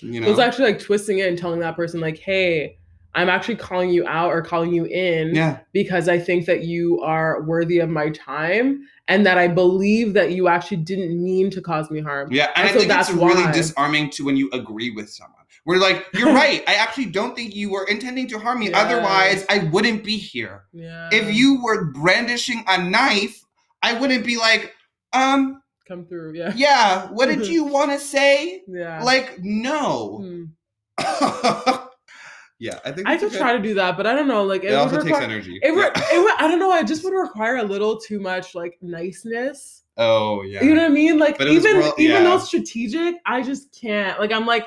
you 0.00 0.14
It 0.14 0.20
know. 0.20 0.30
was 0.30 0.38
actually 0.38 0.72
like 0.72 0.80
twisting 0.80 1.18
it 1.18 1.28
and 1.28 1.36
telling 1.38 1.60
that 1.60 1.76
person, 1.76 2.00
like, 2.00 2.18
hey, 2.18 2.78
I'm 3.14 3.28
actually 3.30 3.56
calling 3.56 3.88
you 3.90 4.06
out 4.06 4.30
or 4.30 4.42
calling 4.42 4.72
you 4.74 4.84
in 4.84 5.34
yeah, 5.34 5.60
because 5.72 6.06
I 6.08 6.18
think 6.18 6.44
that 6.46 6.64
you 6.64 7.00
are 7.02 7.42
worthy 7.42 7.78
of 7.78 7.88
my 7.88 8.10
time 8.10 8.86
and 9.08 9.24
that 9.24 9.38
I 9.38 9.48
believe 9.48 10.12
that 10.14 10.32
you 10.32 10.48
actually 10.48 10.76
didn't 10.78 11.22
mean 11.22 11.50
to 11.52 11.62
cause 11.62 11.90
me 11.90 12.00
harm. 12.00 12.30
yeah, 12.30 12.48
and, 12.54 12.56
And 12.56 12.64
I 12.68 12.72
so 12.72 12.78
think 12.80 12.90
it's 12.90 13.08
that's 13.08 13.10
really 13.18 13.44
why. 13.44 13.52
disarming 13.52 14.10
to 14.10 14.24
when 14.24 14.36
you 14.36 14.50
agree 14.52 14.90
with 14.90 15.08
someone. 15.08 15.32
We're 15.64 15.78
like, 15.78 16.04
you're 16.12 16.32
right. 16.44 16.62
I 16.68 16.74
actually 16.74 17.06
don't 17.06 17.34
think 17.34 17.54
you 17.54 17.70
were 17.70 17.84
intending 17.86 18.28
to 18.28 18.38
harm 18.38 18.58
me. 18.60 18.72
Otherwise, 18.72 19.46
I 19.48 19.58
wouldn't 19.72 20.04
be 20.04 20.18
here. 20.18 20.64
Yeah. 20.74 21.08
If 21.10 21.34
you 21.34 21.62
were 21.62 21.86
brandishing 21.86 22.64
a 22.68 22.82
knife, 22.84 23.42
I 23.82 23.98
wouldn't 23.98 24.24
be 24.26 24.36
like, 24.36 24.74
um, 25.14 25.62
come 25.86 26.04
through, 26.04 26.34
yeah. 26.34 26.52
yeah. 26.56 27.06
What 27.12 27.26
did 27.26 27.46
you 27.46 27.64
want 27.76 27.90
to 27.92 27.98
say? 27.98 28.62
Yeah. 28.68 29.02
Like, 29.02 29.38
no. 29.40 30.18
Hmm. 30.18 30.44
yeah, 32.58 32.78
I 32.84 32.92
think 32.92 33.06
I 33.06 33.16
could 33.18 33.32
try 33.32 33.52
to 33.56 33.62
do 33.62 33.74
that, 33.74 33.96
but 33.96 34.06
I 34.06 34.14
don't 34.14 34.28
know. 34.28 34.44
Like 34.44 34.64
it, 34.64 34.70
It 34.70 34.74
also 34.74 35.02
takes 35.02 35.18
energy. 35.18 35.58
it, 35.62 35.74
Yeah. 35.74 35.90
it 36.12 36.18
would, 36.22 36.32
I 36.38 36.48
don't 36.48 36.58
know. 36.58 36.70
I 36.70 36.82
just 36.82 37.04
would 37.04 37.12
require 37.12 37.56
a 37.56 37.62
little 37.62 37.98
too 38.00 38.18
much 38.18 38.54
like 38.54 38.78
niceness. 38.80 39.82
oh 39.98 40.42
yeah. 40.42 40.62
You 40.64 40.74
know 40.74 40.82
what 40.82 40.90
I 40.90 40.94
mean? 40.94 41.18
Like 41.18 41.38
But 41.38 41.48
in 41.48 41.54
this 41.56 41.64
even 41.66 41.80
world- 41.82 41.94
even 41.98 42.22
yeah. 42.22 42.30
though 42.30 42.38
strategic, 42.38 43.16
I 43.26 43.42
just 43.42 43.78
can't. 43.78 44.18
Like 44.18 44.32
I'm 44.32 44.46
like, 44.46 44.66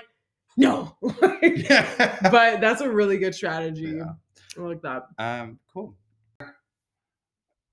no. 0.58 0.96
Like, 1.02 1.68
but 2.32 2.62
that's 2.62 2.82
a 2.82 2.90
really 2.90 3.18
good 3.18 3.34
strategy. 3.34 3.94
Yeah. 3.98 4.12
I 4.58 4.62
like 4.62 4.82
that. 4.82 5.04
um, 5.18 5.60
cool. 5.74 5.96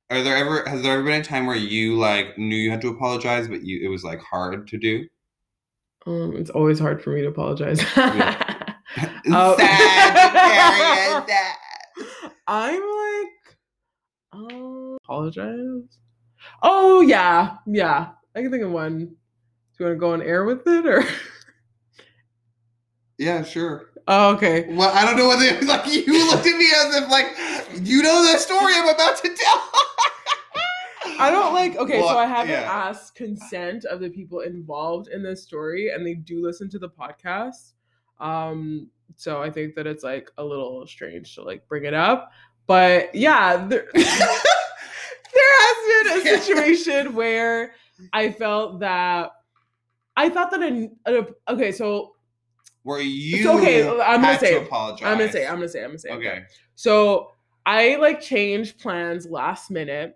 Are 0.08 0.22
there 0.22 0.36
ever 0.36 0.68
has 0.68 0.82
there 0.82 0.92
ever 0.94 1.02
been 1.02 1.20
a 1.20 1.24
time 1.24 1.46
where 1.46 1.56
you 1.56 1.96
like 1.96 2.38
knew 2.38 2.54
you 2.54 2.70
had 2.70 2.80
to 2.82 2.88
apologize, 2.88 3.48
but 3.48 3.64
you 3.64 3.84
it 3.84 3.88
was 3.88 4.04
like 4.04 4.20
hard 4.20 4.68
to 4.68 4.78
do? 4.78 5.06
Um, 6.06 6.36
it's 6.36 6.50
always 6.50 6.78
hard 6.78 7.02
for 7.02 7.10
me 7.10 7.22
to 7.22 7.28
apologize. 7.28 7.82
Yeah. 7.96 8.42
Oh. 9.28 9.56
Sad. 9.58 11.26
I'm 12.46 12.80
like, 12.80 13.56
oh, 14.32 14.96
apologize. 15.02 15.98
Oh 16.62 17.00
yeah, 17.00 17.56
yeah. 17.66 18.10
I 18.34 18.42
can 18.42 18.50
think 18.50 18.62
of 18.62 18.70
one. 18.70 18.98
Do 18.98 19.04
you 19.80 19.86
want 19.86 19.96
to 19.96 20.00
go 20.00 20.12
on 20.12 20.22
air 20.22 20.44
with 20.44 20.66
it 20.66 20.86
or? 20.86 21.02
Yeah, 23.18 23.42
sure. 23.42 23.90
Oh, 24.08 24.34
okay. 24.36 24.66
Well, 24.68 24.94
I 24.94 25.04
don't 25.04 25.16
know 25.16 25.28
whether 25.28 25.60
like 25.66 25.92
you 25.92 26.28
looked 26.28 26.46
at 26.46 26.56
me 26.56 26.68
as 26.76 26.94
if 26.94 27.10
like 27.10 27.26
you 27.82 28.02
know 28.02 28.30
the 28.30 28.38
story 28.38 28.72
I'm 28.74 28.88
about 28.88 29.16
to 29.18 29.28
tell. 29.28 29.70
I 31.18 31.30
don't 31.30 31.54
like. 31.54 31.76
Okay, 31.76 32.00
so 32.00 32.18
I 32.18 32.26
haven't 32.26 32.52
yeah. 32.52 32.70
asked 32.70 33.14
consent 33.14 33.84
of 33.84 34.00
the 34.00 34.10
people 34.10 34.40
involved 34.40 35.08
in 35.08 35.22
this 35.22 35.42
story, 35.42 35.90
and 35.90 36.06
they 36.06 36.14
do 36.14 36.42
listen 36.42 36.68
to 36.70 36.78
the 36.78 36.88
podcast. 36.88 37.72
Um, 38.20 38.88
so 39.14 39.42
I 39.42 39.50
think 39.50 39.74
that 39.76 39.86
it's 39.86 40.04
like 40.04 40.30
a 40.38 40.44
little 40.44 40.86
strange 40.86 41.34
to 41.36 41.42
like 41.42 41.66
bring 41.68 41.84
it 41.84 41.94
up, 41.94 42.32
but 42.66 43.14
yeah, 43.14 43.56
there, 43.56 43.86
there 43.94 44.04
has 45.36 46.04
been 46.04 46.18
a 46.18 46.40
situation 46.40 47.14
where 47.14 47.72
I 48.12 48.30
felt 48.30 48.80
that 48.80 49.30
I 50.16 50.28
thought 50.28 50.50
that 50.50 50.62
in 50.62 50.96
okay, 51.48 51.72
so 51.72 52.14
Where 52.82 53.00
you 53.00 53.42
So, 53.42 53.58
okay, 53.58 53.88
I'm 53.88 54.22
gonna 54.22 54.38
say 54.38 54.54
to 54.54 54.62
apologize. 54.62 55.06
I'm 55.06 55.18
gonna 55.18 55.32
say, 55.32 55.46
I'm 55.46 55.56
gonna 55.56 55.68
say, 55.68 55.82
I'm 55.82 55.90
gonna 55.90 55.98
say. 55.98 56.10
okay. 56.10 56.42
So 56.74 57.32
I 57.66 57.96
like 57.96 58.20
change 58.20 58.78
plans 58.78 59.26
last 59.26 59.70
minute. 59.70 60.14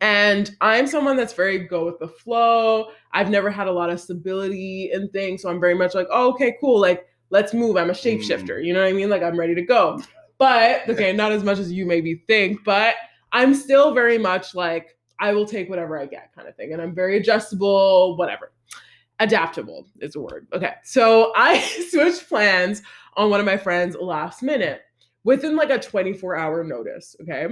And 0.00 0.54
I'm 0.60 0.86
someone 0.86 1.16
that's 1.16 1.32
very 1.32 1.58
go 1.58 1.86
with 1.86 1.98
the 1.98 2.06
flow. 2.06 2.90
I've 3.12 3.30
never 3.30 3.50
had 3.50 3.66
a 3.66 3.72
lot 3.72 3.90
of 3.90 4.00
stability 4.00 4.90
in 4.92 5.08
things. 5.08 5.42
So 5.42 5.48
I'm 5.48 5.58
very 5.58 5.74
much 5.74 5.94
like, 5.94 6.06
oh, 6.10 6.30
okay, 6.32 6.54
cool. 6.60 6.80
Like, 6.80 7.06
let's 7.30 7.52
move. 7.52 7.76
I'm 7.76 7.90
a 7.90 7.94
shapeshifter. 7.94 8.58
Mm. 8.60 8.64
You 8.66 8.74
know 8.74 8.80
what 8.80 8.88
I 8.88 8.92
mean? 8.92 9.10
Like, 9.10 9.22
I'm 9.22 9.36
ready 9.36 9.56
to 9.56 9.62
go. 9.62 10.00
But, 10.38 10.82
okay, 10.88 11.12
not 11.12 11.32
as 11.32 11.42
much 11.42 11.58
as 11.58 11.72
you 11.72 11.84
maybe 11.84 12.22
think, 12.28 12.62
but 12.64 12.94
I'm 13.32 13.54
still 13.54 13.92
very 13.92 14.18
much 14.18 14.54
like, 14.54 14.96
I 15.18 15.32
will 15.32 15.46
take 15.46 15.70
whatever 15.70 15.98
I 15.98 16.06
get 16.06 16.32
kind 16.34 16.46
of 16.46 16.54
thing. 16.54 16.72
And 16.72 16.82
I'm 16.82 16.94
very 16.94 17.16
adjustable, 17.16 18.16
whatever. 18.18 18.52
Adaptable 19.18 19.86
is 20.00 20.16
a 20.16 20.20
word. 20.20 20.46
Okay. 20.52 20.74
So 20.84 21.32
I 21.34 21.60
switched 21.90 22.28
plans 22.28 22.82
on 23.16 23.30
one 23.30 23.40
of 23.40 23.46
my 23.46 23.56
friends 23.56 23.96
last 23.98 24.42
minute 24.42 24.82
within 25.24 25.56
like 25.56 25.70
a 25.70 25.78
24 25.78 26.36
hour 26.36 26.64
notice. 26.64 27.16
Okay. 27.20 27.46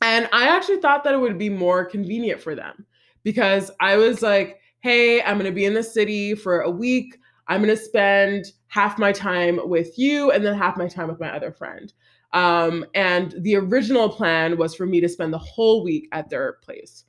And 0.00 0.28
I 0.32 0.48
actually 0.48 0.80
thought 0.80 1.04
that 1.04 1.14
it 1.14 1.20
would 1.20 1.38
be 1.38 1.50
more 1.50 1.84
convenient 1.84 2.40
for 2.40 2.54
them 2.54 2.86
because 3.24 3.70
I 3.80 3.96
was 3.96 4.22
like, 4.22 4.60
hey, 4.80 5.20
I'm 5.22 5.38
going 5.38 5.50
to 5.50 5.54
be 5.54 5.64
in 5.64 5.74
the 5.74 5.82
city 5.82 6.34
for 6.34 6.60
a 6.60 6.70
week. 6.70 7.18
I'm 7.48 7.62
going 7.62 7.74
to 7.74 7.82
spend 7.82 8.46
half 8.68 8.98
my 8.98 9.12
time 9.12 9.58
with 9.64 9.98
you 9.98 10.30
and 10.30 10.44
then 10.44 10.56
half 10.56 10.76
my 10.76 10.86
time 10.86 11.08
with 11.08 11.18
my 11.18 11.34
other 11.34 11.50
friend. 11.50 11.92
Um, 12.32 12.84
and 12.94 13.34
the 13.40 13.56
original 13.56 14.08
plan 14.08 14.58
was 14.58 14.74
for 14.74 14.86
me 14.86 15.00
to 15.00 15.08
spend 15.08 15.32
the 15.32 15.38
whole 15.38 15.82
week 15.82 16.08
at 16.12 16.28
their 16.28 16.54
place. 16.62 17.04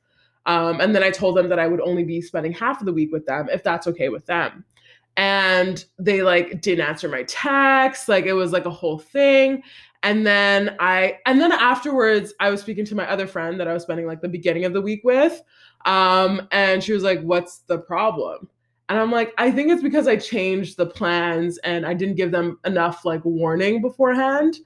Um, 0.45 0.79
and 0.79 0.95
then 0.95 1.03
I 1.03 1.11
told 1.11 1.35
them 1.35 1.49
that 1.49 1.59
I 1.59 1.67
would 1.67 1.81
only 1.81 2.03
be 2.03 2.21
spending 2.21 2.53
half 2.53 2.79
of 2.79 2.85
the 2.85 2.93
week 2.93 3.11
with 3.11 3.25
them 3.25 3.49
if 3.51 3.63
that's 3.63 3.85
okay 3.87 4.09
with 4.09 4.25
them. 4.25 4.63
And 5.19 5.83
they 5.97 6.21
like 6.21 6.61
didn't 6.61 6.87
answer 6.87 7.09
my 7.09 7.23
text. 7.23 8.07
Like 8.07 8.25
it 8.25 8.31
was 8.31 8.53
like 8.53 8.65
a 8.65 8.71
whole 8.71 8.97
thing. 8.97 9.61
And 10.01 10.25
then 10.25 10.77
I 10.79 11.17
and 11.25 11.41
then 11.41 11.51
afterwards 11.51 12.33
I 12.39 12.49
was 12.49 12.61
speaking 12.61 12.85
to 12.85 12.95
my 12.95 13.07
other 13.11 13.27
friend 13.27 13.59
that 13.59 13.67
I 13.67 13.73
was 13.73 13.83
spending 13.83 14.07
like 14.07 14.21
the 14.21 14.29
beginning 14.29 14.63
of 14.63 14.71
the 14.71 14.81
week 14.81 15.01
with. 15.03 15.41
Um, 15.85 16.47
and 16.51 16.81
she 16.81 16.93
was 16.93 17.03
like, 17.03 17.21
What's 17.21 17.59
the 17.67 17.79
problem? 17.79 18.47
And 18.87 18.97
I'm 18.97 19.11
like, 19.11 19.33
I 19.37 19.51
think 19.51 19.69
it's 19.69 19.83
because 19.83 20.07
I 20.07 20.15
changed 20.15 20.77
the 20.77 20.85
plans 20.85 21.57
and 21.59 21.85
I 21.85 21.93
didn't 21.93 22.15
give 22.15 22.31
them 22.31 22.57
enough 22.63 23.03
like 23.03 23.23
warning 23.25 23.81
beforehand. 23.81 24.59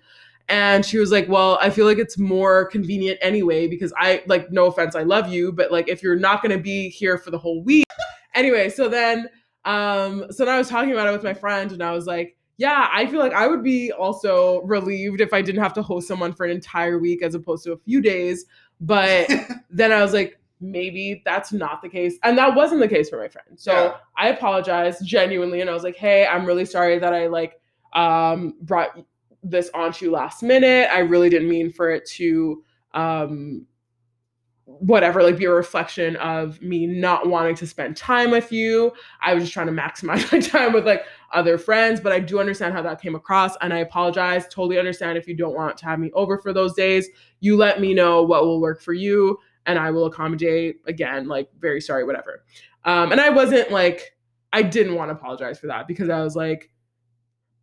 And 0.50 0.86
she 0.86 1.00
was 1.00 1.12
like, 1.12 1.28
Well, 1.28 1.58
I 1.64 1.72
feel 1.72 1.88
like 1.88 1.98
it's 1.98 2.20
more 2.20 2.66
convenient 2.66 3.18
anyway 3.24 3.68
because 3.68 3.92
I 3.98 4.22
like, 4.28 4.52
no 4.52 4.68
offense, 4.68 4.96
I 4.96 5.02
love 5.02 5.30
you, 5.30 5.52
but 5.52 5.72
like 5.72 5.90
if 5.90 6.04
you're 6.04 6.16
not 6.16 6.44
gonna 6.44 6.60
be 6.60 6.90
here 6.90 7.18
for 7.18 7.32
the 7.32 7.40
whole 7.40 7.64
week. 7.64 7.88
anyway, 8.36 8.70
so 8.70 8.88
then 8.88 9.30
um, 9.66 10.26
so 10.30 10.46
then 10.46 10.54
I 10.54 10.58
was 10.58 10.70
talking 10.70 10.92
about 10.92 11.08
it 11.08 11.12
with 11.12 11.24
my 11.24 11.34
friend 11.34 11.72
and 11.72 11.82
I 11.82 11.92
was 11.92 12.06
like, 12.06 12.38
yeah, 12.58 12.88
I 12.92 13.08
feel 13.08 13.20
like 13.20 13.34
I 13.34 13.48
would 13.48 13.64
be 13.64 13.92
also 13.92 14.62
relieved 14.62 15.22
if 15.22 15.34
I 15.34 15.42
didn't 15.42 15.64
have 15.64 15.74
to 15.74 15.82
host 15.82 16.08
someone 16.08 16.34
for 16.34 16.46
an 16.46 16.52
entire 16.52 17.00
week 17.00 17.24
as 17.24 17.34
opposed 17.34 17.64
to 17.64 17.74
a 17.74 17.78
few 17.78 18.02
days. 18.02 18.46
But 18.80 19.30
then 19.70 19.92
I 19.92 20.02
was 20.02 20.14
like, 20.14 20.40
maybe 20.62 21.22
that's 21.26 21.52
not 21.52 21.82
the 21.82 21.90
case. 21.90 22.16
And 22.24 22.38
that 22.38 22.56
wasn't 22.56 22.82
the 22.82 22.88
case 22.88 23.10
for 23.10 23.20
my 23.20 23.28
friend. 23.28 23.60
So 23.60 23.74
Yeah. 23.74 23.96
I 24.18 24.30
apologized 24.30 25.06
genuinely 25.06 25.62
and 25.62 25.70
I 25.70 25.74
was 25.74 25.84
like, 25.84 25.96
hey, 25.96 26.26
I'm 26.26 26.46
really 26.46 26.66
sorry 26.66 27.00
that 27.00 27.14
I 27.14 27.28
like 27.28 27.60
um 27.94 28.56
brought 28.62 28.98
this 29.44 29.70
onto 29.74 30.06
you 30.06 30.12
last 30.12 30.42
minute. 30.42 30.90
I 30.92 31.00
really 31.00 31.30
didn't 31.30 31.50
mean 31.50 31.72
for 31.72 31.90
it 31.92 32.06
to 32.12 32.64
um 32.94 33.66
whatever 34.80 35.24
like 35.24 35.38
be 35.38 35.46
a 35.46 35.52
reflection 35.52 36.16
of 36.18 36.62
me 36.62 36.86
not 36.86 37.28
wanting 37.28 37.56
to 37.56 37.68
spend 37.68 37.96
time 37.96 38.32
with 38.32 38.52
you. 38.52 38.92
I 39.22 39.34
was 39.34 39.44
just 39.44 39.54
trying 39.54 39.68
to 39.68 39.74
maximize 39.74 40.30
my 40.32 40.40
time 40.40 40.74
with 40.74 40.86
like 40.86 41.06
other 41.34 41.58
friends 41.58 42.00
but 42.00 42.12
i 42.12 42.20
do 42.20 42.40
understand 42.40 42.76
how 42.76 42.82
that 42.82 43.02
came 43.02 43.16
across 43.16 43.56
and 43.62 43.74
i 43.74 43.80
apologize. 43.80 44.48
Totally 44.48 44.78
understand 44.78 45.18
if 45.18 45.28
you 45.28 45.36
don't 45.36 45.56
want 45.56 45.78
to 45.78 45.86
have 45.86 46.00
me 46.00 46.12
over 46.14 46.38
for 46.38 46.54
those 46.54 46.74
days. 46.74 47.08
You 47.40 47.58
let 47.58 47.82
me 47.82 47.94
know 47.94 48.24
what 48.24 48.44
will 48.44 48.62
work 48.62 48.82
for 48.82 48.94
you 48.94 49.38
and 49.66 49.80
i 49.80 49.92
will 49.92 50.06
accommodate. 50.06 50.78
Again 50.88 51.28
like 51.28 51.50
very 51.60 51.82
sorry 51.82 52.04
whatever. 52.04 52.44
Um 52.86 53.12
and 53.12 53.22
i 53.22 53.30
wasn't 53.30 53.72
like 53.72 54.16
i 54.52 54.62
didn't 54.62 54.96
want 54.96 55.10
to 55.10 55.14
apologize 55.16 55.60
for 55.60 55.68
that 55.68 55.88
because 55.88 56.10
i 56.10 56.22
was 56.22 56.36
like 56.36 56.72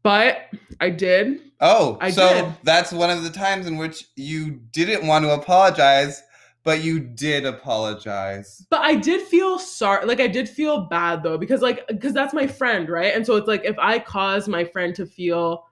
but 0.03 0.49
i 0.81 0.91
did. 0.91 1.41
Oh, 1.61 1.99
I 2.01 2.11
so 2.11 2.33
did. 2.33 2.55
that's 2.63 2.91
one 2.91 3.11
of 3.11 3.23
the 3.23 3.31
times 3.31 3.67
in 3.67 3.77
which 3.77 4.05
you 4.17 4.51
didn't 4.73 5.07
want 5.07 5.25
to 5.27 5.35
apologize, 5.35 6.23
but 6.63 6.83
you 6.83 7.01
did 7.01 7.47
apologize. 7.47 8.67
But 8.71 8.81
I 8.81 8.95
did 8.95 9.27
feel 9.27 9.59
sorry. 9.59 10.07
Like 10.07 10.21
I 10.21 10.27
did 10.27 10.49
feel 10.49 10.83
bad 10.83 11.23
though, 11.23 11.39
because 11.39 11.63
like 11.63 11.87
because 11.89 12.13
that's 12.13 12.35
my 12.35 12.47
friend, 12.47 12.89
right? 12.89 13.15
And 13.15 13.25
so 13.25 13.37
it's 13.37 13.49
like 13.49 13.65
if 13.65 13.79
I 13.79 13.99
cause 13.99 14.49
my 14.49 14.65
friend 14.65 14.95
to 14.97 15.07
feel 15.07 15.65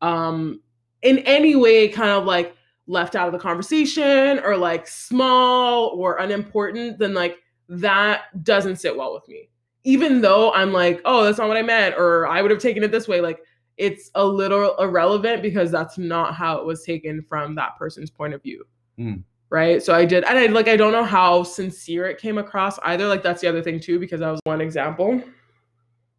um 0.00 0.60
in 1.02 1.18
any 1.20 1.54
way 1.54 1.88
kind 1.88 2.10
of 2.10 2.24
like 2.24 2.56
left 2.86 3.14
out 3.14 3.28
of 3.28 3.32
the 3.32 3.38
conversation 3.38 4.40
or 4.40 4.56
like 4.56 4.86
small 4.86 5.88
or 5.88 6.16
unimportant, 6.18 6.98
then 6.98 7.14
like 7.14 7.38
that 7.68 8.44
doesn't 8.44 8.76
sit 8.76 8.96
well 8.96 9.14
with 9.14 9.26
me. 9.28 9.48
Even 9.84 10.20
though 10.20 10.52
I'm 10.52 10.72
like, 10.72 11.00
oh, 11.04 11.24
that's 11.24 11.38
not 11.38 11.48
what 11.48 11.56
I 11.56 11.62
meant, 11.62 11.96
or 11.96 12.26
I 12.28 12.42
would 12.42 12.50
have 12.50 12.60
taken 12.60 12.84
it 12.84 12.92
this 12.92 13.08
way, 13.08 13.20
like 13.20 13.40
it's 13.76 14.10
a 14.14 14.24
little 14.24 14.76
irrelevant 14.76 15.42
because 15.42 15.70
that's 15.70 15.98
not 15.98 16.34
how 16.34 16.58
it 16.58 16.66
was 16.66 16.84
taken 16.84 17.22
from 17.22 17.54
that 17.54 17.76
person's 17.78 18.10
point 18.10 18.34
of 18.34 18.42
view 18.42 18.64
Mm. 18.98 19.24
Right 19.52 19.82
so 19.82 19.94
i 19.94 20.04
did 20.04 20.24
and 20.24 20.38
i 20.38 20.46
like 20.46 20.66
i 20.66 20.76
don't 20.76 20.92
know 20.92 21.04
how 21.04 21.42
sincere 21.42 22.06
it 22.06 22.18
came 22.18 22.38
across 22.38 22.78
either 22.84 23.06
like 23.06 23.22
that's 23.22 23.40
the 23.40 23.46
other 23.46 23.62
thing 23.62 23.78
too 23.78 23.98
because 24.00 24.18
that 24.20 24.30
was 24.30 24.40
one 24.44 24.60
example 24.60 25.22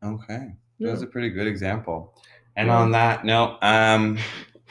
Okay. 0.04 0.52
That 0.82 0.92
was 0.92 1.02
a 1.02 1.08
pretty 1.08 1.30
good 1.30 1.48
example. 1.48 2.14
And 2.58 2.68
Yeah. 2.68 2.78
on 2.78 2.92
that 2.92 3.24
note, 3.24 3.58
um, 3.62 4.18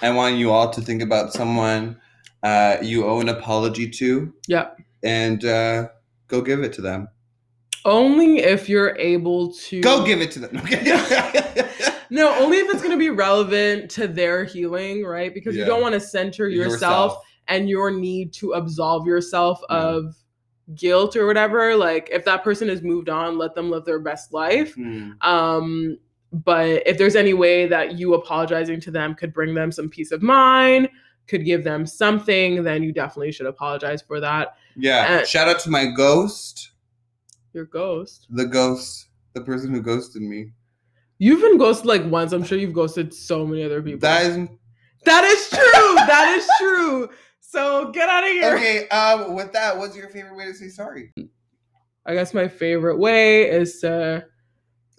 I 0.03 0.11
want 0.11 0.37
you 0.37 0.51
all 0.51 0.69
to 0.69 0.81
think 0.83 1.01
about 1.01 1.33
someone 1.33 1.97
uh, 2.43 2.77
you 2.83 3.07
owe 3.07 3.19
an 3.21 3.31
apology 3.31 3.89
to. 3.89 4.31
Yep. 4.49 4.77
And 5.03 5.43
uh, 5.43 5.89
go 6.29 6.43
give 6.43 6.61
it 6.63 6.75
to 6.75 6.83
them. 6.83 7.09
only 7.87 8.41
if 8.41 8.69
you're 8.69 8.95
able 8.99 9.55
to 9.55 9.81
Go 9.81 10.05
give 10.05 10.21
it 10.21 10.31
to 10.33 10.41
them. 10.41 10.57
Okay. 10.65 10.83
no 12.11 12.35
only 12.39 12.59
if 12.59 12.71
it's 12.71 12.83
going 12.83 12.93
to 12.93 12.99
be 12.99 13.09
relevant 13.09 13.91
to 13.93 14.07
their 14.07 14.45
healing 14.45 15.03
right 15.03 15.33
because 15.33 15.57
you 15.57 15.65
don't 15.65 15.81
want 15.81 15.95
to 15.95 16.01
center 16.01 16.47
yourself, 16.51 17.23
and 17.49 17.69
your 17.69 17.91
need 17.91 18.33
to 18.35 18.53
absolve 18.53 19.07
yourself 19.07 19.61
Yeah. 19.71 19.77
of 19.77 20.17
guilt 20.75 21.17
or 21.17 21.27
whatever 21.27 21.75
like 21.77 22.09
if 22.13 22.25
that 22.25 22.43
person 22.45 22.69
has 22.69 22.83
moved 22.83 23.09
on 23.09 23.37
let 23.37 23.55
them 23.55 23.69
live 23.69 23.85
their 23.85 23.99
best 23.99 24.33
life 24.33 24.75
Hmm. 24.75 25.11
um 25.21 25.99
but 26.33 26.83
if 26.87 26.97
there's 26.97 27.17
any 27.17 27.35
way 27.35 27.67
that 27.67 27.99
you 27.99 28.15
apologizing 28.15 28.81
to 28.83 28.91
them 28.91 29.15
could 29.15 29.35
bring 29.35 29.55
them 29.55 29.71
some 29.73 29.89
peace 29.91 30.13
of 30.13 30.23
mind 30.23 30.89
could 31.27 31.45
give 31.45 31.63
them 31.65 31.85
something 31.85 32.63
then 32.63 32.83
you 32.83 32.93
definitely 32.93 33.33
should 33.33 33.47
apologize 33.47 34.01
for 34.03 34.21
that 34.21 34.55
Yeah. 34.77 35.19
Uh, 35.23 35.27
Shout 35.27 35.49
out 35.49 35.59
to 35.61 35.71
my 35.71 35.87
ghost, 35.87 36.71
your 37.53 37.67
ghost 37.67 38.29
the 38.31 38.47
ghost, 38.47 39.09
the 39.35 39.41
person 39.43 39.73
who 39.75 39.83
ghosted 39.83 40.23
me. 40.23 40.53
you've 41.19 41.41
been 41.43 41.59
ghosted 41.59 41.87
like 41.87 42.05
once 42.07 42.33
i'm 42.33 42.45
sure 42.45 42.57
you've 42.57 42.73
ghosted 42.73 43.13
so 43.13 43.45
many 43.47 43.63
other 43.65 43.83
people 43.83 44.01
That 44.01 44.25
is 44.27 44.49
that 45.05 45.25
is 45.25 45.49
true 45.51 45.95
that 46.07 46.35
is 46.39 46.49
true 46.61 47.09
so 47.53 47.91
get 47.93 48.09
out 48.09 48.25
of 48.25 48.31
here 48.31 48.55
okay. 48.55 48.89
Um, 48.89 49.35
with 49.35 49.53
that, 49.53 49.77
what's 49.77 49.97
your 49.97 50.09
favorite 50.09 50.37
way 50.37 50.47
to 50.47 50.55
say 50.55 50.69
sorry? 50.69 51.13
i 52.05 52.15
guess 52.15 52.35
my 52.35 52.49
favorite 52.49 52.99
way 52.99 53.49
is 53.49 53.81
to 53.81 54.25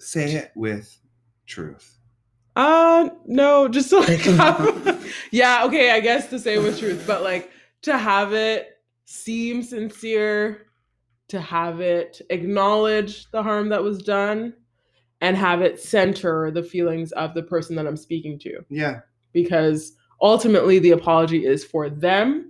Say 0.04 0.34
it 0.34 0.52
with 0.56 1.00
truth. 1.48 1.98
Uh 2.56 3.10
no, 3.26 3.68
just 3.68 3.90
to 3.90 4.00
like 4.00 4.20
have, 4.20 5.14
yeah, 5.32 5.64
okay, 5.66 5.92
I 5.92 6.02
guess 6.02 6.30
to 6.30 6.40
say 6.40 6.60
with 6.60 6.78
truth, 6.78 7.06
but 7.08 7.24
like 7.24 7.50
to 7.84 7.98
have 7.98 8.34
it 8.34 8.78
seem 9.06 9.64
sincere, 9.64 10.68
to 11.30 11.40
have 11.40 11.80
it 11.80 12.22
acknowledge 12.30 13.32
the 13.32 13.42
harm 13.42 13.70
that 13.70 13.82
was 13.82 14.04
done, 14.04 14.54
and 15.22 15.38
have 15.38 15.62
it 15.62 15.80
center 15.80 16.52
the 16.52 16.64
feelings 16.64 17.14
of 17.14 17.34
the 17.34 17.44
person 17.44 17.78
that 17.78 17.88
I'm 17.88 17.98
speaking 17.98 18.38
to. 18.40 18.60
Yeah. 18.70 19.00
Because 19.32 19.94
ultimately 20.24 20.80
the 20.80 20.92
apology 20.92 21.46
is 21.46 21.64
for 21.64 21.90
them. 21.90 22.50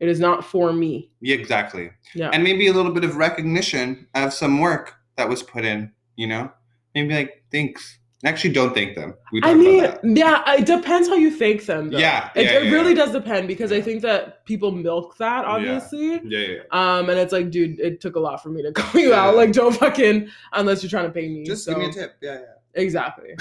It 0.00 0.08
is 0.08 0.20
not 0.20 0.44
for 0.44 0.72
me. 0.72 1.10
Yeah. 1.20 1.36
Exactly. 1.36 1.90
Yeah. 2.14 2.30
and 2.34 2.42
maybe 2.44 2.66
a 2.66 2.72
little 2.72 2.92
bit 2.92 3.04
of 3.04 3.16
recognition 3.16 4.06
of 4.14 4.34
some 4.34 4.60
work 4.60 4.94
that 5.16 5.28
was 5.28 5.42
put 5.42 5.64
in. 5.64 5.92
You 6.16 6.26
know, 6.26 6.52
maybe 6.94 7.14
like 7.14 7.42
thanks. 7.50 7.98
Actually, 8.24 8.54
don't 8.54 8.72
thank 8.74 8.94
them. 8.94 9.14
We 9.32 9.40
I 9.42 9.52
mean, 9.52 9.84
yeah, 10.16 10.54
it 10.54 10.64
depends 10.64 11.08
how 11.08 11.14
you 11.14 11.30
thank 11.30 11.66
them 11.66 11.90
though. 11.90 11.98
Yeah, 11.98 12.30
It, 12.34 12.44
yeah, 12.46 12.52
it 12.52 12.64
yeah, 12.64 12.70
really 12.70 12.90
yeah. 12.94 13.04
does 13.04 13.12
depend 13.12 13.48
because 13.48 13.70
I 13.70 13.82
think 13.82 14.00
that 14.00 14.46
people 14.46 14.70
milk 14.70 15.18
that 15.18 15.44
obviously. 15.44 16.20
Yeah, 16.24 16.38
yeah. 16.38 16.58
Um, 16.70 17.10
and 17.10 17.18
it's 17.18 17.32
like, 17.32 17.50
dude, 17.50 17.78
it 17.80 18.00
took 18.00 18.16
a 18.16 18.20
lot 18.20 18.42
for 18.42 18.48
me 18.48 18.62
to 18.62 18.72
call 18.80 18.98
you 19.00 19.10
Yeah. 19.10 19.24
out. 19.26 19.36
Like, 19.36 19.52
don't 19.52 19.76
fucking 19.76 20.28
unless 20.54 20.82
you're 20.82 20.88
trying 20.90 21.04
to 21.06 21.10
pay 21.12 21.28
me. 21.28 21.44
Just 21.44 21.64
so, 21.66 21.72
give 21.72 21.82
me 21.82 21.88
a 21.90 21.92
tip. 21.92 22.16
Yeah, 22.22 22.34
Yeah, 22.34 22.82
Exactly. 22.82 23.34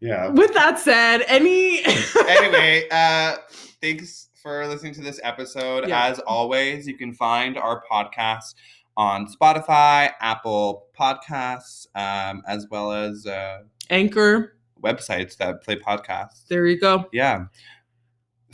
Yeah. 0.00 0.28
With 0.28 0.52
that 0.54 0.78
said, 0.78 1.22
any 1.26 1.84
anyway, 2.28 2.86
uh, 2.90 3.36
thanks 3.80 4.28
for 4.42 4.66
listening 4.66 4.94
to 4.94 5.00
this 5.00 5.20
episode. 5.22 5.88
Yeah. 5.88 6.06
As 6.06 6.18
always, 6.20 6.86
you 6.86 6.96
can 6.96 7.12
find 7.12 7.58
our 7.58 7.82
podcast 7.90 8.54
on 8.96 9.26
Spotify, 9.26 10.10
Apple 10.20 10.86
Podcasts, 10.98 11.86
um, 11.94 12.42
as 12.46 12.66
well 12.70 12.92
as 12.92 13.26
uh, 13.26 13.58
Anchor, 13.90 14.56
websites 14.82 15.36
that 15.38 15.62
play 15.62 15.76
podcasts. 15.76 16.46
there 16.48 16.66
you 16.66 16.78
go. 16.78 17.06
Yeah. 17.12 17.46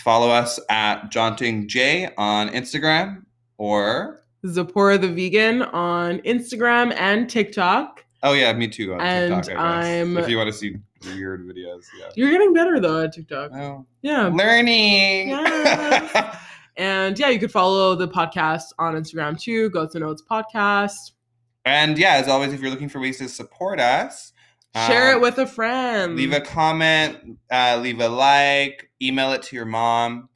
Follow 0.01 0.30
us 0.30 0.59
at 0.68 1.11
Jaunting 1.11 1.68
J 1.68 2.09
on 2.16 2.49
Instagram 2.49 3.24
or 3.59 4.24
Zipporah 4.47 4.99
the 4.99 5.09
vegan 5.09 5.62
on 5.62 6.18
Instagram 6.20 6.95
and 6.99 7.30
TikTok. 7.30 8.05
Oh 8.23 8.33
yeah, 8.35 8.53
me 8.53 8.68
too 8.68 8.95
on 8.95 9.01
And 9.01 9.43
TikTok. 9.45 9.62
I'm- 9.62 10.16
if 10.16 10.29
you 10.29 10.37
want 10.37 10.49
to 10.49 10.53
see 10.53 10.77
weird 11.14 11.47
videos, 11.47 11.83
yeah. 11.99 12.07
You're 12.14 12.31
getting 12.31 12.53
better 12.53 12.79
though 12.81 13.03
at 13.03 13.12
TikTok. 13.12 13.51
Oh, 13.55 13.87
Yeah. 14.03 14.29
learning. 14.29 15.29
Yes. 15.31 16.37
And 16.79 17.18
yeah, 17.18 17.29
you 17.29 17.39
could 17.39 17.53
follow 17.53 17.95
the 17.95 18.09
podcast 18.09 18.73
on 18.79 18.95
Instagram 18.95 19.39
too. 19.39 19.68
Go 19.68 19.87
to 19.87 19.99
Notes 19.99 20.23
Podcast. 20.29 21.11
and 21.66 21.99
yeah, 21.99 22.14
as 22.14 22.29
always, 22.29 22.55
if 22.55 22.62
you're 22.62 22.70
looking 22.70 22.89
for 22.89 22.99
ways 22.99 23.18
to 23.18 23.29
support 23.29 23.79
us, 23.79 24.33
Share 24.75 25.11
um, 25.12 25.18
it 25.18 25.20
with 25.20 25.37
a 25.37 25.47
friend. 25.47 26.16
leave 26.16 26.33
a 26.33 26.41
comment, 26.41 27.37
uh, 27.51 27.79
leave 27.79 28.01
a 28.01 28.09
like, 28.09 28.89
email 29.03 29.33
it 29.33 29.43
to 29.43 29.57
your 29.57 29.66
mom, 29.66 30.31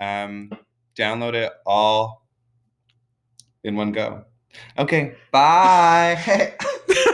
um, 0.00 0.50
download 0.96 1.34
it 1.34 1.52
all 1.66 2.26
in 3.62 3.76
one 3.76 3.92
go. 3.92 4.24
Okay, 4.78 5.16
bye. 5.32 6.54